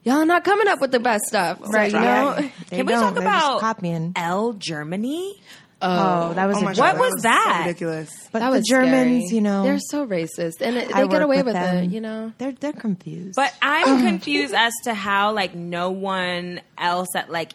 y'all 0.05 0.25
not 0.27 0.45
coming 0.45 0.69
up 0.69 0.81
with 0.81 0.91
the 0.93 1.01
best 1.01 1.25
stuff. 1.27 1.59
So, 1.65 1.71
Right. 1.71 1.93
you 1.93 1.99
know? 2.01 2.35
They 2.71 2.77
Can 2.79 2.87
we 2.87 2.93
don't. 2.93 3.03
talk 3.03 3.15
They're 3.15 3.25
just 3.25 3.45
about 3.47 3.61
copying? 3.61 4.13
Elle 4.17 4.53
Germany? 4.55 5.41
Oh, 5.81 6.31
oh. 6.31 6.35
that 6.35 6.47
was 6.47 6.57
Oh 6.57 6.61
a 6.61 6.65
my 6.65 6.75
god, 6.75 6.99
What 6.99 7.13
was 7.13 7.23
that? 7.23 7.53
So 7.63 7.69
ridiculous. 7.69 8.29
But 8.33 8.41
That 8.41 8.51
the 8.51 8.57
was 8.57 8.67
Germans, 8.69 9.27
scary. 9.27 9.35
you 9.37 9.41
know, 9.41 9.63
they're 9.63 9.79
so 9.79 10.05
racist 10.07 10.61
and 10.61 10.77
it, 10.77 10.93
I 10.93 11.03
they 11.03 11.09
get 11.09 11.11
work 11.13 11.23
away 11.23 11.37
with 11.37 11.47
with 11.47 11.55
them. 11.55 11.85
it, 11.85 11.91
you 11.91 12.01
know? 12.01 12.33
they're 12.39 12.51
they're 12.53 12.73
confused. 12.73 13.37
But 13.37 13.55
I'm 13.63 14.03
confused 14.07 14.55
as 14.55 14.73
to 14.85 14.95
how 14.95 15.33
like 15.35 15.55
no 15.55 15.91
one 15.93 16.61
else 16.77 17.09
at 17.15 17.31
like 17.31 17.53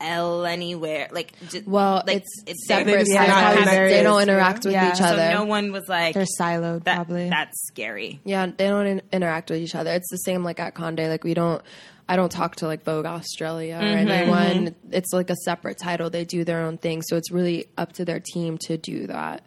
Elle 0.00 0.44
anywhere 0.44 1.08
like 1.12 1.32
j- 1.48 1.62
Well, 1.66 2.02
like 2.06 2.18
it's 2.18 2.42
They 2.44 2.52
separate 2.54 3.00
just 3.00 3.12
Yeah, 3.12 3.26
not 3.26 3.64
They 3.64 4.02
don't 4.02 4.22
interact 4.22 4.64
with 4.64 4.72
Yeah. 4.72 4.92
each 4.92 5.00
other. 5.00 5.30
so 5.30 5.32
no 5.32 5.44
one 5.44 5.72
was 5.72 5.88
like 5.88 6.14
they're 6.14 6.26
siloed, 6.40 6.84
that, 6.84 6.96
probably. 6.96 7.28
That's 7.28 7.66
scary. 7.68 8.20
Yeah, 8.24 8.46
they 8.46 8.66
don't 8.66 8.86
in- 8.86 9.02
interact 9.12 9.50
with 9.50 9.60
each 9.60 9.74
other. 9.74 9.92
It's 9.92 10.10
the 10.10 10.18
same 10.18 10.44
like 10.44 10.60
at 10.60 10.74
Conde. 10.74 10.98
Like 11.00 11.24
we 11.24 11.34
don't. 11.34 11.62
I 12.06 12.16
don't 12.16 12.30
talk 12.30 12.56
to 12.56 12.66
like 12.66 12.84
Vogue 12.84 13.06
Australia 13.06 13.76
or 13.76 13.80
mm-hmm. 13.80 14.08
anyone. 14.08 14.66
Mm-hmm. 14.66 14.92
It's 14.92 15.12
like 15.12 15.30
a 15.30 15.36
separate 15.36 15.78
title. 15.82 16.10
They 16.10 16.24
do 16.24 16.44
their 16.44 16.60
own 16.60 16.76
thing, 16.76 17.00
so 17.00 17.16
it's 17.16 17.30
really 17.30 17.66
up 17.78 17.94
to 17.94 18.04
their 18.04 18.20
team 18.20 18.58
to 18.66 18.76
do 18.76 19.06
that. 19.06 19.42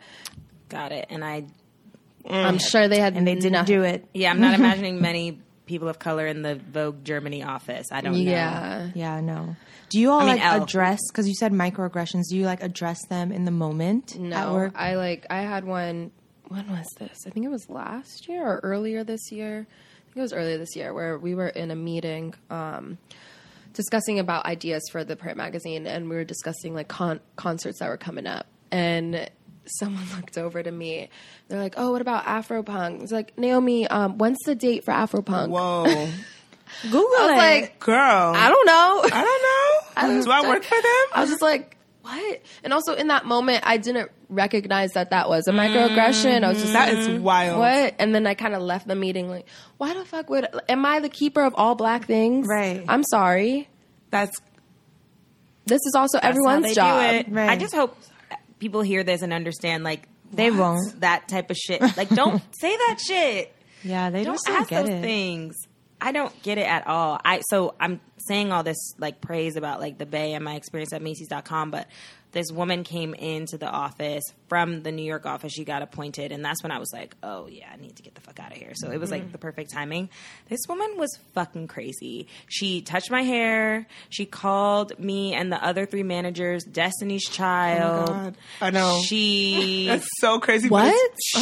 Got 0.69 0.91
it. 0.91 1.05
And 1.11 1.23
I 1.23 1.45
I'm 2.29 2.57
mm. 2.57 2.69
sure 2.71 2.87
they 2.87 2.99
had, 2.99 3.15
and 3.15 3.27
they 3.27 3.35
didn't 3.35 3.65
do 3.65 3.83
it. 3.83 4.05
yeah, 4.13 4.31
I'm 4.31 4.39
not 4.39 4.53
imagining 4.59 5.01
many 5.01 5.39
people 5.67 5.87
of 5.87 5.99
color 5.99 6.25
in 6.25 6.41
the 6.41 6.55
Vogue 6.55 7.03
Germany 7.03 7.43
office. 7.43 7.87
I 7.91 8.01
don't 8.01 8.13
know. 8.13 8.19
Yeah, 8.19 8.89
Yeah, 8.95 9.19
no. 9.21 9.55
Do 9.89 9.99
you 9.99 10.11
all 10.11 10.21
I 10.21 10.25
mean, 10.25 10.35
like 10.37 10.45
Elle. 10.45 10.63
address 10.63 10.99
because 11.11 11.27
you 11.27 11.35
said 11.35 11.51
microaggressions? 11.53 12.23
Do 12.29 12.37
you 12.37 12.45
like 12.45 12.63
address 12.63 13.05
them 13.07 13.31
in 13.31 13.45
the 13.45 13.51
moment 13.51 14.15
at 14.15 14.21
no. 14.21 14.53
work? 14.53 14.73
I 14.75 14.95
like. 14.95 15.25
I 15.29 15.41
had 15.41 15.63
one. 15.65 16.11
When 16.47 16.69
was 16.71 16.87
this? 16.97 17.19
I 17.27 17.29
think 17.29 17.45
it 17.45 17.49
was 17.49 17.69
last 17.69 18.27
year 18.27 18.45
or 18.45 18.59
earlier 18.63 19.03
this 19.03 19.31
year. 19.31 19.67
I 19.69 20.05
think 20.05 20.17
it 20.17 20.21
was 20.21 20.33
earlier 20.33 20.57
this 20.57 20.75
year 20.75 20.93
where 20.93 21.17
we 21.17 21.35
were 21.35 21.49
in 21.49 21.71
a 21.71 21.75
meeting. 21.75 22.33
Um, 22.49 22.97
discussing 23.73 24.17
about 24.17 24.45
ideas 24.47 24.81
for 24.91 25.03
the 25.03 25.15
print 25.15 25.37
magazine 25.37 25.85
and 25.85 26.09
we 26.09 26.15
were 26.15 26.23
discussing 26.23 26.73
like 26.73 26.87
con- 26.87 27.19
concerts 27.35 27.77
that 27.79 27.87
were 27.89 27.97
coming 27.97 28.25
up 28.25 28.47
and 28.71 29.29
someone 29.79 30.03
looked 30.15 30.37
over 30.37 30.61
to 30.63 30.71
me 30.71 31.09
they're 31.47 31.59
like 31.59 31.75
oh 31.77 31.91
what 31.91 32.01
about 32.01 32.25
afropunk 32.25 33.01
it's 33.03 33.11
like 33.11 33.37
naomi 33.37 33.87
um, 33.87 34.17
when's 34.17 34.39
the 34.45 34.55
date 34.55 34.83
for 34.85 34.93
afropunk 34.93 35.49
Whoa, 35.49 35.83
Google 36.83 36.99
i 36.99 37.21
was 37.21 37.31
it. 37.31 37.35
like 37.37 37.79
girl. 37.79 38.33
i 38.35 38.49
don't 38.49 38.65
know 38.65 39.01
I 39.03 39.23
don't 39.23 40.13
know. 40.13 40.23
Do 40.23 40.31
I 40.31 40.47
work 40.47 40.63
for 40.63 40.75
them? 40.75 41.05
i 41.13 41.21
was 41.21 41.29
just 41.29 41.41
like 41.41 41.75
what 42.01 42.41
and 42.63 42.71
also 42.73 42.93
in 42.93 43.07
that 43.07 43.25
moment 43.25 43.63
i 43.65 43.77
didn't 43.77 44.09
recognize 44.29 44.91
that 44.93 45.09
that 45.09 45.27
was 45.29 45.47
a 45.47 45.51
microaggression 45.51 46.43
i 46.43 46.49
was 46.49 46.59
just 46.61 46.73
That 46.73 46.93
like 46.93 46.97
is 47.09 47.19
wild. 47.19 47.59
what 47.59 47.95
and 47.99 48.13
then 48.15 48.25
i 48.27 48.33
kind 48.33 48.53
of 48.55 48.61
left 48.61 48.87
the 48.87 48.95
meeting 48.95 49.29
like 49.29 49.45
why 49.77 49.93
the 49.93 50.05
fuck 50.05 50.29
would 50.29 50.47
am 50.69 50.85
i 50.85 50.99
the 50.99 51.09
keeper 51.09 51.41
of 51.43 51.53
all 51.55 51.75
black 51.75 52.05
things 52.05 52.47
Right. 52.47 52.83
i'm 52.87 53.03
sorry 53.03 53.67
That's 54.09 54.37
this 55.65 55.81
is 55.85 55.93
also 55.95 56.17
That's 56.17 56.23
how 56.25 56.29
everyone's 56.29 56.65
they 56.67 56.73
job 56.73 57.01
Do 57.11 57.15
it. 57.17 57.27
Right. 57.29 57.49
I 57.49 57.55
just 57.57 57.75
hope 57.75 57.97
people 58.59 58.81
hear 58.81 59.03
this 59.03 59.21
and 59.21 59.33
understand 59.33 59.83
like 59.83 60.07
They 60.31 60.51
what? 60.51 60.59
won't. 60.59 60.99
that 61.01 61.27
type 61.27 61.49
of 61.51 61.57
shit. 61.57 61.81
Like 61.97 62.09
don't 62.21 62.41
say 62.59 62.75
that 62.75 62.99
shit. 63.05 63.53
yeah, 63.83 64.09
they 64.09 64.23
don't 64.23 64.39
ask 64.47 64.69
those 64.69 64.89
it. 64.89 65.01
things. 65.01 65.55
I 65.99 66.11
don't 66.11 66.31
get 66.43 66.57
it 66.57 66.67
at 66.67 66.85
all. 66.87 67.19
I 67.25 67.41
so 67.49 67.73
I'm 67.79 67.99
saying 68.17 68.51
all 68.51 68.63
this 68.63 68.93
like 68.99 69.19
praise 69.21 69.55
about 69.55 69.79
like 69.79 69.97
the 69.97 70.05
Bay 70.05 70.33
and 70.33 70.43
my 70.45 70.55
experience 70.55 70.93
at 70.93 71.01
Macy's.com, 71.01 71.71
but 71.71 71.87
this 72.37 72.51
woman 72.51 72.83
came 72.83 73.15
into 73.15 73.57
the 73.57 73.67
office 73.67 74.23
from 74.47 74.83
the 74.83 74.91
New 74.91 75.03
York 75.03 75.25
office. 75.25 75.51
She 75.51 75.65
got 75.65 75.81
appointed, 75.81 76.31
and 76.31 76.45
that's 76.45 76.61
when 76.61 76.71
I 76.71 76.77
was 76.77 76.91
like, 76.93 77.15
"Oh 77.23 77.47
yeah, 77.47 77.67
I 77.73 77.77
need 77.77 77.95
to 77.95 78.03
get 78.03 78.13
the 78.13 78.21
fuck 78.21 78.39
out 78.39 78.51
of 78.51 78.57
here." 78.59 78.73
So 78.75 78.91
it 78.91 78.99
was 78.99 79.09
like 79.09 79.23
mm-hmm. 79.23 79.31
the 79.31 79.39
perfect 79.39 79.73
timing. 79.73 80.09
This 80.47 80.59
woman 80.69 80.97
was 80.97 81.09
fucking 81.33 81.67
crazy. 81.67 82.27
She 82.47 82.81
touched 82.81 83.09
my 83.09 83.23
hair. 83.23 83.87
She 84.09 84.27
called 84.27 84.99
me 84.99 85.33
and 85.33 85.51
the 85.51 85.63
other 85.63 85.87
three 85.87 86.03
managers 86.03 86.63
Destiny's 86.63 87.27
Child. 87.27 88.09
Oh 88.09 88.13
God. 88.13 88.37
I 88.61 88.69
know. 88.69 89.01
She 89.03 89.87
That's 89.87 90.07
so 90.19 90.39
crazy. 90.39 90.69
What? 90.69 90.93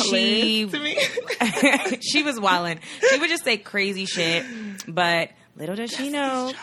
She- 0.06 0.66
to 0.66 0.80
me. 0.80 0.98
she 2.02 2.24
was 2.24 2.40
wilding. 2.40 2.80
She 3.10 3.20
would 3.20 3.30
just 3.30 3.44
say 3.44 3.58
crazy 3.58 4.06
shit, 4.06 4.46
but 4.88 5.32
little 5.58 5.76
does 5.76 5.92
she 5.92 6.10
know. 6.10 6.54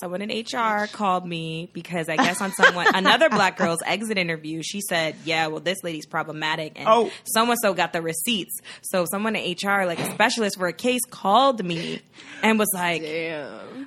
Someone 0.00 0.22
in 0.22 0.30
HR 0.30 0.86
called 0.86 1.26
me 1.26 1.68
because 1.72 2.08
I 2.08 2.16
guess 2.16 2.40
on 2.40 2.52
someone 2.52 2.86
another 2.94 3.28
black 3.28 3.56
girl's 3.58 3.80
exit 3.84 4.16
interview, 4.18 4.62
she 4.62 4.80
said, 4.80 5.14
"Yeah, 5.24 5.48
well, 5.48 5.60
this 5.60 5.78
lady's 5.84 6.06
problematic, 6.06 6.72
and 6.78 6.88
Oh. 6.88 7.10
so 7.24 7.44
and 7.48 7.56
so 7.62 7.74
got 7.74 7.92
the 7.92 8.00
receipts." 8.02 8.58
So 8.82 9.04
someone 9.10 9.36
in 9.36 9.52
HR, 9.62 9.84
like 9.84 9.98
a 10.00 10.10
specialist 10.12 10.56
for 10.58 10.68
a 10.68 10.72
case, 10.72 11.02
called 11.10 11.64
me 11.64 12.00
and 12.42 12.58
was 12.58 12.68
like, 12.74 13.02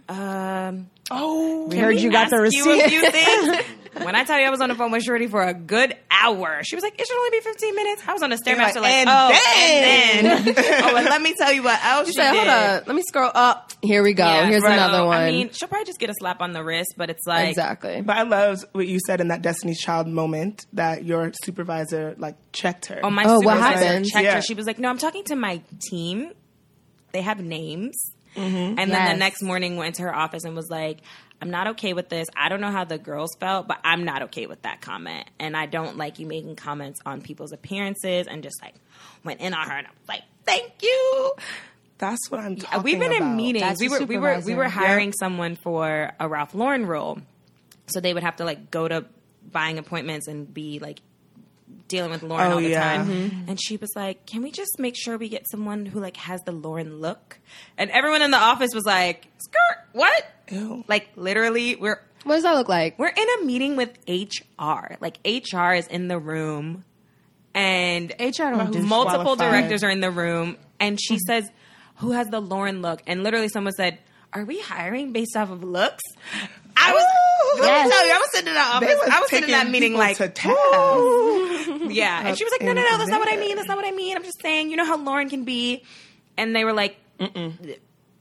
"Um, 0.07 0.89
Oh, 1.11 1.67
We 1.67 1.77
heard 1.77 1.95
we 1.95 2.01
you 2.01 2.11
got 2.11 2.29
the 2.29 2.37
ask 2.37 3.65
you 3.95 4.01
a 4.01 4.05
receipt. 4.05 4.05
few 4.05 4.05
things. 4.05 4.05
when 4.05 4.15
I 4.15 4.23
tell 4.23 4.39
you 4.39 4.45
I 4.45 4.49
was 4.49 4.61
on 4.61 4.69
the 4.69 4.75
phone 4.75 4.91
with 4.91 5.03
Shorty 5.03 5.27
for 5.27 5.41
a 5.41 5.53
good 5.53 5.95
hour, 6.11 6.61
she 6.63 6.75
was 6.75 6.83
like, 6.83 6.99
"It 6.99 7.07
should 7.07 7.17
only 7.17 7.37
be 7.37 7.41
fifteen 7.41 7.75
minutes." 7.75 8.01
I 8.07 8.13
was 8.13 8.23
on 8.23 8.29
the 8.29 8.35
stairmaster, 8.37 8.81
like, 8.81 8.91
and 8.93 9.09
"Oh, 9.09 9.29
then." 9.29 10.25
and 10.25 10.47
then, 10.47 10.55
oh, 10.83 10.95
and 10.95 11.05
let 11.05 11.21
me 11.21 11.33
tell 11.37 11.51
you 11.53 11.63
what 11.63 11.83
else 11.83 12.07
You 12.07 12.13
she 12.13 12.17
said, 12.17 12.31
did. 12.31 12.37
hold 12.37 12.47
up, 12.49 12.87
let 12.87 12.95
me 12.95 13.01
scroll 13.03 13.31
up. 13.33 13.71
Here 13.81 14.01
we 14.03 14.13
go. 14.13 14.25
Yeah, 14.25 14.45
Here's 14.47 14.63
so, 14.63 14.71
another 14.71 15.05
one. 15.05 15.17
I 15.21 15.31
mean, 15.31 15.49
she'll 15.51 15.67
probably 15.67 15.85
just 15.85 15.99
get 15.99 16.09
a 16.09 16.13
slap 16.17 16.41
on 16.41 16.53
the 16.53 16.63
wrist, 16.63 16.93
but 16.97 17.09
it's 17.09 17.25
like, 17.27 17.49
exactly. 17.49 18.01
But 18.01 18.17
I 18.17 18.23
loved 18.23 18.65
what 18.71 18.87
you 18.87 18.99
said 19.05 19.19
in 19.21 19.27
that 19.29 19.41
Destiny's 19.41 19.79
Child 19.79 20.07
moment 20.07 20.65
that 20.73 21.03
your 21.03 21.31
supervisor 21.43 22.15
like 22.17 22.35
checked 22.53 22.85
her. 22.87 22.99
Oh, 23.03 23.09
my 23.09 23.23
Oh, 23.25 23.39
what 23.39 23.55
supervisor 23.57 23.85
happened? 23.85 24.05
checked 24.05 24.23
Yeah. 24.25 24.35
her. 24.35 24.41
She 24.41 24.53
was 24.53 24.65
like, 24.65 24.79
"No, 24.79 24.89
I'm 24.89 24.97
talking 24.97 25.23
to 25.25 25.35
my 25.35 25.61
team. 25.89 26.31
They 27.11 27.21
have 27.21 27.39
names." 27.39 27.95
Mm-hmm. 28.35 28.55
And 28.55 28.77
then 28.79 28.89
Yes. 28.89 29.11
the 29.13 29.17
next 29.19 29.41
morning 29.43 29.77
went 29.77 29.95
to 29.95 30.01
her 30.03 30.15
office 30.15 30.43
and 30.43 30.55
was 30.55 30.67
like, 30.67 30.99
"I'm 31.41 31.49
not 31.49 31.67
okay 31.67 31.93
with 31.93 32.09
this. 32.09 32.27
I 32.35 32.49
don't 32.49 32.61
know 32.61 32.71
how 32.71 32.83
the 32.83 32.97
girls 32.97 33.35
felt, 33.39 33.67
but 33.67 33.79
I'm 33.83 34.05
not 34.05 34.23
okay 34.23 34.45
with 34.45 34.61
that 34.63 34.81
comment. 34.81 35.29
And 35.39 35.55
I 35.57 35.65
don't 35.65 35.97
like 35.97 36.19
you 36.19 36.25
making 36.27 36.55
comments 36.55 36.99
on 37.05 37.21
people's 37.21 37.51
appearances." 37.51 38.27
And 38.27 38.43
just 38.43 38.61
like 38.61 38.75
went 39.23 39.41
in 39.41 39.53
on 39.53 39.67
her, 39.69 39.77
and 39.77 39.87
I 39.87 39.89
was 39.89 40.07
like, 40.07 40.23
"Thank 40.45 40.81
you." 40.81 41.33
That's 41.97 42.29
what 42.29 42.41
I'm 42.41 42.57
talking 42.57 42.83
We've 42.83 42.99
been 42.99 43.15
about. 43.15 43.31
in 43.31 43.35
meetings. 43.37 43.63
That's 43.63 43.79
we 43.79 43.87
were 43.87 44.05
we 44.05 44.17
were 44.17 44.39
we 44.39 44.55
were 44.55 44.67
hiring 44.67 45.13
someone 45.13 45.55
for 45.55 46.11
a 46.19 46.27
Ralph 46.27 46.53
Lauren 46.53 46.85
role, 46.85 47.19
so 47.87 47.99
they 47.99 48.13
would 48.13 48.23
have 48.23 48.37
to 48.37 48.45
like 48.45 48.71
go 48.71 48.87
to 48.87 49.05
buying 49.49 49.77
appointments 49.77 50.27
and 50.27 50.51
be 50.53 50.79
like 50.79 50.99
dealing 51.87 52.11
with 52.11 52.23
Lauren 52.23 52.51
Oh, 52.51 52.55
all 52.55 52.61
the 52.61 52.69
yeah. 52.69 52.97
time. 52.97 53.07
Mm-hmm. 53.07 53.49
And 53.49 53.61
she 53.61 53.77
was 53.77 53.89
like, 53.95 54.25
"Can 54.25 54.41
we 54.41 54.51
just 54.51 54.79
make 54.79 54.95
sure 54.97 55.17
we 55.17 55.29
get 55.29 55.49
someone 55.49 55.85
who 55.85 55.99
like 55.99 56.17
has 56.17 56.41
the 56.41 56.51
Lauren 56.51 56.99
look?" 56.99 57.39
And 57.77 57.89
everyone 57.91 58.21
in 58.21 58.31
the 58.31 58.37
office 58.37 58.73
was 58.73 58.85
like, 58.85 59.27
"Skirt, 59.37 59.87
what?" 59.93 60.25
Ew. 60.51 60.83
Like 60.87 61.09
literally, 61.15 61.75
we're 61.75 62.01
what 62.23 62.35
does 62.35 62.43
that 62.43 62.53
look 62.53 62.69
like? 62.69 62.97
we're 62.97 63.07
in 63.07 63.27
a 63.41 63.45
meeting 63.45 63.75
with 63.75 63.97
HR. 64.07 64.95
Like 64.99 65.19
HR 65.25 65.73
is 65.73 65.87
in 65.87 66.07
the 66.07 66.19
room, 66.19 66.85
and 67.53 68.11
HR 68.19 68.51
don't 68.51 68.83
multiple 68.83 69.35
directors 69.35 69.83
are 69.83 69.89
in 69.89 69.99
the 69.99 70.11
room, 70.11 70.57
and 70.79 70.99
she 71.01 71.15
mm-hmm. 71.15 71.25
says, 71.27 71.49
who 71.97 72.11
has 72.11 72.27
the 72.27 72.39
Lauren 72.41 72.81
look? 72.81 73.01
And 73.07 73.23
literally 73.23 73.49
someone 73.49 73.73
said, 73.73 73.99
"Are 74.31 74.45
we 74.45 74.59
hiring 74.59 75.13
based 75.13 75.35
off 75.35 75.49
of 75.49 75.63
looks?" 75.63 76.03
I 76.77 76.91
was. 76.93 77.03
Let 77.59 77.67
Yes. 77.67 77.85
me 77.85 77.91
tell 77.91 78.07
you, 78.07 78.13
I 78.13 78.17
was 78.17 78.31
sitting 78.31 78.47
in 78.47 78.53
that 78.55 78.75
office. 78.75 78.99
I 79.13 79.19
was 79.19 79.29
sitting 79.29 79.49
in 79.49 79.51
that 79.51 79.69
meeting 79.69 79.93
like, 79.93 80.17
to 80.17 80.27
task. 80.27 80.57
yeah. 81.93 82.27
And 82.27 82.37
she 82.37 82.43
was 82.43 82.51
like, 82.51 82.61
no, 82.61 82.73
no, 82.73 82.81
no, 82.81 82.97
that's 82.97 83.09
not 83.09 83.19
what 83.19 83.31
I 83.31 83.37
mean. 83.37 83.55
That's 83.55 83.67
not 83.67 83.77
what 83.77 83.85
I 83.85 83.91
mean. 83.91 84.15
I'm 84.17 84.23
just 84.23 84.41
saying, 84.41 84.71
you 84.71 84.77
know 84.77 84.85
how 84.85 84.97
Lauren 84.97 85.29
can 85.29 85.43
be. 85.43 85.83
And 86.37 86.55
they 86.55 86.65
were 86.65 86.73
like, 86.73 86.97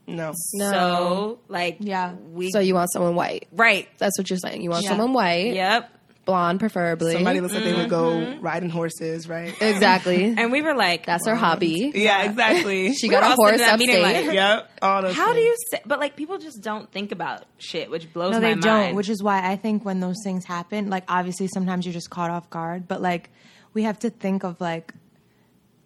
No. 0.05 0.33
so, 0.35 1.39
like, 1.47 1.77
Yeah. 1.79 2.13
we, 2.31 2.51
So 2.51 2.59
you 2.59 2.75
want 2.75 2.91
someone 2.91 3.15
white? 3.15 3.47
right. 3.51 3.87
That's 3.97 4.17
what 4.19 4.29
you're 4.29 4.37
saying. 4.37 4.61
You 4.61 4.69
want 4.69 4.83
Yeah. 4.83 4.89
someone 4.89 5.13
white, 5.13 5.53
Yep. 5.53 5.89
Blonde 6.25 6.59
preferably. 6.59 7.13
Somebody 7.13 7.41
looks 7.41 7.53
like 7.53 7.63
they 7.63 7.73
would 7.73 7.89
go 7.89 8.11
Mm-hmm. 8.13 8.41
riding 8.41 8.69
horses, 8.69 9.27
right? 9.27 9.53
exactly. 9.61 10.33
And 10.37 10.51
we 10.51 10.61
were 10.61 10.75
like, 10.75 11.05
That's 11.05 11.27
her 11.27 11.35
hobby. 11.35 11.91
Yeah, 11.93 12.23
exactly. 12.23 12.93
She 12.95 13.07
We 13.07 13.11
got 13.15 13.23
a 13.31 13.35
horse 13.35 13.59
sitting 13.59 13.89
in 13.89 14.01
that 14.01 14.05
upstate. 14.05 14.25
like- 14.27 14.33
Yep. 14.35 14.69
All 14.81 15.01
those 15.01 15.15
how 15.15 15.33
do 15.33 15.39
you 15.39 15.55
say, 15.71 15.81
but 15.85 15.99
like, 15.99 16.15
people 16.15 16.37
just 16.37 16.61
don't 16.61 16.91
think 16.91 17.11
about 17.11 17.45
shit, 17.57 17.89
which 17.91 18.11
blows 18.13 18.31
No, 18.31 18.37
my 18.37 18.41
they 18.41 18.49
mind. 18.51 18.61
don't. 18.63 18.95
Which 18.95 19.09
is 19.09 19.21
why 19.21 19.49
I 19.49 19.55
think 19.57 19.83
when 19.85 19.99
those 19.99 20.17
things 20.23 20.45
happen, 20.45 20.89
like 20.89 21.03
obviously 21.07 21.47
sometimes 21.53 21.85
you're 21.85 21.93
just 21.93 22.09
caught 22.09 22.29
off 22.31 22.49
guard, 22.49 22.87
but 22.87 23.01
like 23.01 23.29
we 23.73 23.83
have 23.83 23.99
to 23.99 24.09
think 24.09 24.43
of 24.43 24.59
like 24.61 24.93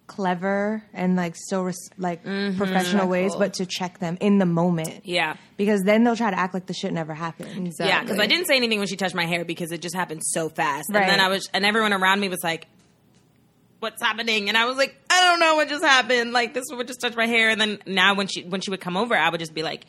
clever 0.07 0.81
and 0.93 1.15
like 1.15 1.35
still 1.35 1.63
res- 1.63 1.89
like 1.97 2.23
mm-hmm. 2.23 2.57
professional 2.57 3.07
ways, 3.07 3.35
but 3.35 3.53
to 3.55 3.65
check 3.65 3.99
them 3.99 4.17
in 4.19 4.39
the 4.39 4.45
moment. 4.45 5.01
yeah. 5.05 5.35
Because 5.57 5.83
then 5.83 6.03
they'll 6.03 6.15
try 6.15 6.31
to 6.31 6.39
act 6.39 6.53
like 6.53 6.65
the 6.65 6.73
shit 6.73 6.93
never 6.93 7.13
happened. 7.13 7.67
Exactly. 7.67 7.87
Yeah, 7.87 8.01
because 8.01 8.19
I 8.19 8.27
didn't 8.27 8.47
say 8.47 8.55
anything 8.55 8.79
when 8.79 8.87
she 8.87 8.95
touched 8.95 9.15
my 9.15 9.25
hair 9.25 9.43
because 9.45 9.71
it 9.71 9.81
just 9.81 9.95
happened 9.95 10.21
so 10.23 10.49
fast. 10.49 10.89
Right. 10.91 11.01
And 11.01 11.11
then 11.11 11.19
I 11.19 11.27
was, 11.29 11.49
and 11.53 11.65
everyone 11.65 11.93
around 11.93 12.19
me 12.19 12.29
was 12.29 12.43
like, 12.43 12.67
"What's 13.79 14.01
happening?" 14.01 14.49
And 14.49 14.57
I 14.57 14.65
was 14.65 14.77
like, 14.77 14.95
"I 15.09 15.23
don't 15.25 15.39
know 15.39 15.55
what 15.55 15.67
just 15.67 15.83
happened. 15.83 16.31
Like 16.31 16.53
this 16.53 16.65
would 16.71 16.87
just 16.87 17.01
touch 17.01 17.15
my 17.15 17.25
hair." 17.27 17.49
And 17.49 17.59
then 17.59 17.79
now 17.85 18.15
when 18.15 18.27
she 18.27 18.43
when 18.43 18.61
she 18.61 18.69
would 18.71 18.81
come 18.81 18.97
over, 18.97 19.15
I 19.15 19.29
would 19.29 19.39
just 19.39 19.53
be 19.53 19.63
like. 19.63 19.85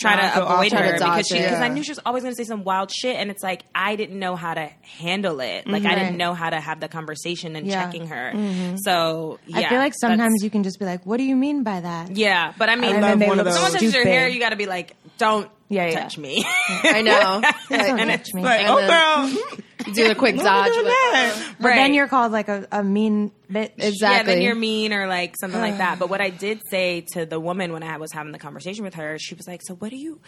Try 0.00 0.16
Nah, 0.16 0.22
to 0.22 0.34
so 0.34 0.44
I'll 0.46 0.54
avoid 0.60 0.70
try 0.70 0.80
to 0.80 0.86
her 0.86 0.92
because 0.94 1.26
she 1.28 1.36
it. 1.38 1.42
because 1.44 1.60
I 1.60 1.68
knew 1.68 1.82
she 1.84 1.90
was 1.92 2.00
always 2.06 2.22
going 2.22 2.34
to 2.34 2.36
say 2.36 2.44
some 2.48 2.64
wild 2.64 2.90
shit, 2.90 3.16
and 3.16 3.30
it's 3.30 3.42
like 3.42 3.62
I 3.74 3.96
didn't 3.96 4.18
know 4.18 4.34
how 4.34 4.54
to 4.54 4.68
handle 4.82 5.40
it. 5.40 5.66
Like 5.66 5.84
I 5.84 5.94
didn't 5.94 6.16
know 6.16 6.32
how 6.34 6.48
to 6.50 6.58
have 6.58 6.80
the 6.80 6.88
conversation 6.88 7.54
and 7.54 7.66
Yeah. 7.66 7.84
checking 7.84 8.06
her. 8.06 8.32
Mm-hmm. 8.34 8.76
So 8.78 9.38
yeah, 9.46 9.58
I 9.58 9.68
feel 9.68 9.78
like 9.78 9.92
sometimes 10.00 10.42
you 10.42 10.48
can 10.50 10.62
just 10.62 10.78
be 10.78 10.86
like, 10.86 11.04
"What 11.04 11.18
do 11.18 11.24
you 11.24 11.36
mean 11.36 11.62
by 11.62 11.80
that?" 11.80 12.16
yeah, 12.16 12.52
but 12.58 12.68
I 12.70 12.76
mean, 12.76 12.94
And 12.96 13.02
love 13.20 13.28
one 13.28 13.38
of 13.38 13.44
those. 13.44 13.54
someone 13.54 13.72
touches 13.72 13.94
your 13.94 14.04
hair, 14.06 14.26
you 14.28 14.40
got 14.40 14.50
to 14.50 14.56
be 14.56 14.66
like, 14.66 14.96
"Don't 15.18 15.50
Yeah, 15.70 15.86
yeah. 15.86 16.00
touch 16.02 16.18
me." 16.18 16.44
I 16.68 17.00
know. 17.00 17.40
Don't 17.70 17.96
Like, 17.96 18.08
touch 18.18 18.34
me. 18.34 18.42
Like, 18.42 18.60
And 18.60 18.68
oh, 18.68 18.76
then- 18.76 19.34
girl. 19.34 19.56
you 19.86 19.94
do 19.94 20.10
a 20.10 20.14
quick 20.14 20.36
dodge. 20.42 20.72
doing 20.72 20.84
but- 20.84 20.90
that? 20.90 21.54
But 21.60 21.68
then 21.74 21.94
you're 21.94 22.08
called 22.08 22.32
like 22.32 22.48
a, 22.48 22.66
a 22.72 22.84
mean 22.84 23.30
bitch. 23.50 23.70
Yeah, 23.78 24.22
then 24.24 24.42
you're 24.42 24.54
mean 24.54 24.92
or 24.92 25.06
like 25.06 25.34
something 25.40 25.60
like 25.60 25.78
that. 25.78 25.98
But 26.00 26.10
what 26.10 26.20
I 26.20 26.28
did 26.30 26.60
say 26.70 27.02
to 27.14 27.24
the 27.24 27.40
woman 27.40 27.72
when 27.72 27.82
I 27.82 27.96
was 27.96 28.12
having 28.12 28.32
the 28.32 28.38
conversation 28.38 28.84
with 28.84 28.94
her, 28.94 29.16
she 29.18 29.34
was 29.34 29.46
like, 29.48 29.62
"So 29.64 29.74
what 29.76 29.90
do 29.90 29.96
you 29.96 30.20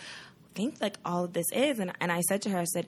think 0.55 0.77
like 0.81 0.97
all 1.05 1.25
of 1.25 1.33
this 1.33 1.47
is?" 1.53 1.79
And 1.79 1.93
and 2.01 2.11
I 2.13 2.21
said 2.21 2.43
to 2.43 2.51
her, 2.51 2.59
I 2.59 2.65
said, 2.65 2.87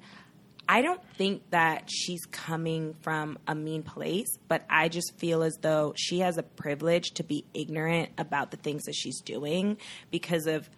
"I 0.69 0.81
don't 0.83 1.01
think 1.19 1.43
that 1.51 1.89
she's 1.91 2.25
coming 2.31 2.95
from 3.03 3.39
a 3.49 3.55
mean 3.55 3.83
place, 3.83 4.29
but 4.49 4.65
I 4.71 4.89
just 4.89 5.13
feel 5.19 5.43
as 5.43 5.57
though 5.61 5.93
she 5.97 6.21
has 6.21 6.39
a 6.39 6.43
privilege 6.43 7.11
to 7.15 7.25
be 7.25 7.45
ignorant 7.53 8.11
about 8.19 8.51
the 8.51 8.57
things 8.59 8.85
that 8.85 8.95
she's 8.95 9.21
doing 9.21 9.77
because 10.11 10.47
of 10.47 10.69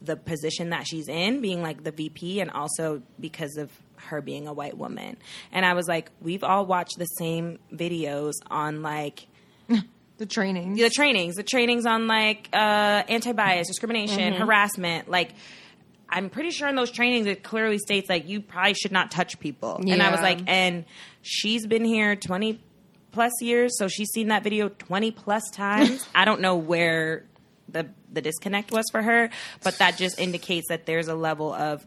the 0.00 0.16
position 0.16 0.70
that 0.70 0.86
she's 0.86 1.08
in, 1.08 1.40
being 1.40 1.62
like 1.62 1.84
the 1.84 1.92
VP, 1.92 2.40
and 2.40 2.50
also 2.50 3.02
because 3.18 3.56
of 3.56 3.70
her 3.96 4.20
being 4.20 4.46
a 4.46 4.52
white 4.52 4.76
woman. 4.76 5.16
And 5.52 5.64
I 5.66 5.74
was 5.74 5.88
like, 5.88 6.10
we've 6.20 6.44
all 6.44 6.66
watched 6.66 6.98
the 6.98 7.06
same 7.06 7.58
videos 7.72 8.34
on 8.50 8.82
like 8.82 9.26
the 10.18 10.26
trainings, 10.26 10.78
the 10.78 10.90
trainings, 10.90 11.34
the 11.36 11.42
trainings 11.42 11.86
on 11.86 12.06
like 12.06 12.48
uh, 12.52 12.56
anti-bias, 13.08 13.66
discrimination, 13.66 14.34
harassment. 14.34 15.08
Like, 15.08 15.32
I'm 16.08 16.30
pretty 16.30 16.50
sure 16.50 16.68
in 16.68 16.74
those 16.76 16.90
trainings 16.90 17.26
it 17.26 17.42
clearly 17.42 17.78
states 17.78 18.08
like 18.08 18.28
you 18.28 18.40
probably 18.40 18.74
should 18.74 18.92
not 18.92 19.10
touch 19.10 19.38
people. 19.40 19.80
And 19.86 20.02
I 20.02 20.10
was 20.10 20.20
like, 20.20 20.40
and 20.46 20.84
she's 21.22 21.66
been 21.66 21.84
here 21.84 22.16
20 22.16 22.60
plus 23.12 23.32
years, 23.42 23.76
so 23.78 23.88
she's 23.88 24.10
seen 24.10 24.28
that 24.28 24.42
video 24.42 24.68
20 24.68 25.10
plus 25.10 25.50
times. 25.50 26.06
I 26.14 26.24
don't 26.24 26.40
know 26.40 26.56
where 26.56 27.24
the 27.68 27.88
the 28.12 28.20
disconnect 28.22 28.72
was 28.72 28.84
for 28.90 29.02
her, 29.02 29.30
but 29.62 29.78
that 29.78 29.96
just 29.96 30.18
indicates 30.18 30.68
that 30.68 30.86
there's 30.86 31.08
a 31.08 31.14
level 31.14 31.52
of 31.52 31.86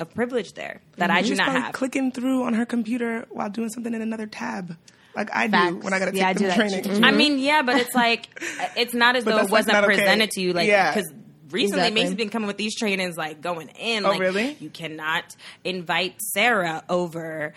of 0.00 0.14
privilege 0.14 0.52
there 0.54 0.80
that 0.96 1.10
I 1.10 1.18
She 1.22 1.28
do 1.28 1.30
was 1.32 1.38
not 1.38 1.48
have. 1.50 1.72
clicking 1.74 2.12
through 2.12 2.44
on 2.44 2.54
her 2.54 2.64
computer 2.64 3.26
while 3.30 3.50
doing 3.50 3.68
something 3.68 3.92
in 3.92 4.00
another 4.00 4.26
tab, 4.26 4.76
like 5.16 5.28
I 5.34 5.48
do 5.48 5.76
when 5.78 5.92
I 5.92 5.98
got 5.98 6.04
to 6.06 6.12
take 6.12 6.20
Yeah, 6.20 6.28
I 6.28 6.32
them 6.34 6.42
do 6.42 6.48
that 6.48 6.56
training. 6.56 6.82
too. 7.00 7.04
I 7.04 7.10
mean, 7.10 7.38
yeah, 7.38 7.62
but 7.62 7.76
it's 7.80 7.94
like 7.94 8.28
it's 8.76 8.94
not 8.94 9.16
as 9.16 9.24
though 9.24 9.38
it 9.38 9.50
wasn't 9.50 9.72
not 9.74 9.84
okay. 9.84 9.96
presented 9.96 10.30
to 10.32 10.40
you, 10.40 10.52
like 10.52 10.68
Yeah. 10.68 10.92
because 10.94 11.12
recently 11.50 11.80
Exactly. 11.80 12.02
Macy's 12.02 12.14
been 12.16 12.30
coming 12.30 12.46
with 12.46 12.58
these 12.58 12.76
trainings, 12.76 13.16
like 13.16 13.40
going 13.40 13.68
in. 13.70 14.04
Oh, 14.06 14.10
like, 14.10 14.20
really? 14.20 14.56
You 14.60 14.70
cannot 14.70 15.24
invite 15.64 16.20
Sarah 16.32 16.84
over 16.88 17.54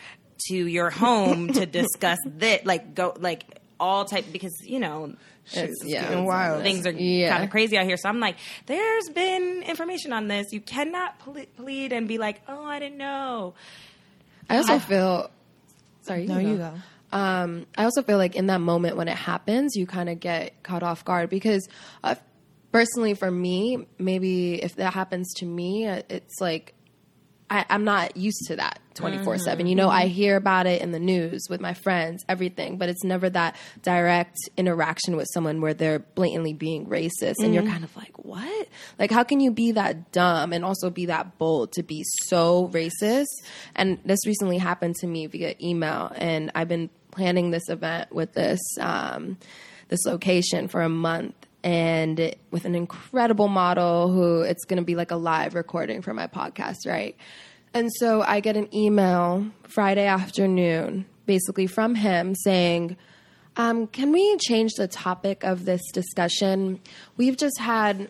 to 0.47 0.55
your 0.55 0.89
home 0.89 1.49
to 1.53 1.65
discuss 1.82 2.17
this, 2.26 2.65
like 2.65 2.95
go 2.95 3.13
like 3.19 3.43
all 3.80 4.05
type 4.05 4.26
because 4.32 4.53
you 4.63 4.80
know. 4.80 5.13
Shit's 5.45 5.83
yeah. 5.83 6.03
getting 6.03 6.25
wild. 6.25 6.63
Things 6.63 6.85
are 6.85 6.91
Yeah. 6.91 7.29
kind 7.31 7.43
of 7.43 7.49
crazy 7.49 7.77
out 7.77 7.85
here, 7.85 7.97
so 7.97 8.07
I'm 8.09 8.19
like, 8.19 8.37
there's 8.67 9.09
been 9.09 9.63
information 9.63 10.13
on 10.13 10.27
this. 10.27 10.53
You 10.53 10.61
cannot 10.61 11.19
ple- 11.19 11.45
plead 11.57 11.91
and 11.93 12.07
be 12.07 12.17
like, 12.17 12.41
"Oh, 12.47 12.63
I 12.63 12.79
didn't 12.79 12.97
know." 12.97 13.53
I 14.49 14.57
also 14.57 14.79
feel. 14.79 15.29
Sorry. 16.03 16.25
no, 16.25 16.39
you 16.39 16.57
go. 16.57 16.73
um, 17.11 17.65
I 17.77 17.83
also 17.83 18.01
feel 18.01 18.17
like 18.17 18.35
in 18.35 18.47
that 18.47 18.61
moment 18.61 18.97
when 18.97 19.07
it 19.07 19.17
happens, 19.17 19.75
you 19.75 19.85
kind 19.85 20.09
of 20.09 20.19
get 20.19 20.61
caught 20.63 20.83
off 20.83 21.03
guard 21.05 21.29
because, 21.29 21.67
uh, 22.03 22.15
personally, 22.71 23.13
for 23.13 23.29
me, 23.29 23.85
maybe 23.99 24.61
if 24.61 24.75
that 24.75 24.93
happens 24.93 25.33
to 25.35 25.45
me, 25.45 25.87
uh, 25.87 26.01
it's 26.09 26.39
like 26.39 26.73
I, 27.51 27.65
I'm 27.69 27.83
not 27.83 28.15
used 28.15 28.45
to 28.47 28.55
that 28.55 28.79
24 28.93 29.39
7. 29.39 29.67
You 29.67 29.75
know, 29.75 29.89
I 29.89 30.07
hear 30.07 30.37
about 30.37 30.67
it 30.67 30.81
in 30.81 30.93
the 30.93 30.99
news 30.99 31.47
with 31.49 31.59
my 31.59 31.73
friends, 31.73 32.23
everything, 32.29 32.77
but 32.77 32.87
it's 32.87 33.03
never 33.03 33.29
that 33.29 33.57
direct 33.83 34.37
interaction 34.55 35.17
with 35.17 35.27
someone 35.33 35.59
where 35.59 35.73
they're 35.73 35.99
blatantly 35.99 36.53
being 36.53 36.85
racist 36.85 37.35
and 37.43 37.53
you're 37.53 37.63
kind 37.63 37.83
of 37.83 37.95
like, 37.97 38.17
what? 38.23 38.67
Like, 38.97 39.11
how 39.11 39.23
can 39.23 39.41
you 39.41 39.51
be 39.51 39.73
that 39.73 40.13
dumb 40.13 40.53
and 40.53 40.63
also 40.63 40.89
be 40.89 41.07
that 41.07 41.37
bold 41.37 41.73
to 41.73 41.83
be 41.83 42.05
so 42.23 42.69
racist? 42.69 43.27
And 43.75 43.99
this 44.05 44.25
recently 44.25 44.57
happened 44.57 44.95
to 45.01 45.07
me 45.07 45.27
via 45.27 45.55
email, 45.61 46.09
and 46.15 46.51
I've 46.55 46.69
been 46.69 46.89
planning 47.11 47.51
this 47.51 47.67
event 47.67 48.13
with 48.13 48.31
this, 48.31 48.61
um, 48.79 49.37
this 49.89 50.05
location 50.05 50.69
for 50.69 50.81
a 50.81 50.89
month 50.89 51.35
and 51.64 52.34
with 52.49 52.66
an 52.66 52.76
incredible 52.76 53.47
model 53.47 54.12
who 54.12 54.41
it's 54.41 54.66
going 54.66 54.78
to 54.78 54.86
be 54.86 54.95
like 54.95 55.12
a 55.12 55.16
live 55.16 55.55
recording 55.55 56.01
for 56.01 56.14
my 56.14 56.28
podcast, 56.28 56.88
right? 56.88 57.16
And 57.74 57.89
so 57.93 58.22
I 58.22 58.39
get 58.39 58.57
an 58.57 58.74
email 58.76 59.45
Friday 59.64 60.05
afternoon, 60.05 61.05
basically 61.26 61.68
from 61.68 61.95
him 61.95 62.36
saying, 62.36 62.97
um, 63.57 63.88
Can 63.88 64.12
we 64.12 64.38
change 64.38 64.74
the 64.74 64.88
topic 64.88 65.43
of 65.43 65.66
this 65.66 65.82
discussion? 65.93 66.80
We've 67.18 67.38
just 67.38 67.59
had 67.59 68.09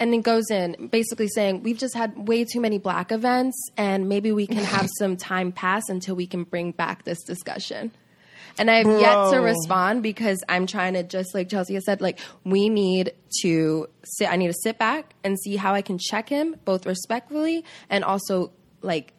and 0.00 0.14
it 0.14 0.22
goes 0.22 0.50
in 0.50 0.88
basically 0.90 1.28
saying 1.28 1.62
we've 1.62 1.76
just 1.76 1.94
had 1.94 2.26
way 2.26 2.44
too 2.44 2.60
many 2.60 2.78
black 2.78 3.12
events 3.12 3.56
and 3.76 4.08
maybe 4.08 4.32
we 4.32 4.46
can 4.46 4.64
have 4.64 4.88
some 4.98 5.16
time 5.16 5.52
pass 5.52 5.88
until 5.88 6.16
we 6.16 6.26
can 6.26 6.44
bring 6.44 6.72
back 6.72 7.04
this 7.04 7.22
discussion 7.22 7.92
and 8.58 8.70
i've 8.70 8.86
yet 8.86 9.30
to 9.30 9.38
respond 9.40 10.02
because 10.02 10.42
i'm 10.48 10.66
trying 10.66 10.94
to 10.94 11.02
just 11.02 11.34
like 11.34 11.48
chelsea 11.48 11.74
has 11.74 11.84
said 11.84 12.00
like 12.00 12.18
we 12.44 12.68
need 12.68 13.12
to 13.42 13.86
sit 14.04 14.30
i 14.30 14.36
need 14.36 14.48
to 14.48 14.58
sit 14.62 14.78
back 14.78 15.14
and 15.24 15.38
see 15.40 15.56
how 15.56 15.74
i 15.74 15.82
can 15.82 15.98
check 15.98 16.28
him 16.28 16.56
both 16.64 16.86
respectfully 16.86 17.64
and 17.88 18.04
also 18.04 18.50
like 18.82 19.12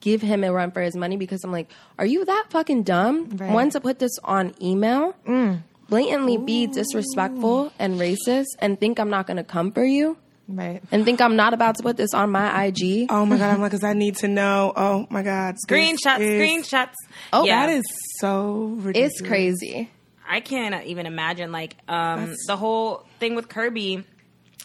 give 0.00 0.20
him 0.22 0.44
a 0.44 0.52
run 0.52 0.70
for 0.70 0.80
his 0.82 0.94
money 0.96 1.16
because 1.16 1.42
i'm 1.44 1.52
like 1.52 1.70
are 1.98 2.06
you 2.06 2.24
that 2.24 2.44
fucking 2.50 2.82
dumb 2.82 3.28
Right. 3.36 3.50
one 3.52 3.70
to 3.70 3.80
put 3.80 3.98
this 3.98 4.18
on 4.22 4.54
email? 4.62 5.14
Mm. 5.26 5.62
Blatantly 5.88 6.36
be 6.36 6.66
disrespectful 6.66 7.72
and 7.78 7.98
racist 8.00 8.46
and 8.58 8.78
think 8.78 8.98
I'm 8.98 9.08
not 9.10 9.26
going 9.28 9.36
to 9.36 9.44
come 9.44 9.70
for 9.70 9.84
you 9.84 10.16
Right. 10.48 10.80
and 10.92 11.04
think 11.04 11.20
I'm 11.20 11.34
not 11.34 11.54
about 11.54 11.76
to 11.76 11.82
put 11.82 11.96
this 11.96 12.14
on 12.14 12.30
my 12.30 12.66
IG. 12.66 13.06
Oh 13.10 13.26
my 13.26 13.36
god, 13.36 13.52
I'm 13.54 13.60
like, 13.60 13.72
cause 13.72 13.82
I 13.82 13.94
need 13.94 14.16
to 14.18 14.28
know. 14.28 14.72
Oh 14.76 15.06
my 15.10 15.22
god, 15.22 15.54
this 15.56 15.64
Screenshots, 15.68 16.20
is- 16.20 16.40
screenshots. 16.40 16.94
Oh, 17.32 17.44
yeah. 17.44 17.66
That 17.66 17.72
is 17.76 17.84
so 18.20 18.76
ridiculous. 18.78 19.12
It's 19.12 19.20
crazy. 19.26 19.90
I 20.28 20.40
can't 20.40 20.84
even 20.86 21.06
imagine 21.06 21.50
like 21.52 21.76
um, 21.88 22.20
That's- 22.20 22.46
the 22.46 22.56
whole 22.56 23.04
thing 23.18 23.34
with 23.34 23.48
Kirby 23.48 24.04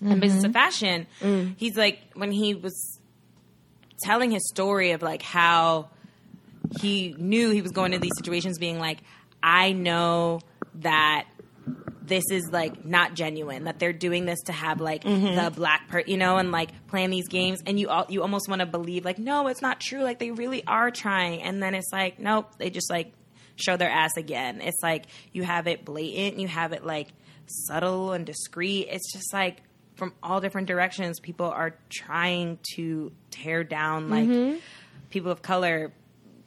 and 0.03 0.21
Business 0.21 0.43
of 0.43 0.53
Fashion. 0.53 1.07
He's 1.57 1.75
like 1.77 1.99
when 2.13 2.31
he 2.31 2.53
was 2.55 2.99
telling 4.03 4.31
his 4.31 4.47
story 4.49 4.91
of 4.91 5.01
like 5.01 5.21
how 5.21 5.89
he 6.79 7.15
knew 7.17 7.49
he 7.51 7.61
was 7.61 7.71
going 7.71 7.91
to 7.91 7.99
these 7.99 8.13
situations, 8.17 8.57
being 8.57 8.79
like, 8.79 8.99
I 9.43 9.73
know 9.73 10.41
that 10.75 11.25
this 12.11 12.25
is 12.31 12.51
like 12.51 12.85
not 12.85 13.15
genuine 13.15 13.63
that 13.63 13.79
they're 13.79 13.93
doing 13.93 14.25
this 14.25 14.39
to 14.41 14.51
have 14.51 14.79
like 14.79 15.03
mm-hmm. 15.03 15.35
the 15.35 15.49
black 15.51 15.87
part 15.89 16.07
you 16.07 16.17
know 16.17 16.37
and 16.37 16.51
like 16.51 16.69
playing 16.87 17.09
these 17.09 17.27
games 17.27 17.59
and 17.65 17.79
you 17.79 17.89
all 17.89 18.05
you 18.09 18.21
almost 18.21 18.47
want 18.47 18.59
to 18.59 18.65
believe 18.65 19.05
like 19.05 19.17
no 19.17 19.47
it's 19.47 19.61
not 19.61 19.79
true 19.79 20.03
like 20.03 20.19
they 20.19 20.31
really 20.31 20.63
are 20.67 20.91
trying 20.91 21.41
and 21.41 21.63
then 21.63 21.73
it's 21.73 21.89
like 21.91 22.19
nope 22.19 22.51
they 22.57 22.69
just 22.69 22.89
like 22.89 23.11
show 23.55 23.77
their 23.77 23.89
ass 23.89 24.11
again 24.17 24.61
it's 24.61 24.81
like 24.83 25.05
you 25.31 25.43
have 25.43 25.67
it 25.67 25.83
blatant 25.85 26.39
you 26.39 26.47
have 26.47 26.73
it 26.73 26.85
like 26.85 27.07
subtle 27.51 28.13
and 28.13 28.25
discreet. 28.25 28.87
It's 28.89 29.11
just 29.13 29.33
like 29.33 29.61
from 29.95 30.13
all 30.23 30.41
different 30.41 30.67
directions, 30.67 31.19
people 31.19 31.47
are 31.47 31.75
trying 31.89 32.59
to 32.75 33.11
tear 33.29 33.63
down 33.63 34.09
like 34.09 34.27
mm-hmm. 34.27 34.57
people 35.09 35.31
of 35.31 35.41
color. 35.41 35.91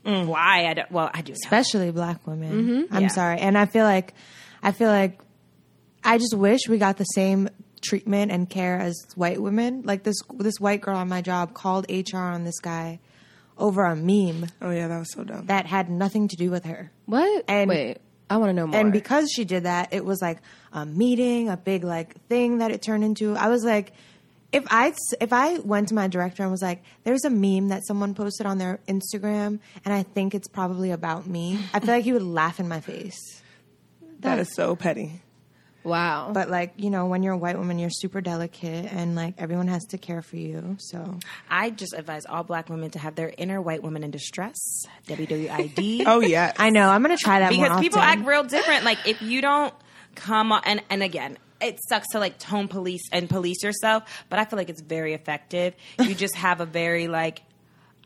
Mm. 0.05 0.27
Why? 0.27 0.67
I 0.67 0.75
don't, 0.75 0.91
well, 0.91 1.11
I 1.15 1.23
do 1.23 1.33
know. 1.33 1.39
especially 1.43 1.91
black 1.91 2.27
women. 2.27 2.53
Mm-hmm. 2.53 2.95
I'm 2.95 3.03
Yeah. 3.05 3.09
sorry, 3.09 3.39
and 3.39 3.57
I 3.57 3.67
feel 3.67 3.85
like 3.85 4.15
I 4.63 4.73
feel 4.73 4.89
like 4.89 5.21
I 6.05 6.19
just 6.19 6.35
wish 6.37 6.61
we 6.69 6.79
got 6.79 6.97
the 6.99 7.05
same 7.05 7.49
treatment 7.83 8.31
and 8.33 8.49
care 8.49 8.79
as 8.79 8.95
white 9.15 9.41
women. 9.41 9.83
Like 9.85 10.03
this 10.03 10.17
this 10.39 10.61
white 10.61 10.81
girl 10.81 10.97
on 10.97 11.09
my 11.09 11.23
job 11.23 11.55
called 11.55 11.87
HR 11.91 12.19
on 12.19 12.45
this 12.45 12.61
guy 12.61 13.01
over 13.57 13.85
a 13.85 13.95
meme 13.95 14.47
Oh 14.61 14.71
yeah, 14.71 14.89
that 14.89 14.99
was 14.99 15.13
so 15.13 15.23
dumb. 15.25 15.47
that 15.47 15.67
had 15.67 15.89
nothing 15.89 16.29
to 16.29 16.37
do 16.37 16.51
with 16.51 16.65
her. 16.65 16.91
What? 17.07 17.45
And- 17.49 17.69
Wait, 17.71 17.99
I 18.29 18.37
want 18.39 18.49
to 18.51 18.53
know 18.55 18.67
more. 18.67 18.81
And 18.81 18.91
because 18.93 19.31
she 19.31 19.45
did 19.45 19.65
that, 19.65 19.93
it 19.93 20.05
was 20.05 20.21
like 20.23 20.39
a 20.73 20.85
meeting, 20.87 21.49
a 21.51 21.57
big 21.57 21.85
like 21.85 22.17
thing 22.29 22.59
that 22.59 22.71
it 22.71 22.83
turned 22.83 23.05
into. 23.05 23.37
I 23.37 23.49
was 23.49 23.63
like, 23.65 23.93
if 24.51 24.65
I 24.71 24.95
if 25.21 25.33
I 25.33 25.59
went 25.59 25.89
to 25.89 25.95
my 25.95 26.09
director 26.09 26.43
and 26.43 26.51
was 26.51 26.63
like, 26.63 26.83
"There's 27.03 27.25
a 27.25 27.31
meme 27.31 27.69
that 27.69 27.85
someone 27.87 28.15
posted 28.15 28.47
on 28.47 28.59
their 28.59 28.79
Instagram, 28.89 29.59
and 29.85 29.93
I 29.93 30.05
think 30.05 30.33
it's 30.35 30.47
probably 30.49 30.91
about 30.93 31.27
me," 31.27 31.59
I 31.75 31.81
feel 31.81 31.89
like 31.95 32.05
he 32.05 32.13
would 32.13 32.23
laugh 32.23 32.61
in 32.61 32.69
my 32.69 32.81
face. 32.81 33.19
that 34.21 34.39
is 34.39 34.55
so 34.55 34.75
petty. 34.77 35.21
Wow. 35.85 36.31
But 36.33 36.51
like 36.51 36.75
you 36.77 36.91
know, 36.91 37.07
when 37.07 37.23
you're 37.23 37.35
a 37.35 37.39
white 37.39 37.59
woman, 37.59 37.79
you're 37.79 37.91
super 37.91 38.21
delicate, 38.21 38.93
and 38.93 39.15
like 39.15 39.35
everyone 39.39 39.69
has 39.69 39.85
to 39.87 39.99
care 39.99 40.23
for 40.23 40.37
you. 40.37 40.77
So 40.79 41.19
I 41.49 41.71
just 41.71 41.95
advise 41.95 42.27
all 42.27 42.43
black 42.43 42.69
women 42.69 42.91
to 42.91 42.99
have 42.99 43.15
their 43.15 43.33
inner 43.37 43.61
white 43.61 43.83
woman 43.83 44.03
in 44.05 44.11
distress, 44.11 44.57
WWID. 45.07 46.05
Oh 46.15 46.21
yeah, 46.21 46.53
I 46.59 46.71
know 46.71 46.89
I'm 46.89 47.03
gonna 47.03 47.17
try 47.17 47.41
that 47.41 47.53
more 47.53 47.65
because 47.65 47.81
people 47.81 48.01
often. 48.01 48.19
act 48.21 48.29
real 48.29 48.45
different. 48.45 48.85
Like 48.85 48.99
if 49.07 49.23
you 49.23 49.41
don't 49.41 49.73
come 50.15 50.53
on, 50.53 50.63
and 50.65 50.83
and 50.91 51.03
again, 51.03 51.39
it 51.61 51.81
sucks 51.89 52.09
to 52.11 52.19
like 52.19 52.39
tone 52.39 52.69
police 52.69 53.09
and 53.13 53.29
police 53.29 53.63
yourself, 53.63 54.25
but 54.29 54.39
I 54.39 54.45
feel 54.45 54.57
like 54.57 54.69
it's 54.69 54.83
very 54.83 55.15
effective. 55.15 55.75
You 55.99 56.15
just 56.15 56.37
have 56.37 56.61
a 56.61 56.67
very 56.67 57.09
like, 57.09 57.43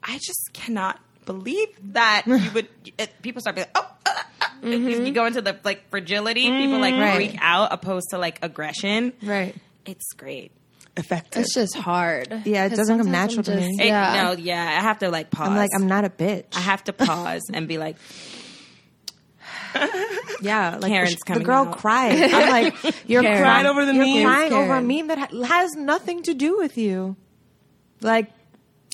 I 0.03 0.19
just 0.19 0.51
cannot 0.53 1.01
believe 1.27 1.69
that 1.93 2.25
you 2.27 2.51
would. 2.55 2.69
It, 2.97 3.11
people 3.23 3.41
start 3.41 3.57
being 3.57 3.67
like, 3.75 3.85
oh. 3.85 3.97
uh, 4.07 4.18
Mm-hmm. 4.63 5.07
You 5.07 5.13
go 5.13 5.27
into 5.27 5.41
the 5.43 5.57
like 5.65 5.89
fragility. 5.91 6.43
People 6.49 6.79
like 6.81 6.95
Right. 6.95 7.15
freak 7.17 7.37
out, 7.41 7.73
opposed 7.73 8.09
to 8.11 8.19
like 8.19 8.39
aggression. 8.43 9.13
right. 9.23 9.55
It's 9.87 10.13
great. 10.17 10.53
effective. 10.97 11.43
it's 11.43 11.55
just 11.55 11.77
hard. 11.77 12.43
Yeah, 12.45 12.67
it 12.67 12.71
doesn't 12.77 12.99
come 12.99 13.11
natural 13.11 13.39
I'm 13.39 13.45
to 13.45 13.57
me. 13.57 13.77
It- 13.81 13.87
Yeah. 13.87 14.23
No, 14.25 14.33
yeah, 14.33 14.63
I 14.79 14.83
have 14.83 14.99
to 14.99 15.11
like 15.11 15.31
pause. 15.31 15.49
I'm 15.49 15.57
like 15.57 15.71
I'm 15.75 15.87
not 15.87 16.05
a 16.05 16.11
bitch. 16.11 16.45
I 16.57 16.61
have 16.61 16.83
to 16.85 16.93
pause 16.93 17.43
and 17.55 17.67
be 17.69 17.79
like, 17.79 17.97
Yeah, 20.41 20.79
like 20.81 20.91
Karen's 20.93 21.17
the 21.17 21.25
coming 21.27 21.43
girl 21.45 21.65
out. 21.67 21.79
cried. 21.79 22.13
I'm 22.21 22.51
like, 22.51 22.75
you're 23.07 23.23
Karen. 23.23 23.43
crying 23.43 23.67
over 23.67 23.85
the 23.85 23.95
you're 23.95 24.05
meme? 24.07 24.25
crying 24.25 24.53
over 24.53 24.75
a 24.75 24.83
meme 24.83 25.09
that 25.09 25.19
ha- 25.19 25.43
has 25.45 25.75
nothing 25.75 26.23
to 26.25 26.35
do 26.35 26.57
with 26.59 26.77
you. 26.79 27.17
Like, 28.01 28.31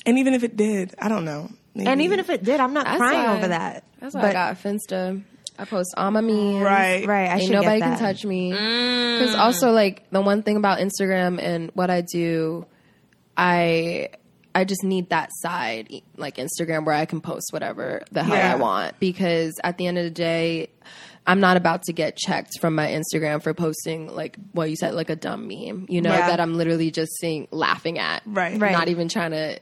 and 0.05 0.17
even 0.19 0.33
if 0.33 0.43
it 0.43 0.57
did, 0.57 0.95
I 0.99 1.07
don't 1.09 1.25
know. 1.25 1.49
Maybe. 1.75 1.87
and 1.89 2.01
even 2.01 2.19
if 2.19 2.29
it 2.29 2.43
did, 2.43 2.59
I'm 2.59 2.73
not 2.73 2.85
That's 2.85 2.97
crying 2.97 3.23
why- 3.27 3.37
over 3.37 3.47
that. 3.49 3.83
That's 3.99 4.15
why 4.15 4.21
but 4.21 4.29
I 4.29 4.33
got 4.33 4.57
Finsta. 4.63 5.23
I 5.57 5.65
post 5.65 5.93
all 5.97 6.11
my 6.11 6.21
memes. 6.21 6.61
right, 6.61 7.05
right, 7.07 7.29
I 7.29 7.33
Ain't 7.35 7.43
should 7.43 7.51
nobody 7.53 7.79
get 7.79 7.89
that. 7.89 7.97
can 7.99 8.05
touch 8.07 8.25
me. 8.25 8.51
Mm. 8.51 9.19
Because 9.19 9.35
also, 9.35 9.71
like 9.71 10.09
the 10.11 10.21
one 10.21 10.43
thing 10.43 10.57
about 10.57 10.79
Instagram 10.79 11.41
and 11.41 11.71
what 11.73 11.89
I 11.89 12.01
do, 12.01 12.65
I 13.37 14.09
I 14.53 14.63
just 14.63 14.83
need 14.83 15.09
that 15.09 15.29
side, 15.33 15.89
like 16.17 16.37
Instagram, 16.37 16.85
where 16.85 16.95
I 16.95 17.05
can 17.05 17.19
post 17.21 17.51
whatever 17.51 18.03
the 18.11 18.23
hell 18.23 18.35
Yeah. 18.37 18.53
I 18.53 18.55
want. 18.55 18.99
Because 18.99 19.53
at 19.63 19.77
the 19.77 19.87
end 19.87 19.97
of 19.97 20.03
the 20.05 20.09
day, 20.09 20.69
I'm 21.27 21.39
not 21.41 21.57
about 21.57 21.83
to 21.83 21.93
get 21.93 22.15
checked 22.15 22.59
from 22.61 22.75
my 22.75 22.87
Instagram 22.87 23.41
for 23.43 23.53
posting 23.53 24.13
like 24.15 24.37
what 24.53 24.69
you 24.69 24.75
said, 24.77 24.93
like 24.93 25.09
a 25.09 25.15
dumb 25.15 25.47
meme. 25.47 25.87
You 25.89 26.01
know 26.01 26.11
Yeah. 26.13 26.27
that 26.27 26.39
I'm 26.39 26.55
literally 26.55 26.89
just 26.91 27.11
seeing, 27.19 27.47
laughing 27.51 27.99
at, 27.99 28.21
Right. 28.25 28.57
Right. 28.59 28.71
Not 28.71 28.87
even 28.87 29.09
trying 29.09 29.31
to 29.31 29.59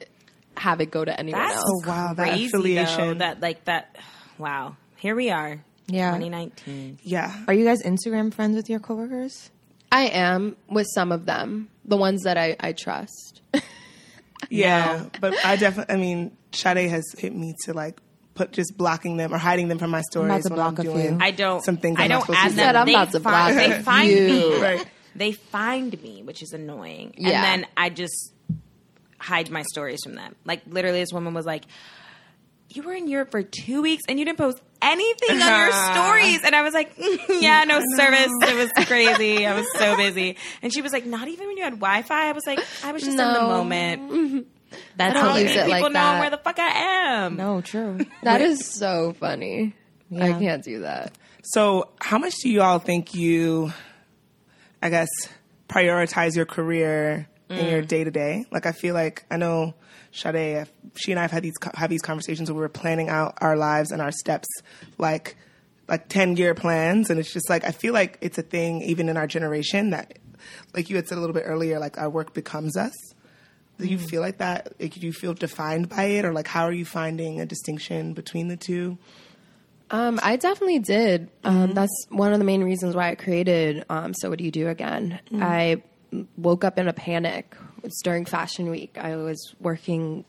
have 0.57 0.79
it 0.81 0.91
go 0.91 1.03
to 1.03 1.19
anyone 1.19 1.41
That's 1.41 1.55
else. 1.57 1.65
Oh, 1.67 1.87
wow, 1.89 2.13
that 2.13 2.27
crazy 2.29 2.45
affiliation. 2.45 3.07
though. 3.07 3.25
That 3.25 3.41
like 3.41 3.65
that. 3.65 3.95
Wow, 4.37 4.75
here 4.97 5.15
we 5.15 5.31
are. 5.31 5.63
Yeah. 5.87 6.11
2019. 6.11 6.99
yeah, 7.03 7.43
Are 7.47 7.53
you 7.53 7.65
guys 7.65 7.83
Instagram 7.83 8.33
friends 8.33 8.55
with 8.55 8.69
your 8.69 8.79
coworkers? 8.79 9.51
I 9.91 10.03
am 10.05 10.55
with 10.69 10.87
some 10.95 11.11
of 11.11 11.25
them, 11.25 11.69
the 11.85 11.97
ones 11.97 12.23
that 12.23 12.37
I, 12.37 12.55
I 12.59 12.71
trust. 12.73 13.41
yeah. 14.49 15.05
But 15.21 15.33
I 15.45 15.55
definitely, 15.55 15.93
I 15.93 15.97
mean, 15.97 16.37
Sade 16.51 16.89
has 16.89 17.03
hit 17.17 17.35
me 17.35 17.53
to 17.65 17.73
like 17.73 17.99
put 18.35 18.51
just 18.51 18.77
blocking 18.77 19.17
them 19.17 19.33
or 19.33 19.37
hiding 19.37 19.67
them 19.67 19.77
from 19.77 19.91
my 19.91 20.01
stories 20.01 20.31
about 20.31 20.43
to 20.43 20.49
block 20.53 20.79
I'm 20.79 20.87
a 20.87 20.91
doing. 20.91 21.17
few. 21.17 21.25
I 21.25 21.31
don't. 21.31 21.63
Some 21.63 21.77
things 21.77 21.99
I 21.99 22.03
I'm 22.03 22.09
don't 22.09 22.21
supposed 22.21 22.39
to 22.39 22.43
add 22.45 22.49
do. 22.49 22.55
them. 22.55 22.65
Said 22.65 22.75
I'm 22.75 22.85
they 22.87 22.93
about 22.93 23.11
to 23.11 23.19
find, 23.19 23.55
block 23.55 23.67
They 23.77 23.81
find 23.83 24.09
you. 24.09 24.27
me. 24.27 24.61
Right. 24.61 24.85
They 25.15 25.31
find 25.31 26.01
me, 26.01 26.23
which 26.23 26.41
is 26.41 26.53
annoying. 26.53 27.13
Yeah. 27.17 27.29
And 27.53 27.63
then 27.63 27.69
I 27.77 27.89
just 27.89 28.33
hide 29.19 29.51
my 29.51 29.61
stories 29.63 29.99
from 30.03 30.15
them. 30.15 30.35
Like 30.45 30.61
literally, 30.67 30.99
this 31.01 31.13
woman 31.13 31.35
was 31.35 31.45
like, 31.45 31.65
"You 32.69 32.81
were 32.81 32.93
in 32.93 33.07
Europe 33.07 33.29
for 33.29 33.43
two 33.43 33.83
weeks 33.83 34.01
and 34.09 34.17
you 34.17 34.25
didn't 34.25 34.39
post 34.39 34.59
anything 34.83 35.41
on 35.41 35.59
your 35.59 35.69
uh-huh. 35.69 35.93
stories." 35.93 36.41
And 36.43 36.55
I 36.55 36.61
was 36.61 36.73
like, 36.73 36.95
mm, 36.97 37.41
"Yeah, 37.41 37.63
no 37.63 37.81
service. 37.95 38.31
It 38.41 38.55
was 38.55 38.85
crazy. 38.85 39.45
I 39.45 39.55
was 39.55 39.67
so 39.73 39.95
busy." 39.97 40.37
And 40.61 40.73
she 40.73 40.81
was 40.81 40.91
like, 40.91 41.05
"Not 41.05 41.27
even 41.27 41.47
when 41.47 41.57
you 41.57 41.63
had 41.63 41.73
Wi-Fi." 41.73 42.29
I 42.29 42.31
was 42.31 42.43
like, 42.45 42.59
"I 42.83 42.91
was 42.91 43.03
just 43.03 43.17
in 43.17 43.33
the 43.33 43.41
moment." 43.41 44.47
That's 44.95 45.15
I 45.15 45.19
how 45.19 45.27
don't 45.29 45.37
you 45.37 45.43
use 45.43 45.51
make 45.51 45.57
it 45.57 45.65
people 45.65 45.81
like 45.81 45.93
know 45.93 45.99
that. 45.99 46.19
where 46.19 46.29
the 46.29 46.37
fuck 46.37 46.59
I 46.59 46.69
am. 46.69 47.35
No, 47.35 47.61
true. 47.61 47.99
That 48.23 48.41
is 48.41 48.65
so 48.65 49.13
funny. 49.19 49.75
I 50.15 50.33
can't 50.33 50.63
do 50.63 50.81
that. 50.81 51.13
So, 51.43 51.89
how 51.99 52.17
much 52.17 52.35
do 52.41 52.49
you 52.49 52.61
all 52.61 52.79
think 52.79 53.13
you, 53.13 53.73
I 54.81 54.89
guess, 54.89 55.09
prioritize 55.67 56.35
your 56.35 56.45
career 56.45 57.27
in 57.49 57.67
your 57.67 57.81
day 57.81 58.03
to 58.03 58.11
day? 58.11 58.45
Like, 58.51 58.65
I 58.65 58.71
feel 58.71 58.93
like 58.93 59.25
I 59.29 59.37
know 59.37 59.73
Sade. 60.13 60.67
She 60.95 61.11
and 61.11 61.19
I 61.19 61.23
have 61.23 61.31
had 61.31 61.43
these 61.43 61.55
have 61.75 61.89
these 61.89 62.01
conversations 62.01 62.51
where 62.51 62.61
we're 62.61 62.69
planning 62.69 63.09
out 63.09 63.37
our 63.41 63.57
lives 63.57 63.91
and 63.91 64.01
our 64.01 64.11
steps, 64.11 64.47
like 64.97 65.35
like 65.87 66.07
ten 66.07 66.37
year 66.37 66.53
plans, 66.53 67.09
and 67.09 67.19
it's 67.19 67.33
just 67.33 67.49
like 67.49 67.65
I 67.65 67.71
feel 67.71 67.93
like 67.93 68.17
it's 68.21 68.37
a 68.37 68.43
thing 68.43 68.81
even 68.83 69.09
in 69.09 69.17
our 69.17 69.27
generation 69.27 69.89
that, 69.89 70.17
like 70.73 70.89
you 70.89 70.95
had 70.95 71.07
said 71.07 71.17
a 71.17 71.21
little 71.21 71.33
bit 71.33 71.43
earlier, 71.45 71.79
like 71.79 71.97
our 71.97 72.09
work 72.09 72.33
becomes 72.33 72.77
us. 72.77 72.93
Do 73.79 73.87
you 73.87 73.97
feel 73.97 74.21
like 74.21 74.37
that? 74.37 74.73
Like, 74.79 74.93
do 74.93 75.01
you 75.01 75.11
feel 75.11 75.33
defined 75.33 75.89
by 75.89 76.03
it, 76.03 76.25
or 76.25 76.31
like 76.31 76.47
how 76.47 76.63
are 76.65 76.71
you 76.71 76.85
finding 76.85 77.41
a 77.41 77.45
distinction 77.45 78.13
between 78.13 78.47
the 78.47 78.55
two? 78.55 78.97
Um, 79.89 80.19
I 80.23 80.37
definitely 80.37 80.79
did. 80.79 81.29
Um, 81.43 81.73
that's 81.73 82.07
one 82.09 82.33
of 82.33 82.39
the 82.39 82.45
main 82.45 82.63
reasons 82.63 82.95
why 82.95 83.09
I 83.09 83.15
created. 83.15 83.83
Um, 83.89 84.13
so 84.13 84.29
what 84.29 84.39
do 84.39 84.45
you 84.45 84.51
do 84.51 84.67
again? 84.67 85.19
I 85.39 85.83
woke 86.37 86.63
up 86.63 86.79
in 86.79 86.87
a 86.87 86.93
panic. 86.93 87.55
It's 87.83 88.01
during 88.01 88.25
Fashion 88.25 88.69
Week. 88.69 88.97
I 88.99 89.15
was 89.17 89.53
working 89.59 90.25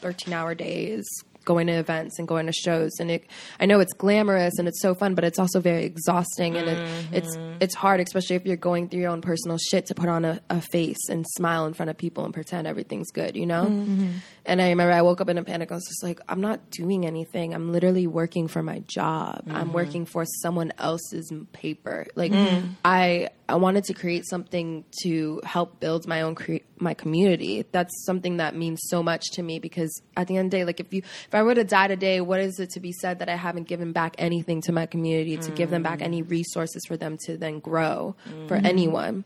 thirteen-hour 0.00 0.54
days, 0.54 1.04
going 1.44 1.66
to 1.66 1.74
events 1.74 2.18
and 2.18 2.26
going 2.26 2.46
to 2.46 2.52
shows, 2.52 2.92
and 3.00 3.10
it. 3.10 3.24
I 3.58 3.66
know 3.66 3.80
it's 3.80 3.92
glamorous 3.92 4.58
and 4.58 4.68
it's 4.68 4.80
so 4.80 4.94
fun, 4.94 5.14
but 5.14 5.24
it's 5.24 5.38
also 5.38 5.60
very 5.60 5.84
exhausting, 5.84 6.56
and 6.56 6.68
it, 6.68 6.78
it's 7.12 7.36
mm-hmm. 7.36 7.58
it's 7.60 7.74
hard, 7.74 8.00
especially 8.00 8.36
if 8.36 8.46
you're 8.46 8.56
going 8.56 8.88
through 8.88 9.00
your 9.00 9.10
own 9.10 9.20
personal 9.20 9.58
shit, 9.58 9.86
to 9.86 9.94
put 9.94 10.08
on 10.08 10.24
a, 10.24 10.40
a 10.50 10.60
face 10.60 11.08
and 11.08 11.26
smile 11.36 11.66
in 11.66 11.74
front 11.74 11.90
of 11.90 11.98
people 11.98 12.24
and 12.24 12.32
pretend 12.32 12.66
everything's 12.66 13.10
good, 13.10 13.36
you 13.36 13.46
know. 13.46 13.64
Mm-hmm. 13.64 14.10
And 14.46 14.60
I 14.60 14.68
remember 14.68 14.92
I 14.92 15.02
woke 15.02 15.20
up 15.20 15.28
in 15.30 15.38
a 15.38 15.44
panic. 15.44 15.72
I 15.72 15.74
was 15.74 15.86
just 15.88 16.02
like, 16.02 16.20
I'm 16.28 16.42
not 16.42 16.70
doing 16.70 17.06
anything. 17.06 17.54
I'm 17.54 17.72
literally 17.72 18.06
working 18.06 18.46
for 18.46 18.62
my 18.62 18.80
job. 18.80 19.42
I'm 19.46 19.66
mm-hmm. 19.66 19.72
working 19.72 20.04
for 20.06 20.26
someone 20.42 20.72
else's 20.76 21.32
paper. 21.52 22.06
Like 22.14 22.32
mm. 22.32 22.68
I 22.84 23.30
I 23.48 23.56
wanted 23.56 23.84
to 23.84 23.94
create 23.94 24.26
something 24.26 24.84
to 25.02 25.40
help 25.44 25.78
build 25.78 26.06
my 26.06 26.22
own 26.22 26.34
cre- 26.34 26.64
my 26.78 26.94
community. 26.94 27.64
That's 27.72 27.92
something 28.06 28.38
that 28.38 28.56
means 28.56 28.80
so 28.84 29.02
much 29.02 29.22
to 29.32 29.42
me 29.42 29.58
because 29.58 30.00
at 30.16 30.28
the 30.28 30.36
end 30.38 30.46
of 30.46 30.50
the 30.52 30.56
day, 30.58 30.64
like 30.64 30.80
if 30.80 30.94
you 30.94 31.02
if 31.02 31.34
I 31.34 31.42
were 31.42 31.54
to 31.54 31.64
die 31.64 31.88
today, 31.88 32.20
what 32.20 32.40
is 32.40 32.58
it 32.58 32.70
to 32.70 32.80
be 32.80 32.92
said 32.92 33.18
that 33.18 33.28
I 33.28 33.36
haven't 33.36 33.68
given 33.68 33.92
back 33.92 34.14
anything 34.18 34.62
to 34.62 34.72
my 34.72 34.86
community 34.86 35.36
to 35.36 35.50
give 35.50 35.70
them 35.70 35.82
back 35.82 36.00
any 36.00 36.22
mm. 36.22 36.30
resources 36.30 36.84
for 36.86 36.96
them 36.96 37.18
to 37.26 37.36
then 37.36 37.58
grow 37.58 38.16
mm. 38.26 38.48
for 38.48 38.54
anyone? 38.54 39.24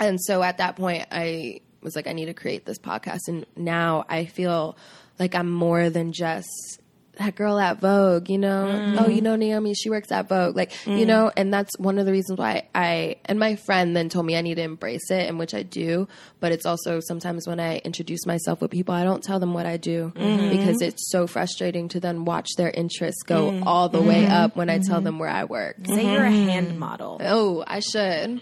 And 0.00 0.20
so 0.20 0.42
at 0.42 0.58
that 0.58 0.76
point, 0.76 1.06
I 1.12 1.60
was 1.80 1.94
like, 1.94 2.06
I 2.06 2.12
need 2.12 2.26
to 2.26 2.34
create 2.34 2.64
this 2.66 2.78
podcast. 2.78 3.28
And 3.28 3.46
now 3.56 4.04
I 4.08 4.24
feel 4.24 4.76
like 5.18 5.34
I'm 5.34 5.50
more 5.50 5.90
than 5.90 6.12
just 6.12 6.80
that 7.18 7.34
girl 7.34 7.58
at 7.58 7.80
Vogue, 7.80 8.28
you 8.28 8.38
know? 8.38 8.66
Mm. 8.66 9.00
Oh, 9.00 9.08
you 9.08 9.20
know, 9.20 9.36
Naomi, 9.36 9.74
she 9.74 9.90
works 9.90 10.10
at 10.10 10.28
Vogue. 10.28 10.56
Like, 10.56 10.72
you 10.86 11.04
mm. 11.04 11.06
know, 11.06 11.30
and 11.36 11.52
that's 11.52 11.78
one 11.78 11.98
of 11.98 12.06
the 12.06 12.12
reasons 12.12 12.38
why 12.38 12.68
I, 12.74 13.16
and 13.26 13.38
my 13.38 13.56
friend 13.56 13.94
then 13.96 14.08
told 14.08 14.26
me 14.26 14.36
I 14.36 14.40
need 14.40 14.56
to 14.56 14.62
embrace 14.62 15.10
it, 15.10 15.28
and 15.28 15.38
which 15.38 15.54
I 15.54 15.62
do. 15.62 16.08
But 16.40 16.52
it's 16.52 16.66
also 16.66 17.00
sometimes 17.00 17.46
when 17.46 17.60
I 17.60 17.78
introduce 17.78 18.26
myself 18.26 18.60
with 18.60 18.70
people, 18.70 18.94
I 18.94 19.04
don't 19.04 19.22
tell 19.22 19.40
them 19.40 19.54
what 19.54 19.66
I 19.66 19.76
do 19.76 20.12
mm-hmm. 20.14 20.50
because 20.50 20.80
it's 20.80 21.10
so 21.10 21.26
frustrating 21.26 21.88
to 21.90 22.00
then 22.00 22.24
watch 22.24 22.48
their 22.56 22.70
interests 22.70 23.22
go 23.22 23.50
mm. 23.50 23.62
all 23.66 23.88
the 23.88 24.00
way 24.00 24.22
mm-hmm. 24.22 24.32
up 24.32 24.56
when 24.56 24.70
I 24.70 24.78
tell 24.78 24.96
mm-hmm. 24.96 25.04
them 25.04 25.18
where 25.18 25.28
I 25.28 25.44
work. 25.44 25.76
Say 25.86 26.12
you're 26.12 26.24
a 26.24 26.30
hand 26.30 26.78
model. 26.78 27.20
Oh, 27.22 27.64
I 27.66 27.80
should. 27.80 28.40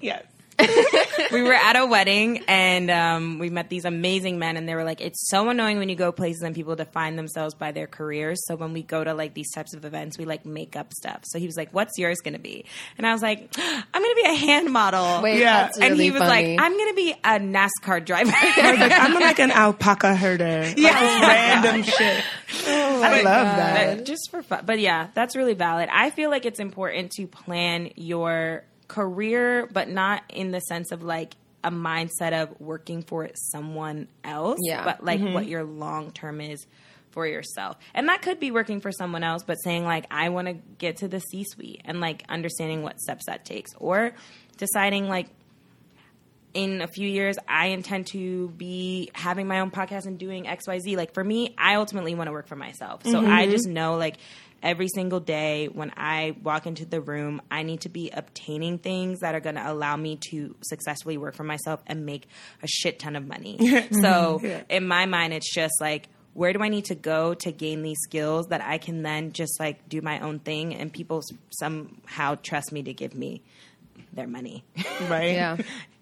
Yes. 0.00 0.24
we 1.32 1.42
were 1.42 1.52
at 1.54 1.76
a 1.76 1.86
wedding 1.86 2.42
and 2.48 2.90
um, 2.90 3.38
we 3.38 3.50
met 3.50 3.68
these 3.68 3.84
amazing 3.84 4.38
men 4.38 4.56
and 4.56 4.68
they 4.68 4.74
were 4.74 4.84
like 4.84 5.00
it's 5.00 5.28
so 5.30 5.48
annoying 5.48 5.78
when 5.78 5.88
you 5.88 5.96
go 5.96 6.12
places 6.12 6.42
and 6.42 6.54
people 6.54 6.76
define 6.76 7.16
themselves 7.16 7.54
by 7.54 7.72
their 7.72 7.86
careers 7.86 8.44
so 8.46 8.54
when 8.56 8.72
we 8.72 8.82
go 8.82 9.02
to 9.02 9.14
like 9.14 9.34
these 9.34 9.50
types 9.52 9.74
of 9.74 9.84
events 9.84 10.16
we 10.18 10.24
like 10.24 10.44
make 10.46 10.76
up 10.76 10.92
stuff 10.92 11.20
so 11.24 11.38
he 11.38 11.46
was 11.46 11.56
like 11.56 11.70
what's 11.72 11.98
yours 11.98 12.18
gonna 12.24 12.38
be 12.38 12.64
and 12.98 13.06
i 13.06 13.12
was 13.12 13.22
like 13.22 13.52
i'm 13.58 14.02
gonna 14.02 14.14
be 14.14 14.26
a 14.26 14.34
hand 14.34 14.72
model 14.72 15.22
Wait, 15.22 15.38
Yeah. 15.40 15.62
that's 15.64 15.78
and 15.78 15.96
he 16.00 16.10
was 16.10 16.20
funny. 16.22 16.56
like 16.56 16.60
i'm 16.64 16.76
gonna 16.78 16.94
be 16.94 17.12
a 17.24 17.38
nascar 17.40 18.04
driver 18.04 18.32
I 18.34 18.70
was 18.70 18.80
like, 18.80 18.92
I'm 18.92 19.14
like 19.14 19.38
an 19.38 19.50
alpaca 19.50 20.14
herder. 20.16 20.72
Yeah, 20.76 21.20
random 21.62 21.82
shit. 21.82 22.22
I 22.66 23.22
love 23.22 23.24
that. 23.24 24.06
Just 24.06 24.30
for 24.30 24.42
fun. 24.42 24.62
But 24.66 24.78
yeah, 24.78 25.08
that's 25.14 25.34
really 25.36 25.54
valid. 25.54 25.88
I 25.92 26.10
feel 26.10 26.30
like 26.30 26.44
it's 26.46 26.60
important 26.60 27.10
to 27.12 27.26
plan 27.26 27.90
your 27.96 28.64
career, 28.88 29.68
but 29.72 29.88
not 29.88 30.22
in 30.28 30.50
the 30.50 30.60
sense 30.60 30.92
of 30.92 31.02
like 31.02 31.34
a 31.62 31.70
mindset 31.70 32.42
of 32.42 32.60
working 32.60 33.02
for 33.02 33.30
someone 33.52 34.08
else, 34.22 34.58
Yeah. 34.62 34.84
but 34.84 35.02
like 35.02 35.20
mm-hmm. 35.20 35.32
what 35.32 35.46
your 35.46 35.64
long 35.64 36.12
term 36.12 36.40
is 36.40 36.66
for 37.10 37.26
yourself. 37.26 37.76
And 37.94 38.08
that 38.08 38.22
could 38.22 38.38
be 38.38 38.50
working 38.50 38.80
for 38.80 38.92
someone 38.92 39.22
else, 39.22 39.44
but 39.44 39.54
saying 39.56 39.84
like, 39.84 40.06
I 40.10 40.28
want 40.28 40.48
to 40.48 40.54
get 40.78 40.98
to 40.98 41.08
the 41.08 41.20
C 41.20 41.44
suite 41.44 41.80
and 41.84 42.00
like 42.00 42.24
understanding 42.28 42.82
what 42.82 43.00
steps 43.00 43.26
that 43.26 43.44
takes 43.44 43.72
or 43.78 44.12
deciding 44.58 45.08
like, 45.08 45.28
in 46.52 46.82
a 46.82 46.86
few 46.86 47.08
years, 47.08 47.36
I 47.48 47.66
intend 47.66 48.06
to 48.08 48.48
be 48.50 49.10
having 49.12 49.48
my 49.48 49.58
own 49.58 49.72
podcast 49.72 50.06
and 50.06 50.16
doing 50.16 50.44
XYZ. 50.44 50.96
Like 50.96 51.12
for 51.12 51.24
me, 51.24 51.52
I 51.58 51.74
ultimately 51.74 52.14
want 52.14 52.28
to 52.28 52.32
work 52.32 52.46
for 52.46 52.54
myself. 52.54 53.02
So 53.04 53.18
I 53.18 53.22
mm-hmm. 53.42 53.50
just 53.50 53.66
know 53.66 53.96
like 53.96 54.18
every 54.64 54.88
single 54.88 55.20
day 55.20 55.68
when 55.68 55.92
I 55.96 56.34
walk 56.42 56.66
into 56.66 56.86
the 56.86 57.00
room, 57.00 57.42
I 57.50 57.62
need 57.62 57.82
to 57.82 57.90
be 57.90 58.10
obtaining 58.10 58.78
things 58.78 59.20
that 59.20 59.34
are 59.34 59.40
going 59.40 59.56
to 59.56 59.70
allow 59.70 59.94
me 59.94 60.18
to 60.30 60.56
successfully 60.62 61.18
work 61.18 61.34
for 61.34 61.44
myself 61.44 61.82
and 61.86 62.06
make 62.06 62.26
a 62.62 62.66
shit 62.66 62.98
ton 62.98 63.14
of 63.14 63.28
money. 63.28 63.86
so 64.00 64.40
in 64.70 64.88
my 64.88 65.06
mind, 65.06 65.34
it's 65.34 65.54
just 65.54 65.74
like, 65.80 66.08
where 66.32 66.52
do 66.52 66.62
I 66.62 66.68
need 66.68 66.86
to 66.86 66.96
go 66.96 67.34
to 67.34 67.52
gain 67.52 67.82
these 67.82 67.98
skills 68.02 68.46
that 68.48 68.60
I 68.60 68.78
can 68.78 69.02
then 69.02 69.32
just 69.32 69.60
like 69.60 69.88
do 69.88 70.00
my 70.00 70.18
own 70.18 70.40
thing 70.40 70.74
and 70.74 70.92
people 70.92 71.22
somehow 71.50 72.34
trust 72.42 72.72
me 72.72 72.82
to 72.82 72.92
give 72.92 73.14
me 73.14 73.42
their 74.12 74.26
money. 74.26 74.64
right? 75.08 75.34
Yeah. 75.34 75.58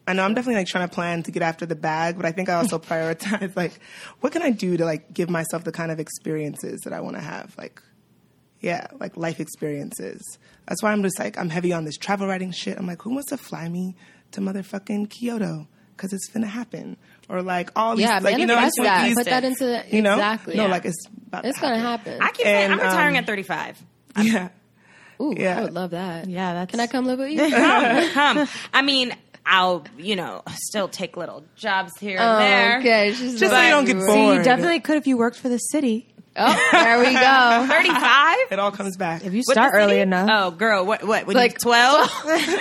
I 0.06 0.14
know 0.14 0.24
I'm 0.24 0.34
definitely 0.34 0.60
like 0.60 0.68
trying 0.68 0.88
to 0.88 0.94
plan 0.94 1.22
to 1.24 1.30
get 1.30 1.42
after 1.42 1.66
the 1.66 1.76
bag, 1.76 2.16
but 2.16 2.24
I 2.24 2.32
think 2.32 2.48
I 2.48 2.54
also 2.54 2.78
prioritize 2.78 3.54
like 3.56 3.78
what 4.20 4.32
can 4.32 4.42
I 4.42 4.50
do 4.50 4.76
to 4.76 4.84
like 4.84 5.12
give 5.12 5.28
myself 5.28 5.64
the 5.64 5.72
kind 5.72 5.92
of 5.92 6.00
experiences 6.00 6.80
that 6.84 6.92
I 6.92 7.00
want 7.00 7.16
to 7.16 7.22
have, 7.22 7.54
like 7.58 7.82
yeah, 8.62 8.86
like 8.98 9.16
life 9.16 9.38
experiences. 9.40 10.38
That's 10.66 10.82
why 10.82 10.92
I'm 10.92 11.02
just 11.02 11.18
like 11.18 11.36
I'm 11.38 11.50
heavy 11.50 11.72
on 11.72 11.84
this 11.84 11.96
travel 11.98 12.26
writing 12.26 12.52
shit. 12.52 12.78
I'm 12.78 12.86
like, 12.86 13.02
who 13.02 13.10
wants 13.10 13.28
to 13.30 13.36
fly 13.36 13.68
me 13.68 13.94
to 14.32 14.40
motherfucking 14.40 15.10
Kyoto? 15.10 15.66
Because 15.96 16.12
it's 16.14 16.26
gonna 16.28 16.46
happen, 16.46 16.96
or 17.28 17.42
like 17.42 17.70
all 17.76 17.94
these, 17.96 18.06
Yeah, 18.06 18.18
like 18.20 18.38
you 18.38 18.46
know, 18.46 18.54
that. 18.56 19.04
these- 19.04 19.14
Put 19.14 19.26
that 19.26 19.44
into 19.44 19.84
you 19.90 20.00
know, 20.02 20.14
exactly. 20.14 20.56
no, 20.56 20.64
yeah. 20.64 20.70
like 20.70 20.84
it's 20.86 21.04
about 21.26 21.44
it's 21.44 21.58
to 21.58 21.62
gonna 21.62 21.78
happen. 21.78 22.12
happen. 22.14 22.26
I 22.26 22.30
keep 22.32 22.44
saying 22.46 22.70
I'm 22.72 22.78
retiring 22.78 23.16
um, 23.16 23.22
at 23.22 23.26
35. 23.26 23.82
Yeah, 24.22 24.48
Ooh, 25.20 25.34
Yeah. 25.36 25.58
I 25.58 25.62
would 25.62 25.74
love 25.74 25.90
that. 25.90 26.28
Yeah, 26.28 26.54
that's- 26.54 26.70
Can 26.70 26.80
I 26.80 26.86
come 26.86 27.06
live 27.06 27.18
with 27.18 27.30
you? 27.30 27.38
Come, 27.50 28.10
come. 28.14 28.48
I 28.74 28.82
mean, 28.82 29.14
I'll, 29.46 29.84
you 29.98 30.16
know, 30.16 30.42
still 30.54 30.88
take 30.88 31.16
little 31.16 31.44
jobs 31.56 31.92
here 32.00 32.18
and 32.18 32.30
Oh, 32.30 32.38
there. 32.38 32.78
okay. 32.80 33.12
She's 33.12 33.38
just 33.40 33.52
so 33.52 33.60
you 33.60 33.70
don't 33.70 33.84
get 33.84 33.96
like- 33.96 34.06
bored. 34.06 34.36
You 34.38 34.42
definitely 34.42 34.80
could 34.80 34.96
if 34.96 35.06
you 35.06 35.16
worked 35.16 35.36
for 35.38 35.48
the 35.48 35.58
city. 35.58 36.11
Oh, 36.36 36.68
there 36.72 36.98
we 36.98 37.12
go. 37.12 37.66
35? 37.68 38.36
it 38.52 38.58
all 38.58 38.70
comes 38.72 38.96
back. 38.96 39.24
If 39.24 39.32
you 39.32 39.38
With 39.40 39.46
the 39.48 39.52
start 39.52 39.74
early 39.74 39.92
city? 39.92 40.00
enough. 40.00 40.28
Oh, 40.32 40.50
girl, 40.50 40.84
what, 40.86 41.04
what, 41.04 41.26
when 41.26 41.36
Like- 41.36 41.52
you're 41.62 41.72
12? 41.74 42.10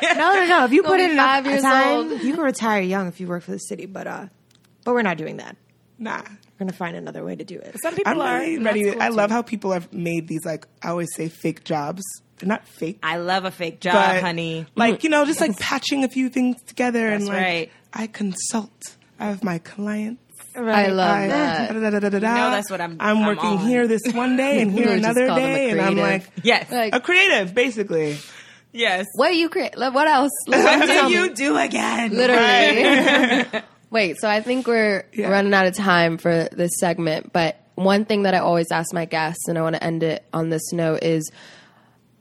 No, 0.00 0.32
no, 0.34 0.46
no. 0.46 0.64
If 0.64 0.72
you 0.72 0.84
put 0.84 1.00
in 1.00 1.10
enough 1.10 1.26
five 1.26 1.46
years 1.46 1.62
time, 1.62 1.88
old. 2.12 2.22
you 2.22 2.32
can 2.34 2.40
retire 2.44 2.80
young 2.80 3.08
if 3.08 3.18
you 3.20 3.26
work 3.26 3.42
for 3.42 3.50
the 3.50 3.58
city. 3.58 3.84
But 3.86 4.06
uh, 4.06 4.26
but 4.84 4.94
we're 4.94 5.02
not 5.02 5.16
doing 5.18 5.38
that. 5.38 5.56
nah. 5.98 6.22
We're 6.22 6.66
gonna 6.66 6.72
find 6.72 6.96
another 6.96 7.24
way 7.24 7.34
to 7.34 7.44
do 7.44 7.58
it. 7.58 7.74
Some 7.82 7.96
people 7.96 8.12
I'm 8.12 8.20
are. 8.20 8.38
really 8.38 8.54
and 8.56 8.64
ready. 8.64 8.82
that's 8.84 8.94
To, 8.94 8.98
cool 9.00 9.02
I 9.02 9.08
love 9.08 9.30
too. 9.30 9.34
how 9.34 9.42
people 9.42 9.72
have 9.72 9.92
made 9.92 10.28
these 10.28 10.44
like 10.44 10.66
I 10.84 10.90
always 10.90 11.08
say 11.16 11.28
fake 11.28 11.64
jobs. 11.64 12.02
They're 12.38 12.46
not 12.48 12.66
fake, 12.68 13.00
I 13.02 13.16
love 13.16 13.44
a 13.44 13.50
fake 13.50 13.80
job, 13.80 13.94
but 13.94 14.22
honey. 14.22 14.66
like 14.76 15.02
you 15.02 15.10
know, 15.10 15.24
just 15.24 15.40
like 15.40 15.58
patching 15.58 16.04
a 16.04 16.08
few 16.08 16.28
things 16.28 16.62
together 16.62 17.08
and 17.08 17.22
That's 17.22 17.28
like 17.30 17.36
right. 17.42 17.70
I 17.92 18.06
consult. 18.06 18.96
I 19.18 19.26
have 19.26 19.42
my 19.42 19.58
clients. 20.62 20.88
I 20.88 20.92
love 20.92 21.10
I, 21.16 21.28
that. 21.28 21.72
da-da-da-da-da-da. 21.72 22.34
know 22.34 22.50
that's 22.50 22.70
what 22.70 22.80
I'm- 22.80 22.96
I'm 23.00 23.18
I'm 23.18 23.26
working 23.26 23.58
on. 23.58 23.66
here 23.66 23.86
this 23.86 24.02
one 24.12 24.36
day 24.36 24.60
and 24.60 24.70
here 24.78 24.90
another 24.90 25.26
call 25.26 25.36
them 25.36 25.44
a 25.50 25.54
day, 25.54 25.70
and 25.70 25.80
I'm 25.80 25.96
like 25.96 26.22
creative. 26.22 26.44
Yes. 26.44 26.70
Like, 26.70 26.94
a 26.94 27.00
creative, 27.00 27.54
basically. 27.54 28.18
yes. 28.72 29.06
what 29.14 29.30
do 29.30 29.36
you 29.36 29.48
create? 29.48 29.76
Like, 29.76 29.94
What 29.94 30.08
else? 30.08 30.32
Like, 30.46 30.80
What 30.80 31.08
do 31.08 31.12
you 31.12 31.34
do 31.34 31.56
again? 31.56 32.10
Literally. 32.14 33.62
Wait, 33.90 34.18
so 34.20 34.28
I 34.28 34.42
think 34.42 34.66
we're 34.66 35.06
Yeah. 35.12 35.28
running 35.30 35.54
out 35.54 35.66
of 35.66 35.74
time 35.74 36.18
for 36.18 36.48
this 36.52 36.72
segment, 36.78 37.32
but 37.32 37.56
one 37.74 38.04
thing 38.04 38.24
that 38.24 38.34
I 38.34 38.38
always 38.38 38.70
ask 38.72 38.92
my 38.92 39.04
guests, 39.04 39.48
and 39.48 39.56
I 39.56 39.62
want 39.62 39.76
to 39.76 39.84
end 39.84 40.02
it 40.02 40.24
on 40.32 40.50
this 40.50 40.72
note, 40.72 41.02
is 41.02 41.30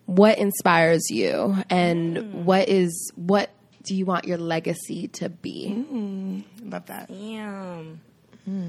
what 0.06 0.38
inspires 0.38 1.10
you 1.10 1.58
and 1.70 2.18
hmm. 2.18 2.46
what 2.46 2.70
is 2.70 3.12
what 3.16 3.50
do 3.84 3.96
you 3.96 4.06
want 4.06 4.26
your 4.26 4.38
legacy 4.38 5.08
to 5.08 5.30
be? 5.30 5.70
Mm, 5.70 6.44
love 6.72 6.86
that. 6.88 7.08
Damn. 7.08 8.02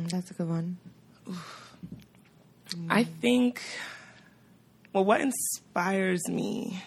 That's 0.09 0.31
a 0.31 0.35
good 0.35 0.49
one. 0.49 0.77
I 2.91 3.05
think, 3.05 3.63
well, 4.93 5.05
what 5.05 5.21
inspires 5.21 6.29
me, 6.29 6.83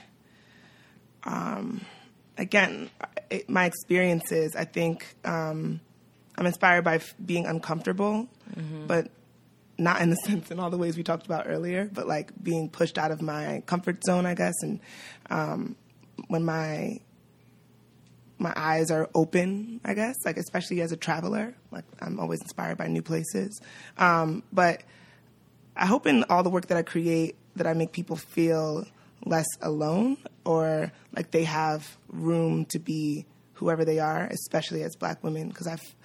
um, 1.24 1.82
again, 2.38 2.90
it, 3.30 3.50
my 3.50 3.66
experiences, 3.66 4.56
I 4.56 4.66
think 4.66 5.16
um, 5.26 5.80
I'm 6.38 6.46
inspired 6.46 6.84
by 6.84 6.96
f- 6.96 7.14
being 7.26 7.46
uncomfortable, 7.46 8.28
but 8.88 9.10
not 9.78 10.02
in 10.02 10.10
the 10.10 10.16
sense 10.28 10.52
in 10.52 10.60
all 10.60 10.70
the 10.70 10.78
ways 10.78 10.98
we 10.98 11.04
talked 11.04 11.26
about 11.26 11.46
earlier, 11.48 11.90
but 11.92 12.08
like 12.08 12.32
being 12.44 12.70
pushed 12.70 12.98
out 12.98 13.12
of 13.12 13.22
my 13.22 13.64
comfort 13.66 14.04
zone, 14.06 14.26
I 14.26 14.34
guess. 14.36 14.56
And 14.62 14.80
um, 15.30 15.76
when 16.28 16.44
my 16.44 17.00
my 18.42 18.54
eyes 18.56 18.90
are 18.92 19.10
open, 19.14 19.80
I 19.86 19.94
guess, 19.94 20.16
like 20.26 20.38
especially 20.38 20.82
as 20.82 20.92
a 20.92 20.98
traveler, 20.98 21.54
like 21.72 21.86
I'm 22.02 22.20
always 22.20 22.42
inspired 22.42 22.78
by 22.78 22.88
new 22.88 23.02
places. 23.02 23.62
Um, 23.98 24.44
but 24.52 24.82
I 25.76 25.86
hope 25.86 26.08
in 26.08 26.24
all 26.30 26.44
the 26.44 26.50
work 26.50 26.68
that 26.68 26.78
I 26.78 26.82
create 26.82 27.36
that 27.56 27.68
I 27.68 27.74
make 27.74 27.92
people 27.92 28.16
feel 28.16 28.86
less 29.26 29.48
alone 29.62 30.18
or 30.44 30.92
like 31.16 31.32
they 31.32 31.44
have 31.44 31.98
room 32.08 32.66
to 32.66 32.80
be 32.80 33.26
whoever 33.54 33.86
they 33.86 34.00
are, 34.00 34.26
especially 34.26 34.82
as 34.84 34.96
black 34.96 35.24
women, 35.24 35.50
because 35.50 35.68
I've 35.68 35.96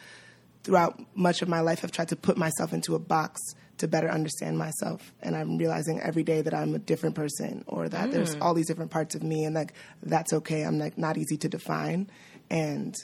throughout 0.63 1.01
much 1.15 1.43
of 1.43 1.49
my 1.49 1.61
life 1.61 1.81
have 1.81 1.93
tried 1.93 2.09
to 2.09 2.17
put 2.17 2.37
myself 2.37 2.73
into 2.73 2.95
a 2.95 2.99
box 2.99 3.41
to 3.79 3.89
better 3.89 4.09
understand 4.11 4.59
myself. 4.59 5.13
And 5.23 5.37
i'm 5.37 5.59
realizing 5.59 6.01
every 6.01 6.23
day 6.23 6.43
that 6.43 6.55
i'm 6.55 6.75
a 6.75 6.79
different 6.79 7.15
person 7.15 7.65
or 7.67 7.89
that 7.89 8.11
there's 8.13 8.35
all 8.37 8.55
these 8.55 8.67
different 8.67 8.91
parts 8.91 9.15
of 9.15 9.23
me 9.23 9.45
and 9.45 9.55
like 9.55 9.73
that's 10.03 10.33
okay. 10.33 10.63
I'm 10.63 10.79
like 10.79 10.97
not 10.99 11.17
easy 11.17 11.37
to 11.39 11.49
define. 11.49 12.09
And 12.51 12.95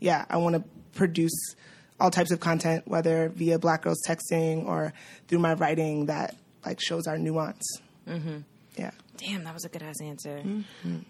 yeah 0.00 0.24
i 0.28 0.36
want 0.36 0.56
to 0.56 0.64
produce 0.94 1.54
all 2.00 2.10
types 2.10 2.32
of 2.32 2.40
content 2.40 2.86
whether 2.88 3.28
via 3.28 3.58
black 3.58 3.82
girls 3.82 4.02
texting 4.06 4.66
or 4.66 4.92
through 5.28 5.38
my 5.38 5.54
writing 5.54 6.06
that 6.06 6.36
like 6.66 6.80
shows 6.80 7.06
our 7.06 7.16
nuance. 7.18 7.62
Mm-hmm. 8.08 8.38
yeah. 8.76 8.90
Damn, 9.16 9.44
that 9.44 9.54
was 9.54 9.64
a 9.64 9.68
good 9.68 9.82
ass 9.82 10.00
answer. 10.02 10.42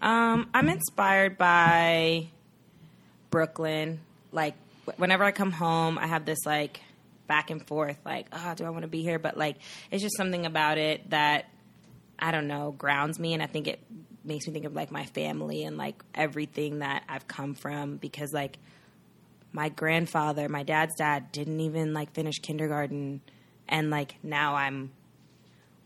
Um, 0.01 0.47
I'm 0.53 0.69
inspired 0.69 1.37
by 1.37 2.27
Brooklyn. 3.31 3.99
Like 4.31 4.53
whenever 4.97 5.23
I 5.23 5.31
come 5.31 5.51
home, 5.51 5.97
I 5.97 6.05
have 6.05 6.25
this 6.25 6.45
like 6.45 6.81
back 7.27 7.49
and 7.49 7.65
forth, 7.65 7.97
like, 8.05 8.27
oh, 8.31 8.53
do 8.55 8.65
I 8.65 8.69
want 8.69 8.83
to 8.83 8.87
be 8.87 9.01
here? 9.01 9.19
But 9.19 9.37
like, 9.37 9.57
it's 9.91 10.03
just 10.03 10.17
something 10.17 10.45
about 10.45 10.77
it 10.77 11.09
that 11.09 11.45
I 12.19 12.31
don't 12.31 12.47
know 12.47 12.71
grounds 12.71 13.19
me, 13.19 13.33
and 13.33 13.41
I 13.41 13.47
think 13.47 13.67
it 13.67 13.79
makes 14.23 14.47
me 14.47 14.53
think 14.53 14.65
of 14.65 14.73
like 14.73 14.91
my 14.91 15.05
family 15.07 15.63
and 15.63 15.77
like 15.77 16.01
everything 16.15 16.79
that 16.79 17.03
I've 17.09 17.27
come 17.27 17.55
from 17.55 17.97
because 17.97 18.31
like 18.33 18.57
my 19.51 19.69
grandfather, 19.69 20.49
my 20.49 20.63
dad's 20.63 20.95
dad, 20.97 21.31
didn't 21.31 21.59
even 21.59 21.93
like 21.93 22.13
finish 22.13 22.39
kindergarten, 22.39 23.21
and 23.67 23.89
like 23.89 24.15
now 24.23 24.55
I'm 24.55 24.91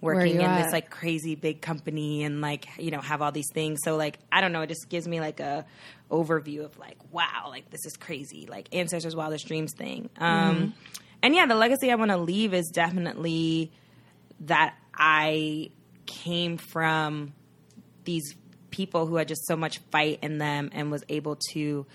working 0.02 0.36
in 0.36 0.42
at? 0.42 0.64
this 0.64 0.72
like 0.72 0.90
crazy 0.90 1.36
big 1.36 1.62
company 1.62 2.24
and 2.24 2.40
like 2.40 2.68
you 2.78 2.92
know 2.92 3.02
have 3.02 3.22
all 3.22 3.32
these 3.32 3.50
things 3.52 3.80
so 3.84 3.96
like 3.96 4.20
i 4.32 4.42
don't 4.42 4.52
know 4.52 4.62
it 4.62 4.68
just 4.68 4.88
gives 4.90 5.08
me 5.08 5.20
like 5.20 5.40
a 5.40 5.66
overview 6.12 6.64
of 6.64 6.78
like 6.78 6.98
wow 7.12 7.46
like 7.48 7.70
this 7.72 7.86
is 7.86 7.98
crazy 7.98 8.48
like 8.48 8.68
ancestors 8.74 9.16
wildest 9.16 9.48
dreams 9.48 9.74
thing 9.74 10.10
um 10.18 10.74
and 11.22 11.36
yeah 11.36 11.46
the 11.46 11.56
legacy 11.56 11.92
i 11.92 11.96
want 11.96 12.12
to 12.12 12.18
leave 12.18 12.54
is 12.54 12.70
definitely 12.70 13.72
that 14.42 14.76
i 14.94 15.70
came 16.06 16.58
from 16.58 17.34
these 18.04 18.36
people 18.70 19.06
who 19.06 19.16
had 19.16 19.28
just 19.28 19.46
so 19.48 19.56
much 19.56 19.80
fight 19.92 20.20
in 20.22 20.38
them 20.38 20.70
and 20.74 20.92
was 20.92 21.04
able 21.10 21.38
to 21.52 21.86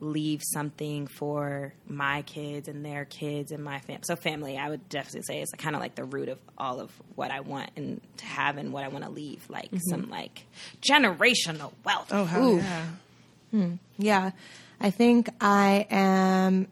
leave 0.00 0.42
something 0.42 1.06
for 1.06 1.72
my 1.86 2.22
kids 2.22 2.68
and 2.68 2.84
their 2.84 3.04
kids 3.04 3.52
and 3.52 3.62
my 3.62 3.78
family. 3.80 4.02
So 4.04 4.16
family, 4.16 4.58
I 4.58 4.68
would 4.68 4.88
definitely 4.88 5.22
say 5.22 5.40
is 5.40 5.50
kind 5.56 5.74
of 5.74 5.80
like 5.80 5.94
the 5.94 6.04
root 6.04 6.28
of 6.28 6.38
all 6.58 6.80
of 6.80 6.90
what 7.14 7.30
I 7.30 7.40
want 7.40 7.70
and 7.76 8.00
to 8.18 8.24
have 8.26 8.58
and 8.58 8.72
what 8.72 8.84
I 8.84 8.88
want 8.88 9.04
to 9.04 9.10
leave, 9.10 9.48
like 9.48 9.66
mm-hmm. 9.66 9.78
some 9.88 10.10
like 10.10 10.46
generational 10.80 11.72
wealth. 11.84 12.08
oh 12.12 12.24
hell 12.24 12.56
yeah 12.56 12.86
hmm. 13.50 13.74
Yeah, 13.96 14.32
I 14.80 14.90
think 14.90 15.28
I 15.40 15.86
am 15.90 16.66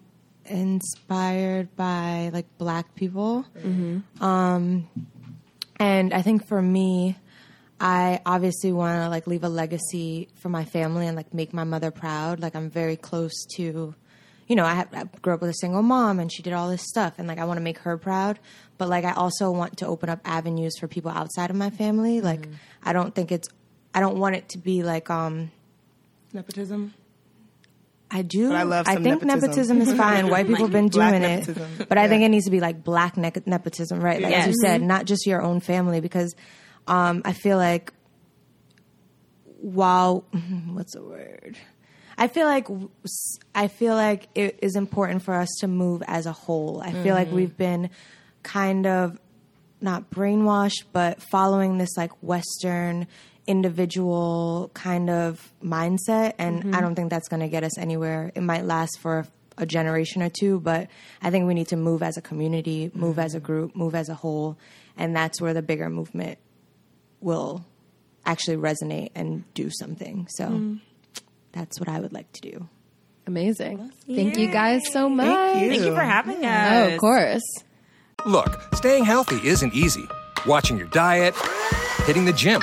inspired 0.47 1.75
by 1.77 2.31
like 2.33 2.47
black 2.59 2.95
people. 2.95 3.45
Um, 4.21 4.89
and 5.77 6.13
I 6.13 6.23
think 6.23 6.47
for 6.47 6.61
me, 6.63 7.17
I 7.81 8.21
obviously 8.25 8.73
want 8.73 9.03
to 9.03 9.09
like 9.09 9.27
leave 9.27 9.43
a 9.43 9.49
legacy 9.49 10.29
for 10.41 10.49
my 10.49 10.65
family 10.65 11.07
and 11.09 11.17
like 11.17 11.35
make 11.35 11.53
my 11.53 11.65
mother 11.65 11.91
proud. 11.91 12.41
Like 12.41 12.55
I'm 12.55 12.71
very 12.71 12.97
close 12.97 13.45
to, 13.57 13.95
you 14.47 14.57
know, 14.57 14.65
I, 14.65 14.75
have, 14.75 14.89
I 14.95 15.05
grew 15.21 15.35
up 15.35 15.41
with 15.41 15.51
a 15.51 15.55
single 15.55 15.83
mom 15.83 16.21
and 16.21 16.33
she 16.33 16.43
did 16.43 16.53
all 16.53 16.69
this 16.69 16.83
stuff, 16.83 17.15
and 17.19 17.27
like 17.27 17.39
I 17.39 17.45
want 17.45 17.57
to 17.57 17.63
make 17.63 17.79
her 17.79 17.97
proud. 17.99 18.39
But 18.79 18.89
like 18.89 19.05
I 19.05 19.13
also 19.13 19.51
want 19.51 19.79
to 19.79 19.87
open 19.87 20.09
up 20.09 20.21
avenues 20.25 20.79
for 20.79 20.87
people 20.87 21.11
outside 21.11 21.51
of 21.51 21.57
my 21.57 21.71
family. 21.71 22.21
Like 22.21 22.47
I 22.85 22.93
don't 22.93 23.15
think 23.15 23.33
it's, 23.33 23.49
I 23.95 24.01
don't 24.01 24.19
want 24.19 24.37
it 24.37 24.49
to 24.51 24.59
be 24.59 24.83
like 24.83 25.11
um. 25.11 25.51
Nepotism. 26.33 26.95
I 28.15 28.21
do. 28.23 28.49
But 28.49 28.57
I 28.57 28.63
love 28.65 28.87
I 28.87 28.97
think 28.97 29.23
nepotism. 29.23 29.41
nepotism 29.41 29.81
is 29.81 29.93
fine. 29.97 30.29
White 30.29 30.47
people 30.47 30.65
have 30.67 30.73
been 30.73 30.89
Black 30.89 31.11
doing 31.13 31.23
it, 31.23 31.47
nepotism. 31.49 31.87
but 31.89 31.97
I 31.97 32.09
think 32.09 32.23
it 32.23 32.29
needs 32.29 32.45
to 32.45 32.51
be 32.51 32.61
like 32.61 32.85
black 32.85 33.17
ne- 33.17 33.33
nepotism, 33.47 34.01
right? 34.01 34.21
Like, 34.21 34.35
As 34.35 34.49
you 34.49 34.55
said, 34.61 34.83
not 34.83 35.07
just 35.07 35.27
your 35.27 35.41
own 35.43 35.61
family, 35.61 36.01
because 36.01 36.35
um, 36.87 37.23
I 37.25 37.33
feel 37.33 37.57
like 37.57 37.93
while 39.61 40.25
what's 40.73 40.93
the 40.95 41.03
word? 41.03 41.57
I 42.19 42.29
feel 42.29 42.47
like 42.47 42.69
I 43.55 43.69
feel 43.69 43.95
like 43.95 44.29
it 44.35 44.59
is 44.63 44.77
important 44.77 45.23
for 45.23 45.35
us 45.35 45.49
to 45.61 45.67
move 45.69 46.03
as 46.07 46.27
a 46.27 46.33
whole. 46.33 46.81
I 46.85 46.93
feel 46.93 47.15
like 47.15 47.33
we've 47.33 47.57
been 47.57 47.91
kind 48.43 48.87
of 48.87 49.19
not 49.81 50.11
brainwashed, 50.11 50.85
but 50.93 51.23
following 51.23 51.79
this 51.79 51.97
like 51.97 52.13
Western 52.23 53.07
individual 53.47 54.71
kind 54.75 55.11
of 55.11 55.53
mindset. 55.63 56.35
And 56.39 56.59
I 56.59 56.61
mm-hmm. 56.61 56.81
don't 56.81 56.95
think 56.95 57.11
that's 57.11 57.29
going 57.29 57.41
to 57.41 57.49
get 57.49 57.65
us 57.65 57.79
anywhere. 57.79 58.31
It 58.35 58.43
might 58.43 58.65
last 58.65 58.99
for 59.01 59.27
a 59.59 59.67
generation 59.67 60.23
or 60.23 60.31
two, 60.31 60.61
but 60.61 60.89
I 61.21 61.31
think 61.31 61.47
we 61.47 61.55
need 61.55 61.69
to 61.69 61.77
move 61.77 62.03
as 62.03 62.17
a 62.17 62.23
community, 62.23 62.91
move 62.95 63.19
as 63.19 63.35
a 63.35 63.39
mm-hmm. 63.39 63.47
group, 63.47 63.77
move 63.77 63.95
as 63.95 64.09
a 64.09 64.15
whole. 64.15 64.59
And 64.97 65.15
that's 65.15 65.41
where 65.41 65.55
the 65.55 65.63
bigger 65.63 65.89
movement 65.89 66.39
will 67.21 67.65
actually 68.25 68.57
resonate 68.57 69.11
and 69.15 69.45
do 69.55 69.71
something. 69.71 70.27
So 70.31 70.47
mm. 70.47 70.81
that's 71.53 71.81
what 71.81 71.89
I 71.89 72.01
would 72.01 72.13
like 72.13 72.31
to 72.33 72.41
do. 72.41 72.69
Amazing. 73.27 73.93
Thank 74.07 74.37
you 74.37 74.49
guys 74.49 74.83
so 74.91 75.09
much. 75.09 75.61
you. 75.61 75.71
Thank 75.71 75.83
you 75.83 75.95
for 75.95 76.03
having 76.03 76.45
us. 76.45 76.73
Oh, 76.73 76.95
of 76.95 77.01
course. 77.01 77.43
Look, 78.27 78.75
staying 78.75 79.05
healthy 79.05 79.47
isn't 79.47 79.75
easy. 79.75 80.07
Watching 80.47 80.77
your 80.77 80.89
diet, 80.89 81.35
hitting 82.05 82.25
the 82.25 82.33
gym, 82.33 82.63